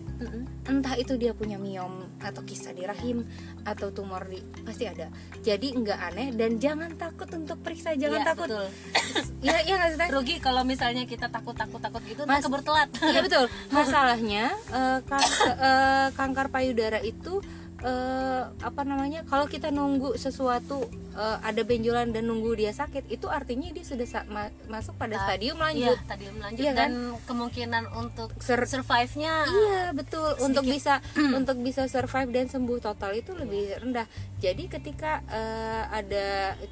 Entah 0.61 0.94
itu 0.94 1.16
dia 1.16 1.32
punya 1.32 1.57
miom 1.57 2.05
atau 2.20 2.44
kista 2.44 2.70
di 2.70 2.84
rahim 2.84 3.24
atau 3.62 3.88
tumor 3.88 4.28
di 4.28 4.36
pasti 4.61 4.84
ada. 4.84 5.09
Jadi 5.40 5.72
nggak 5.72 5.98
aneh 5.98 6.28
dan 6.30 6.61
jangan 6.61 6.92
takut 6.94 7.24
untuk 7.32 7.57
periksa 7.59 7.96
jangan 7.96 8.20
Iya, 8.20 8.28
takut. 8.28 8.46
betul. 8.46 8.66
ya 9.48 9.57
ya 9.64 9.74
nggak 9.80 10.12
rugi 10.12 10.36
kalau 10.36 10.61
misalnya 10.62 11.09
kita 11.09 11.26
takut 11.26 11.57
takut 11.57 11.80
takut 11.80 12.05
gitu 12.05 12.22
Mas- 12.22 12.38
Mas, 12.38 12.44
keburu 12.44 12.61
telat 12.62 12.92
Iya 13.01 13.20
betul. 13.24 13.44
Masalahnya 13.72 14.44
eh, 14.68 14.98
kanker, 15.03 15.51
eh, 15.57 16.09
kanker 16.12 16.46
payudara 16.48 17.01
itu 17.01 17.40
eh, 17.83 18.43
apa 18.47 18.83
namanya? 18.83 19.24
Kalau 19.24 19.45
kita 19.45 19.68
nunggu 19.68 20.14
sesuatu 20.14 20.85
eh, 21.11 21.39
ada 21.41 21.62
benjolan 21.62 22.11
dan 22.11 22.24
nunggu 22.24 22.55
dia 22.55 22.70
sakit, 22.70 23.09
itu 23.09 23.26
artinya 23.26 23.68
dia 23.68 23.83
sudah 23.83 24.05
sa- 24.05 24.26
ma- 24.26 24.49
masuk 24.66 24.95
pada 24.95 25.16
Ah, 25.16 25.22
stadium 25.26 25.57
Iya, 25.57 25.64
lanjut. 25.91 25.99
tadi 26.05 26.24
lanjut 26.31 26.61
Iya 26.61 26.72
kan? 26.72 26.78
dan 26.78 26.93
kemungkinan 27.24 27.85
untuk 27.95 28.28
Ser- 28.39 28.64
survive-nya 28.64 29.35
Iya 29.45 29.83
betul. 29.91 30.31
Untuk 30.39 30.62
sedikit. 30.62 30.76
bisa 30.76 30.95
untuk 31.39 31.57
bisa 31.59 31.83
survive 31.87 32.31
dan 32.31 32.47
sembuh 32.47 32.78
total 32.78 33.11
itu 33.14 33.33
lebih 33.33 33.81
rendah. 33.81 34.07
Jadi 34.39 34.68
ketika 34.68 35.20
eh, 35.26 35.83
ada 35.91 36.26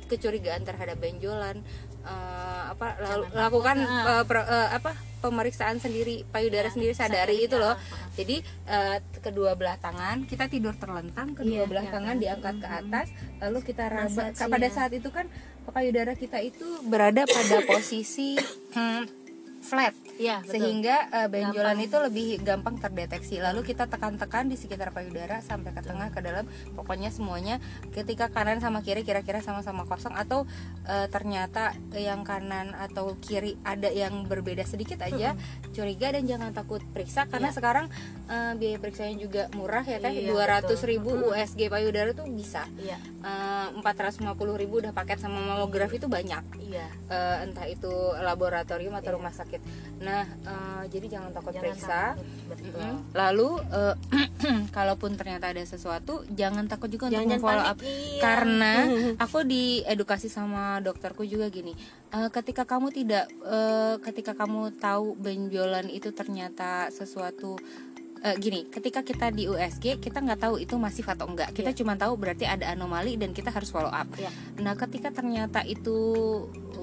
kecurigaan 0.07 0.63
terhadap 0.63 0.97
benjolan, 0.97 1.61
eh, 2.01 2.63
apa 2.69 2.87
Jangan 2.97 3.21
lakukan 3.33 3.77
takut. 3.77 4.09
eh, 4.09 4.25
pro- 4.25 4.49
eh, 4.49 4.69
apa 4.73 4.91
pemeriksaan 5.19 5.77
sendiri 5.77 6.23
payudara 6.25 6.69
Iya, 6.69 6.73
sendiri 6.73 6.95
sadari 6.95 7.19
sadari, 7.35 7.37
itu 7.45 7.57
loh. 7.57 7.75
ya. 7.75 8.15
Jadi 8.15 8.37
eh, 8.65 8.97
kedua 9.19 9.51
belah 9.53 9.75
tangan 9.77 10.23
kita 10.25 10.47
tidur 10.47 10.75
terlentang, 10.75 11.35
kedua 11.35 11.63
Iya, 11.63 11.67
belah 11.67 11.85
iya, 11.85 11.93
tangan 11.93 12.15
kan. 12.15 12.23
diangkat 12.23 12.55
ke 12.57 12.69
atas, 12.69 13.07
lalu 13.39 13.59
kita 13.65 13.85
raba. 13.87 14.23
Pada 14.31 14.69
saat 14.69 14.93
itu 14.93 15.09
kan 15.09 15.27
payudara 15.69 16.15
kita 16.15 16.39
itu 16.39 16.65
berada 16.83 17.23
pada 17.25 17.61
posisi 17.63 18.39
hmm, 18.73 19.18
flat 19.61 19.95
Iya, 20.19 20.43
betul. 20.43 20.51
sehingga 20.51 20.97
uh, 21.15 21.29
benjolan 21.31 21.79
Gampang. 21.79 21.87
itu 21.87 21.97
lebih 22.03 22.29
gampang 22.43 22.75
terdeteksi. 22.77 23.39
Lalu 23.39 23.63
kita 23.63 23.87
tekan-tekan 23.87 24.51
di 24.51 24.59
sekitar 24.59 24.91
payudara 24.91 25.39
sampai 25.39 25.71
ke 25.71 25.79
tengah 25.79 26.11
ke 26.11 26.19
dalam. 26.19 26.43
Pokoknya 26.75 27.07
semuanya 27.09 27.63
ketika 27.93 28.27
kanan 28.27 28.59
sama 28.59 28.83
kiri 28.83 29.07
kira-kira 29.07 29.39
sama-sama 29.39 29.87
kosong 29.87 30.11
atau 30.13 30.43
uh, 30.85 31.07
ternyata 31.07 31.71
yang 31.95 32.27
kanan 32.27 32.75
atau 32.75 33.15
kiri 33.17 33.55
ada 33.63 33.87
yang 33.87 34.27
berbeda 34.27 34.67
sedikit 34.67 34.99
aja, 35.01 35.39
curiga 35.71 36.11
dan 36.11 36.27
jangan 36.27 36.51
takut 36.51 36.83
periksa 36.85 37.25
karena 37.25 37.49
Iya. 37.49 37.57
sekarang 37.57 37.87
uh, 38.27 38.53
biaya 38.55 38.77
periksanya 38.77 39.15
juga 39.17 39.47
murah 39.55 39.87
ya 39.87 40.03
kan 40.03 40.11
Iya, 40.11 40.35
200 40.67 40.83
ribu 40.85 41.15
betul. 41.15 41.31
USG 41.31 41.61
payudara 41.69 42.11
tuh 42.11 42.27
bisa. 42.27 42.67
Iya, 42.75 42.99
Uh, 43.19 43.83
450 43.83 44.25
ribu 44.57 44.79
udah 44.79 44.91
paket 44.91 45.19
sama 45.19 45.43
mamografi 45.43 45.99
itu 45.99 46.07
banyak 46.07 46.39
iya. 46.63 46.87
eh, 47.07 47.43
entah 47.43 47.67
itu 47.67 47.91
laboratorium 48.17 48.95
atau 48.95 49.11
Iya. 49.11 49.17
rumah 49.19 49.33
sakit. 49.33 49.48
Nah, 49.99 50.23
eh, 50.25 50.83
jadi 50.87 51.19
jangan 51.19 51.31
takut 51.33 51.51
Jangan 51.51 51.65
periksa. 51.65 52.01
takut, 52.13 52.27
betul. 52.47 52.71
Mm-mm. 52.79 52.97
Lalu, 53.11 53.49
eh, 53.73 53.95
kalaupun 54.77 55.11
ternyata 55.17 55.51
ada 55.51 55.65
sesuatu, 55.65 56.23
jangan 56.31 56.69
takut 56.69 56.87
juga 56.87 57.09
Jangan 57.09 57.25
untuk 57.27 57.43
follow 57.43 57.65
up. 57.65 57.79
iya. 57.83 58.21
Karena 58.21 58.73
aku 59.25 59.39
diedukasi 59.43 60.29
sama 60.29 60.79
dokterku 60.79 61.25
juga 61.25 61.49
gini, 61.49 61.75
eh, 62.11 62.29
ketika 62.31 62.63
kamu 62.63 62.93
tidak, 62.93 63.27
eh, 63.43 63.97
ketika 64.05 64.37
kamu 64.37 64.77
tahu 64.77 65.17
benjolan 65.17 65.89
itu 65.89 66.13
ternyata 66.13 66.93
sesuatu 66.93 67.59
eh, 68.21 68.37
gini, 68.37 68.67
ketika 68.67 69.01
kita 69.01 69.29
di 69.29 69.45
USG 69.45 69.99
kita 69.99 70.19
nggak 70.19 70.41
tahu 70.41 70.57
itu 70.57 70.75
masif 70.75 71.07
atau 71.07 71.27
enggak. 71.27 71.51
Kita 71.51 71.71
Iya. 71.71 71.79
cuma 71.79 71.95
tahu 71.95 72.15
berarti 72.15 72.45
ada 72.45 72.69
anomali 72.69 73.15
dan 73.15 73.31
kita 73.31 73.49
harus 73.49 73.69
follow 73.69 73.89
up. 73.89 74.09
Iya. 74.15 74.31
Nah, 74.59 74.75
ketika 74.75 75.11
ternyata 75.11 75.63
itu 75.63 75.95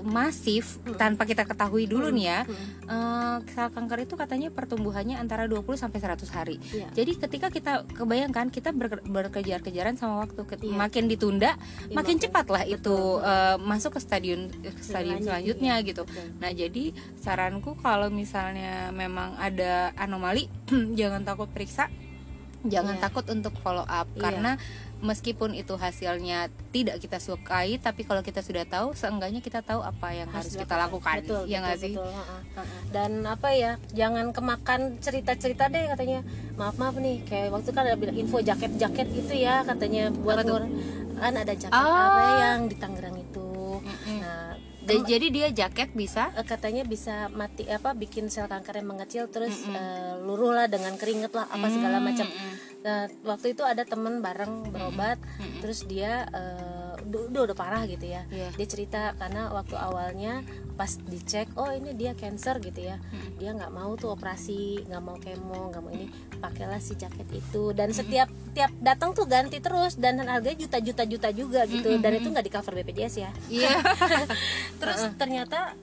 masif 0.02 0.78
Hmm. 0.82 0.96
tanpa 0.96 1.24
kita 1.24 1.44
ketahui 1.44 1.86
dulu 1.86 2.10
nih 2.10 2.26
ya, 2.26 2.40
Hmm. 2.44 2.56
eh, 2.86 3.38
sel 3.50 3.70
kanker 3.70 4.00
itu 4.02 4.14
katanya 4.14 4.50
pertumbuhannya 4.50 5.16
antara 5.16 5.46
20 5.46 5.76
sampai 5.76 5.98
100 5.98 6.30
hari. 6.30 6.62
Iya. 6.70 6.88
Jadi 6.94 7.12
ketika 7.18 7.48
kita 7.50 7.72
kebayangkan 7.90 8.48
kita 8.50 8.70
ber- 8.70 9.02
berkejar-kejaran 9.02 9.96
sama 9.96 10.22
waktu 10.22 10.46
Iya. 10.62 10.72
makin 10.72 11.06
ditunda, 11.06 11.58
Iya, 11.84 11.96
makin 11.96 12.18
cepat 12.18 12.46
lah 12.48 12.64
itu 12.64 12.96
eh, 13.18 13.58
masuk 13.58 13.98
ke 13.98 14.00
stadium 14.00 14.48
ke 14.52 14.70
Lanjut, 14.94 15.26
selanjutnya 15.26 15.74
iya. 15.80 15.86
gitu. 15.86 16.04
Betul. 16.06 16.28
Nah, 16.38 16.52
jadi 16.52 16.84
saranku 17.18 17.74
kalau 17.80 18.08
misalnya 18.08 18.92
memang 18.92 19.34
ada 19.36 19.90
anomali 19.96 20.46
jangan 21.00 21.25
takut 21.26 21.50
periksa 21.50 21.90
jangan 22.66 22.98
Iya. 22.98 23.04
takut 23.10 23.26
untuk 23.30 23.54
follow 23.62 23.86
up. 23.86 24.10
Iya. 24.18 24.22
karena 24.22 24.52
meskipun 25.06 25.54
itu 25.54 25.76
hasilnya 25.78 26.50
tidak 26.74 26.98
kita 26.98 27.22
sukai 27.22 27.78
tapi 27.78 28.02
kalau 28.08 28.26
kita 28.26 28.42
sudah 28.42 28.66
tahu 28.66 28.96
seenggaknya 28.98 29.38
kita 29.44 29.62
tahu 29.62 29.84
apa 29.86 30.16
yang 30.18 30.32
harus, 30.34 30.56
kita 30.56 30.74
lakukan. 30.74 31.22
Betul, 31.22 31.46
ya 31.46 31.62
nggak 31.62 31.78
betul, 31.78 31.86
sih? 31.86 31.94
betul, 31.94 32.66
dan 32.90 33.12
apa 33.28 33.50
ya 33.54 33.72
jangan 33.94 34.34
kemakan 34.34 34.98
cerita-cerita 34.98 35.70
deh 35.70 35.94
katanya. 35.94 36.26
Maaf 36.58 36.80
maaf 36.80 36.96
nih 36.98 37.22
kayak 37.28 37.54
waktu 37.54 37.70
kan 37.70 37.86
ada 37.86 38.00
bilang 38.00 38.18
info 38.18 38.40
jaket-jaket 38.42 39.08
gitu 39.14 39.34
ya 39.36 39.62
katanya 39.62 40.10
buat 40.10 40.42
kan 41.16 41.32
ada 41.32 41.54
jaket 41.56 41.72
Oh. 41.72 41.80
apa 41.80 42.22
yang 42.44 42.60
di 42.68 42.76
Tangerang 42.76 43.15
itu. 43.15 43.15
Nah 44.86 44.94
Da- 44.94 44.94
tem- 44.96 45.08
jadi 45.08 45.28
dia 45.28 45.48
jaket 45.52 45.90
bisa 45.92 46.30
eh, 46.32 46.44
katanya 46.44 46.84
bisa 46.84 47.14
mati 47.32 47.66
apa 47.68 47.92
bikin 47.94 48.28
sel 48.28 48.46
kanker 48.46 48.76
yang 48.76 48.88
mengecil 48.88 49.26
terus 49.28 49.66
eh, 49.68 50.14
luruh 50.20 50.54
lah 50.54 50.66
dengan 50.66 50.94
keringet 50.94 51.32
lah 51.32 51.46
apa 51.48 51.66
segala 51.68 51.98
Mm, 51.98 52.06
macam 52.06 52.28
mm. 52.28 52.54
nah 52.80 53.00
waktu 53.26 53.48
itu 53.52 53.64
ada 53.64 53.82
temen 53.84 54.20
bareng 54.20 54.70
berobat 54.70 55.18
Mm-mm. 55.36 55.58
terus 55.60 55.84
dia 55.84 56.30
eh, 56.30 56.85
udah, 57.16 57.42
udah 57.52 57.58
parah 57.58 57.84
gitu 57.88 58.06
ya. 58.06 58.28
Iya. 58.30 58.52
dia 58.56 58.68
cerita 58.68 59.02
karena 59.16 59.52
waktu 59.52 59.76
awalnya 59.80 60.44
pas 60.76 60.92
dicek 61.08 61.48
oh 61.56 61.72
ini 61.72 61.96
dia 61.96 62.12
cancer 62.14 62.60
gitu 62.60 62.84
ya. 62.84 63.00
Dia 63.40 63.56
nggak 63.56 63.72
mau 63.72 63.96
tuh 63.96 64.12
operasi 64.14 64.84
nggak 64.88 65.04
mau 65.04 65.18
kemo 65.20 65.72
nggak 65.72 65.82
mau 65.82 65.92
ini 65.92 66.12
pakailah 66.40 66.80
si 66.84 67.00
jaket 67.00 67.28
itu. 67.32 67.72
Dan 67.72 67.96
setiap 67.96 68.28
tiap 68.52 68.72
datang 68.84 69.16
tuh 69.16 69.28
ganti 69.28 69.60
terus 69.64 69.96
dan 69.96 70.20
harganya 70.24 70.68
juta 70.68 70.78
juta 70.84 71.04
juta 71.08 71.30
juga 71.32 71.64
gitu 71.68 71.96
dan 72.00 72.12
itu 72.16 72.28
nggak 72.28 72.46
di 72.46 72.54
cover 72.54 72.74
BPJS 72.82 73.16
ya. 73.20 73.32
Iya. 73.48 73.72
Terus 74.82 75.02
ternyata 75.16 75.74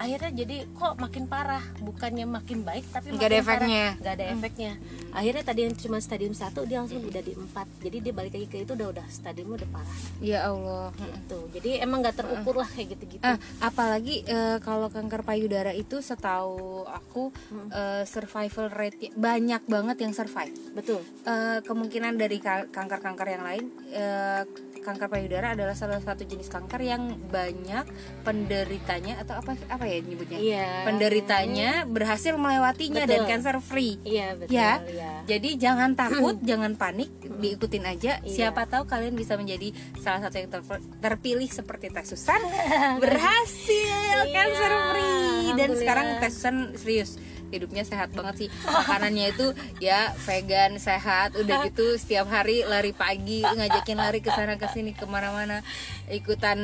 akhirnya 0.00 0.30
jadi 0.34 0.56
kok 0.72 0.96
makin 0.96 1.24
parah. 1.26 1.60
Bukannya 1.78 2.24
makin 2.24 2.62
baik 2.62 2.88
tapi 2.88 3.12
Nggak 3.12 3.20
ada 3.20 3.28
makin 3.30 3.44
parah. 3.44 3.60
efeknya. 3.60 3.86
nggak 3.94 4.14
ada 4.14 4.24
efeknya. 4.26 4.72
Akhirnya 5.10 5.42
tadi 5.44 5.60
yang 5.60 5.74
cuma 5.74 5.98
stadium 5.98 6.32
satu 6.32 6.64
dia 6.64 6.80
langsung 6.80 7.02
udah 7.02 7.20
di 7.20 7.32
empat. 7.32 7.66
Jadi 7.78 7.96
dia 8.00 8.12
balik 8.12 8.32
lagi 8.32 8.46
ke 8.46 8.56
itu 8.58 8.72
udah 8.72 8.88
udah 8.90 9.06
stadiumnya 9.06 9.56
udah 9.58 9.70
parah. 9.70 9.98
Ya 10.18 10.38
Allah. 10.46 10.88
Gitu. 10.96 11.38
Jadi 11.52 11.70
emang 11.78 12.00
nggak 12.00 12.16
terukur 12.16 12.54
lah 12.56 12.68
kayak 12.68 12.88
gitu 12.90 13.04
gitu 13.10 13.22
Ah, 13.22 13.36
apalagi 13.60 14.24
eh, 14.24 14.56
kalau 14.58 14.88
kanker 14.88 15.20
payudara 15.20 15.70
itu 15.70 16.00
setahu 16.00 16.82
aku 16.82 17.28
eh, 17.68 18.02
survival 18.04 18.70
rate 18.70 19.12
banyak 19.12 19.62
banget 19.66 19.96
yang 20.00 20.12
survive. 20.12 20.56
betul. 20.72 21.04
Eh, 21.22 21.60
kemungkinan 21.60 22.16
dari 22.16 22.38
ka- 22.38 22.66
kanker-kanker 22.66 23.28
yang 23.28 23.44
lain 23.44 23.64
eh, 23.90 24.42
kanker 24.80 25.06
payudara 25.06 25.52
adalah 25.52 25.74
salah 25.74 25.98
satu 25.98 26.24
jenis 26.24 26.48
kanker 26.48 26.80
yang 26.80 27.02
banyak 27.28 27.84
penderitanya 28.24 29.18
atau 29.18 29.36
apa 29.36 29.52
apa 29.68 29.84
ya 29.84 29.89
nyebutnya. 29.98 30.38
Iya. 30.38 30.68
Penderitanya 30.86 31.70
berhasil 31.84 32.34
melewatinya 32.38 33.02
Betul. 33.04 33.12
dan 33.12 33.20
cancer 33.26 33.56
free. 33.58 33.98
Iya 34.06 34.38
betul 34.38 34.54
ya. 34.54 34.72
ya 34.88 35.12
jadi 35.26 35.50
jangan 35.58 35.90
takut 35.98 36.36
jangan 36.50 36.78
panik 36.78 37.10
diikutin 37.20 37.84
aja. 37.84 38.22
Iya. 38.22 38.50
siapa 38.50 38.70
tahu 38.70 38.86
kalian 38.86 39.18
bisa 39.18 39.34
menjadi 39.34 39.74
salah 39.98 40.20
satu 40.22 40.36
yang 40.38 40.50
ter- 40.50 40.84
terpilih 41.02 41.50
seperti 41.50 41.90
Teh 41.90 42.06
Susan. 42.06 42.40
Berhasil 43.02 44.16
Iya, 44.26 44.30
cancer 44.30 44.72
free. 44.92 45.46
Dan 45.58 45.70
sekarang 45.74 46.06
Teh 46.18 46.30
Susan 46.30 46.56
serius 46.78 47.18
hidupnya 47.50 47.82
sehat 47.82 48.10
banget 48.10 48.46
sih. 48.46 48.48
Makanannya 48.64 49.26
itu 49.30 49.46
ya 49.78 50.14
vegan 50.16 50.78
sehat 50.78 51.34
udah 51.34 51.56
gitu 51.66 51.98
setiap 51.98 52.26
hari 52.26 52.62
lari 52.62 52.90
pagi 52.90 53.42
ngajakin 53.42 53.98
lari 53.98 54.18
ke 54.18 54.30
sana 54.30 54.54
ke 54.54 54.70
sini 54.70 54.94
ke 54.94 55.04
mana-mana. 55.04 55.60
Ikutan 56.06 56.58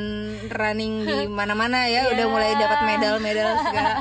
running 0.49 1.03
di 1.03 1.17
mana-mana 1.39 1.85
ya 1.85 2.07
udah 2.07 2.15
Iya. 2.17 2.31
mulai 2.31 2.51
dapat 2.55 2.79
medal-medal 2.83 3.49
segala. 3.61 3.91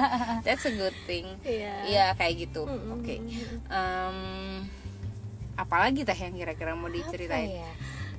That's 0.42 0.64
a 0.64 0.72
good 0.72 0.96
thing. 1.04 1.26
Iya. 1.42 1.74
Iya 1.84 2.06
kayak 2.14 2.34
gitu. 2.40 2.64
Oke. 2.66 3.18
Em, 3.66 4.18
apalagi 5.54 6.02
teh 6.02 6.16
yang 6.16 6.34
kira-kira 6.34 6.72
mau 6.72 6.86
Apa 6.86 6.94
diceritain 6.94 7.50
ya? 7.62 7.70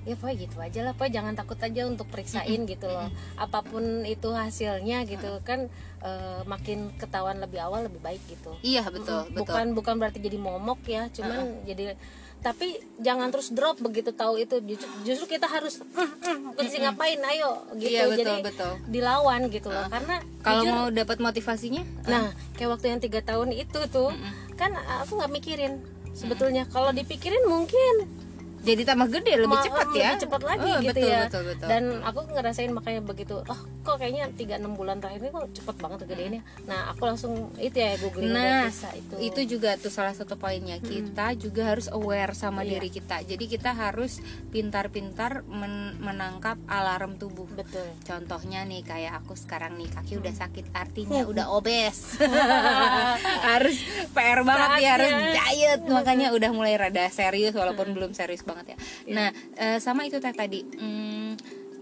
Ya 0.08 0.16
pokoknya 0.16 0.36
gitu 0.40 0.58
aja 0.58 0.80
lah. 0.82 0.94
Pokoknya 0.96 1.14
jangan 1.20 1.34
takut 1.36 1.60
aja 1.60 1.82
untuk 1.84 2.08
periksain 2.08 2.64
gitu 2.64 2.88
loh. 2.88 3.12
Apa 3.36 3.60
pun 3.60 3.84
itu 4.04 4.32
hasilnya 4.32 5.04
gitu 5.04 5.44
kan 5.44 5.68
eh, 6.04 6.42
makin 6.46 6.94
ketahuan 6.96 7.42
lebih 7.42 7.60
awal 7.62 7.86
lebih 7.86 8.02
baik 8.02 8.22
gitu. 8.30 8.54
Iya 8.62 8.86
betul 8.90 9.30
betul. 9.34 9.42
Bukan 9.46 9.66
bukan 9.74 9.94
berarti 9.98 10.20
jadi 10.22 10.38
momok 10.38 10.82
ya 10.86 11.10
cuman 11.10 11.66
jadi 11.66 11.98
tapi 12.38 12.78
jangan 13.02 13.34
terus 13.34 13.50
drop 13.50 13.82
begitu 13.82 14.14
tahu 14.14 14.38
itu. 14.38 14.62
Justru, 14.62 14.90
justru 15.04 15.26
kita 15.26 15.50
harus 15.50 15.82
"Mm, 15.82 16.06
mm, 16.22 16.40
mesti 16.54 16.78
ngapain 16.86 17.18
ayo 17.34 17.66
gitu. 17.82 17.90
Iya, 17.98 18.04
betul, 18.08 18.18
jadi 18.22 18.34
betul. 18.46 18.74
dilawan 18.94 19.42
gitu 19.50 19.68
loh 19.74 19.86
karena 19.90 20.16
kalau 20.46 20.62
jujur, 20.62 20.74
mau 20.74 20.86
dapat 20.94 21.18
motivasinya? 21.18 21.84
Nah 22.06 22.30
kayak 22.54 22.78
waktu 22.78 22.86
yang 22.94 23.02
tiga 23.02 23.20
tahun 23.26 23.58
itu 23.58 23.80
tuh 23.90 24.14
kan 24.54 24.72
aku 25.02 25.18
nggak 25.18 25.34
mikirin. 25.34 25.82
Sebetulnya 26.14 26.66
kalau 26.70 26.90
dipikirin 26.94 27.46
mungkin 27.46 28.06
jadi 28.68 28.82
tambah 28.86 29.08
gede 29.10 29.34
lebih 29.40 29.60
cepat 29.62 29.88
lebih 29.88 30.02
ya? 30.02 30.12
cepat 30.18 30.42
lagi 30.44 30.68
Oh, 30.68 30.78
gitu 30.78 30.90
betul, 30.94 31.08
ya. 31.08 31.22
betul 31.26 31.44
betul. 31.46 31.68
Dan 31.68 31.84
aku 32.02 32.20
ngerasain 32.30 32.72
makanya 32.72 33.02
begitu 33.02 33.36
oh 33.40 33.60
kok 33.82 33.96
kayaknya 33.98 34.28
3-6 34.30 34.68
bulan 34.74 34.98
terakhir 34.98 35.20
ini 35.20 35.32
kok 35.32 35.48
cepet 35.54 35.76
banget 35.78 35.98
tuh 35.98 36.08
gedeannya? 36.08 36.42
Nah 36.66 36.82
aku 36.90 37.04
langsung 37.04 37.34
itu 37.58 37.78
ya 37.78 37.96
googling 37.98 38.30
Nah, 38.30 38.68
bisa 38.68 38.90
itu. 38.92 39.14
itu 39.24 39.42
juga 39.50 39.76
tuh 39.76 39.88
salah 39.88 40.12
satu 40.12 40.36
poinnya. 40.36 40.76
Kita 40.78 41.32
juga 41.34 41.70
harus 41.70 41.88
aware 41.88 42.34
sama 42.34 42.62
Iya. 42.62 42.76
diri 42.76 42.90
kita. 42.92 43.24
Jadi 43.24 43.46
kita 43.48 43.72
harus 43.72 44.20
pintar-pintar 44.52 45.46
men- 45.46 45.96
menangkap 45.98 46.60
alarm 46.66 47.16
tubuh. 47.16 47.48
Betul. 47.50 47.88
Contohnya 48.02 48.64
nih 48.64 48.82
kayak 48.82 49.14
aku 49.18 49.34
sekarang 49.34 49.76
nih 49.76 49.88
kaki 49.88 50.18
udah 50.18 50.30
Hmm. 50.30 50.42
sakit 50.44 50.66
artinya 50.74 51.22
udah 51.24 51.46
obes. 51.50 52.18
Harus 53.48 53.78
PR 54.10 54.42
banget 54.44 54.70
ya 54.80 54.90
harus 54.94 55.12
diet. 55.32 55.80
Makanya 55.86 56.28
udah 56.32 56.50
mulai 56.52 56.74
rada 56.76 57.06
serius 57.10 57.54
walaupun 57.54 57.94
belum 57.94 58.12
serius 58.12 58.42
banget 58.42 58.57
ya. 58.66 58.78
Nah 59.14 59.30
eh, 59.60 59.78
sama 59.78 60.08
itu 60.08 60.18
teh 60.18 60.34
tadi. 60.34 60.66
Hmm, 60.66 61.38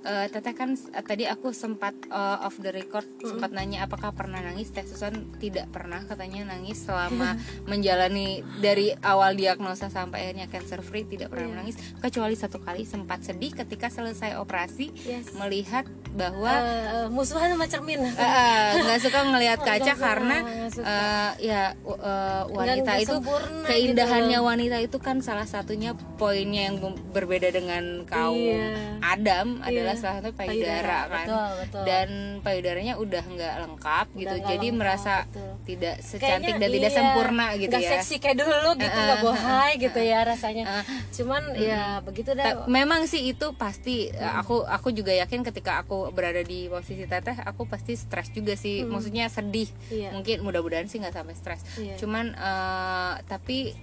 eh, 0.05 0.27
teteh 0.27 0.53
kan 0.53 0.69
eh, 0.71 1.01
tadi 1.01 1.25
aku 1.25 1.49
sempat 1.51 1.97
eh, 2.05 2.37
off 2.39 2.57
the 2.57 2.69
record 2.69 3.03
sempat 3.19 3.49
nanya 3.49 3.83
apakah 3.83 4.11
pernah 4.11 4.39
nangis 4.39 4.69
teh 4.69 4.83
Susan 4.83 5.11
tidak 5.35 5.67
pernah 5.69 5.99
katanya 6.01 6.47
nangis 6.47 6.79
selama 6.79 7.35
menjalani 7.71 8.29
dari 8.59 8.93
awal 8.95 9.33
diagnosa 9.33 9.89
sampai 9.89 10.23
akhirnya 10.23 10.47
cancer 10.47 10.79
free 10.79 11.03
tidak 11.03 11.29
pernah 11.29 11.51
menangis 11.51 11.75
kecuali 11.97 12.33
satu 12.33 12.57
kali 12.59 12.83
sempat 12.83 13.21
sedih 13.21 13.51
ketika 13.55 13.89
selesai 13.89 14.37
operasi 14.37 14.87
Yes. 14.97 15.33
melihat 15.33 15.83
bahwa 16.11 16.53
Eh, 16.55 17.07
musuhan 17.09 17.49
sama 17.49 17.65
cermin 17.65 17.99
nggak 18.05 18.99
suka 18.99 19.19
ngelihat 19.25 19.59
kaca 19.67 19.91
suka, 19.91 19.99
karena 19.99 20.37
suka. 20.69 20.85
eh, 20.85 21.31
ya 21.43 21.63
eh, 21.75 22.43
wanita 22.47 22.81
nggak 22.85 22.99
itu 23.01 23.15
sempurna 23.15 23.65
keindahannya 23.65 24.37
gitu. 24.37 24.47
wanita 24.47 24.77
itu 24.79 24.97
kan 24.99 25.17
salah 25.19 25.43
satunya 25.43 25.91
poinnya 26.15 26.69
yang 26.69 26.77
berbeda 27.09 27.49
dengan 27.49 27.83
kaum 28.05 28.37
Iya. 28.37 28.99
Adam 29.01 29.47
adalah 29.61 29.94
salah 29.97 30.15
satu 30.19 30.29
payudara 30.31 30.53
Payudara, 30.55 30.99
kan. 31.05 31.25
Betul, 31.25 31.49
betul. 31.61 31.83
dan 31.83 32.09
payudaranya 32.39 32.93
udah 32.95 33.23
nggak 33.25 33.55
lengkap 33.65 34.05
gitu. 34.13 34.25
nggak 34.35 34.45
jadi 34.45 34.67
lengkap, 34.67 34.79
merasa 34.79 35.13
betul. 35.25 35.51
tidak 35.65 35.95
secantik 35.99 36.21
Kayaknya 36.21 36.61
dan 36.61 36.69
tidak 36.71 36.91
iya, 36.91 36.97
sempurna 36.97 37.45
gitu 37.55 37.71
nggak 37.71 37.83
ya. 37.83 37.91
seksi 37.97 38.15
kayak 38.19 38.37
dulu 38.37 38.69
gitu 38.77 38.97
nggak 38.97 39.19
bohai 39.21 39.71
gitu 39.77 39.99
ya 39.99 40.19
rasanya. 40.21 40.63
Cuman 41.11 41.41
ya 41.57 41.83
begitu 42.01 42.31
dah. 42.31 42.45
Ta- 42.45 42.67
memang 42.67 43.01
sih 43.05 43.21
itu 43.25 43.47
pasti 43.55 44.07
eh, 44.07 44.33
aku 44.35 44.61
aku 44.61 44.89
juga 44.91 45.11
yakin 45.11 45.41
ketika 45.43 45.81
aku 45.81 46.11
berada 46.11 46.41
di 46.41 46.67
posisi 46.67 47.03
teteh 47.03 47.35
aku 47.41 47.65
pasti 47.65 47.95
stres 47.95 48.29
juga 48.29 48.53
sih. 48.53 48.85
Maksudnya 48.85 49.27
sedih. 49.27 49.67
Iya. 49.87 50.13
mungkin 50.13 50.41
mudah-mudahan 50.41 50.87
sih 50.87 51.01
nggak 51.01 51.13
sampai 51.13 51.35
stres. 51.35 51.61
Iya. 51.75 51.95
cuman 51.97 52.31
eh, 52.31 53.13
tapi 53.25 53.73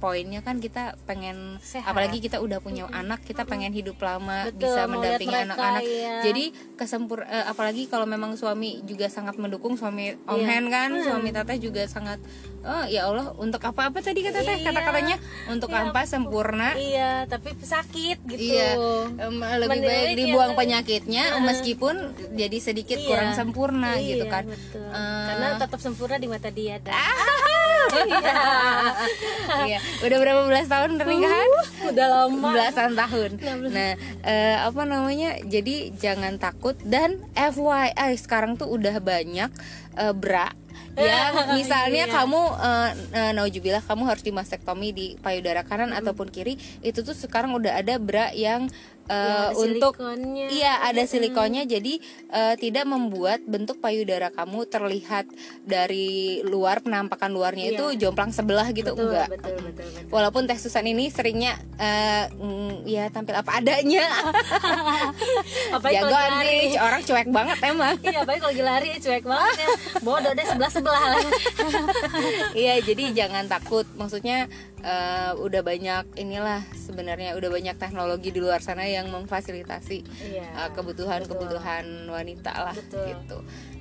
poinnya 0.00 0.40
kan 0.40 0.56
kita 0.56 0.96
pengen 1.04 1.60
Sehat. 1.60 1.86
apalagi 1.86 2.18
kita 2.18 2.40
udah 2.40 2.58
punya 2.58 2.88
anak 2.88 3.20
kita 3.20 3.44
pengen 3.44 3.70
hidup 3.70 4.00
lama 4.00 4.48
Betul, 4.48 4.64
bisa 4.64 4.80
mendampingi 4.86 5.36
anak-anak 5.38 5.82
iya. 5.84 6.24
jadi 6.24 6.44
kesempur 6.74 7.22
eh, 7.22 7.44
apalagi 7.44 7.84
kalau 7.84 8.04
memang 8.04 8.32
suami 8.32 8.80
juga 8.82 9.06
sangat 9.06 9.36
mendukung 9.36 9.76
suami 9.76 10.16
Om 10.22 10.34
Iya. 10.34 10.46
Hen 10.48 10.64
kan 10.66 10.90
suami 10.96 11.28
teteh 11.30 11.60
juga 11.60 11.84
sangat 11.84 12.16
oh 12.60 12.84
ya 12.86 13.04
Allah 13.04 13.36
untuk 13.36 13.60
apa-apa 13.60 14.00
tadi 14.00 14.20
kata 14.20 14.40
teteh 14.40 14.56
Iya. 14.58 14.66
kata-katanya 14.66 15.16
untuk 15.46 15.68
Iya. 15.68 15.80
apa 15.86 16.00
sempurna 16.02 16.68
iya 16.74 17.10
tapi 17.24 17.52
sakit 17.54 18.18
gitu 18.26 18.40
Iya, 18.50 18.80
em, 19.20 19.36
lebih 19.36 19.68
Mendidik 19.70 19.84
baik 19.86 20.08
ya, 20.08 20.16
dibuang 20.18 20.50
tapi- 20.50 20.60
penyakitnya 20.60 21.24
meskipun 21.42 21.94
jadi 22.32 22.56
sedikit 22.58 22.96
Iya. 22.96 23.06
kurang 23.06 23.30
sempurna 23.32 23.94
Iya, 23.94 24.08
gitu 24.10 24.24
kan. 24.26 24.44
betul. 24.46 24.80
Eh, 24.82 25.24
karena 25.26 25.46
tetap 25.56 25.78
sempurna 25.78 26.16
di 26.16 26.26
mata 26.26 26.48
dia 26.48 26.78
dan 26.78 26.96
Iya, 29.70 29.78
udah 30.02 30.18
berapa 30.18 30.42
belas 30.46 30.66
tahun 30.66 30.96
pernikahan? 30.96 31.50
udah 31.90 32.06
lama 32.06 32.48
Belasan 32.54 32.92
tahun. 32.94 33.30
Nah, 33.70 33.92
eh, 34.22 34.56
apa 34.60 34.82
namanya? 34.86 35.40
Jadi 35.42 35.90
jangan 35.96 36.38
takut 36.38 36.78
dan 36.86 37.18
FYI 37.34 38.14
sekarang 38.16 38.54
tuh 38.54 38.70
udah 38.70 38.98
banyak 39.00 39.50
eh, 39.96 40.14
bra 40.14 40.52
yang 40.98 41.34
misalnya 41.58 42.06
Iya. 42.06 42.12
kamu 42.12 42.42
eh, 42.58 42.90
eh, 43.14 43.32
naujubillah 43.32 43.82
kamu 43.82 44.02
harus 44.06 44.22
dimastektomi 44.22 44.88
di 44.90 45.06
payudara 45.18 45.62
kanan 45.62 45.94
ataupun 45.94 46.28
kiri 46.28 46.58
itu 46.82 47.00
tuh 47.00 47.14
sekarang 47.14 47.54
udah 47.54 47.78
ada 47.78 47.96
bra 47.96 48.30
yang 48.34 48.66
uh, 49.10 49.50
ada 49.50 49.58
untuk 49.58 49.98
silikonnya. 49.98 50.46
iya 50.54 50.72
ada 50.86 51.02
silikonnya. 51.02 51.62
Jadi 51.66 51.98
uh, 52.30 52.54
tidak 52.54 52.86
membuat 52.86 53.42
bentuk 53.44 53.82
payudara 53.82 54.30
kamu 54.30 54.70
terlihat 54.70 55.26
dari 55.66 56.40
luar 56.46 56.80
penampakan 56.80 57.34
luarnya 57.34 57.74
Iya. 57.74 57.76
itu 57.76 57.86
jomplang 58.06 58.30
sebelah 58.30 58.70
gitu 58.70 58.94
betul, 58.94 59.10
enggak. 59.10 59.28
betul 59.34 59.56
betul 59.66 59.86
betul. 59.90 60.08
Walaupun 60.14 60.46
Teh 60.46 60.58
Susan 60.58 60.86
ini 60.86 61.10
seringnya 61.10 61.58
uh, 61.76 62.24
mm, 62.30 62.86
ya 62.86 63.10
tampil 63.10 63.34
apa 63.34 63.58
adanya. 63.58 64.06
Jagoan 65.90 66.30
lari 66.30 66.70
sih 66.70 66.78
orang 66.78 67.02
cuek 67.02 67.28
banget 67.34 67.58
emang. 67.66 67.96
Iya 68.00 68.22
apalagi 68.22 68.40
kalau 68.46 68.54
lari 68.62 68.88
cuek 69.02 69.24
banget 69.26 69.56
ya. 69.58 69.68
Bodoh 70.06 70.32
deh 70.32 70.46
sebelah 70.46 70.70
sebelah 70.70 71.00
iya 72.60 72.78
jadi 72.78 73.10
jangan 73.10 73.50
takut. 73.50 73.86
Maksudnya 73.98 74.46
uh, 74.82 75.32
udah 75.40 75.62
banyak 75.62 76.04
inilah 76.16 76.64
sebenarnya 76.74 77.36
udah 77.36 77.50
banyak 77.52 77.76
teknologi 77.76 78.34
di 78.34 78.40
luar 78.40 78.60
sana 78.64 78.84
yang 78.88 79.08
memfasilitasi 79.12 79.98
iya 80.32 80.46
uh, 80.56 80.70
kebutuhan-kebutuhan 80.74 82.08
wanita 82.08 82.52
lah 82.52 82.76
Betul. 82.76 83.04
gitu. 83.12 83.38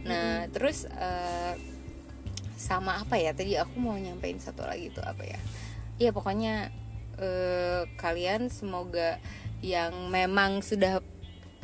Nah, 0.07 0.47
terus 0.51 0.87
uh, 0.87 1.53
sama 2.55 2.99
apa 3.03 3.19
ya? 3.19 3.35
Tadi 3.35 3.55
aku 3.59 3.79
mau 3.79 3.95
nyampein 3.95 4.39
satu 4.39 4.63
lagi 4.63 4.91
tuh 4.91 5.03
apa 5.03 5.23
ya? 5.23 5.39
Iya, 5.99 6.11
pokoknya 6.15 6.71
uh, 7.19 7.83
kalian 7.99 8.47
semoga 8.47 9.19
yang 9.59 10.07
memang 10.07 10.63
sudah 10.63 11.03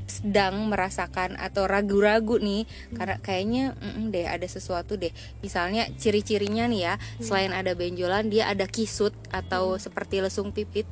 sedang 0.06 0.70
merasakan 0.70 1.34
atau 1.36 1.66
ragu-ragu 1.66 2.38
nih 2.38 2.64
karena 2.94 3.18
kayaknya 3.20 3.64
mm, 3.74 4.14
deh 4.14 4.26
ada 4.26 4.46
sesuatu 4.46 4.96
deh 4.96 5.10
misalnya 5.42 5.90
ciri-cirinya 5.98 6.70
nih 6.70 6.82
ya 6.82 6.94
selain 7.20 7.52
ada 7.52 7.74
benjolan 7.74 8.30
dia 8.30 8.46
ada 8.46 8.66
kisut 8.66 9.12
atau 9.30 9.76
seperti 9.76 10.22
lesung 10.22 10.54
pipit 10.54 10.86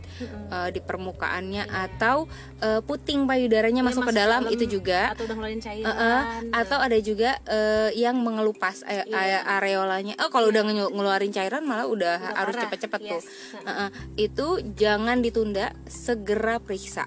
uh, 0.49 0.67
di 0.67 0.81
permukaannya 0.81 1.69
atau 1.69 2.25
uh, 2.59 2.81
puting 2.81 3.25
payudaranya 3.25 3.81
Iya, 3.81 3.89
masuk 3.89 4.03
ke 4.09 4.13
dalam 4.13 4.41
dalam 4.43 4.55
itu 4.55 4.65
juga 4.67 5.13
atau 5.13 5.23
udah 5.25 5.35
ngeluarin 5.35 5.61
cairan 5.61 5.85
Uh-uh. 5.85 6.21
atau 6.51 6.77
ada 6.79 6.97
juga 6.97 7.37
uh, 7.45 7.89
yang 7.93 8.17
mengelupas 8.17 8.81
Iya. 8.83 9.45
areolanya 9.45 10.17
oh 10.17 10.29
kalau 10.29 10.49
udah 10.49 10.63
ngelu- 10.63 10.89
ngeluarin 10.89 11.29
cairan 11.29 11.63
malah 11.63 11.85
udah, 11.85 12.15
Udah 12.17 12.33
harus 12.33 12.55
cepet-cepet 12.57 12.99
tuh 12.99 13.21
Yes. 13.21 13.25
Uh-uh. 13.61 13.89
itu 14.15 14.47
jangan 14.73 15.21
ditunda 15.21 15.69
segera 15.85 16.57
periksa 16.57 17.05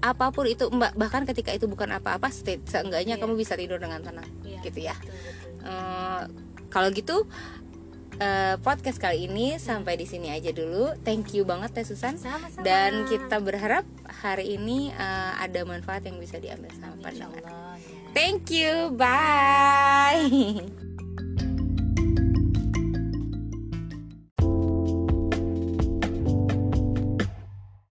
apa 0.00 0.30
pun 0.30 0.46
itu 0.46 0.68
mbak 0.68 0.94
bahkan 0.94 1.22
ketika 1.24 1.50
itu 1.50 1.66
bukan 1.66 1.90
apa-apa 1.92 2.28
state 2.28 2.62
seenggaknya 2.64 3.14
Iya. 3.14 3.20
kamu 3.20 3.34
bisa 3.34 3.54
tidur 3.54 3.76
dengan 3.76 3.98
tenang 3.98 4.28
Iya, 4.42 4.58
gitu 4.62 4.78
ya 4.80 4.94
betul, 4.94 5.10
betul. 5.10 5.50
Eh, 5.64 6.22
kalau 6.68 6.88
gitu 6.90 7.16
eh, 8.16 8.54
podcast 8.58 8.98
kali 8.98 9.26
ini 9.26 9.56
sampai 9.56 9.94
di 9.94 10.04
sini 10.04 10.28
aja 10.28 10.50
dulu 10.50 10.94
thank 11.02 11.30
you 11.32 11.42
banget 11.42 11.72
ya 11.72 11.84
Susan 11.84 12.14
Sama-sama. 12.14 12.62
dan 12.62 13.04
kita 13.04 13.38
berharap 13.38 13.82
hari 14.06 14.54
ini 14.54 14.90
eh, 14.90 15.32
ada 15.36 15.62
manfaat 15.62 16.02
yang 16.02 16.16
bisa 16.16 16.36
diambil 16.36 16.70
sama 16.72 16.94
pendengar 17.00 17.40
ya. 17.40 17.50
thank 18.12 18.48
you 18.48 18.90
bye 18.92 20.22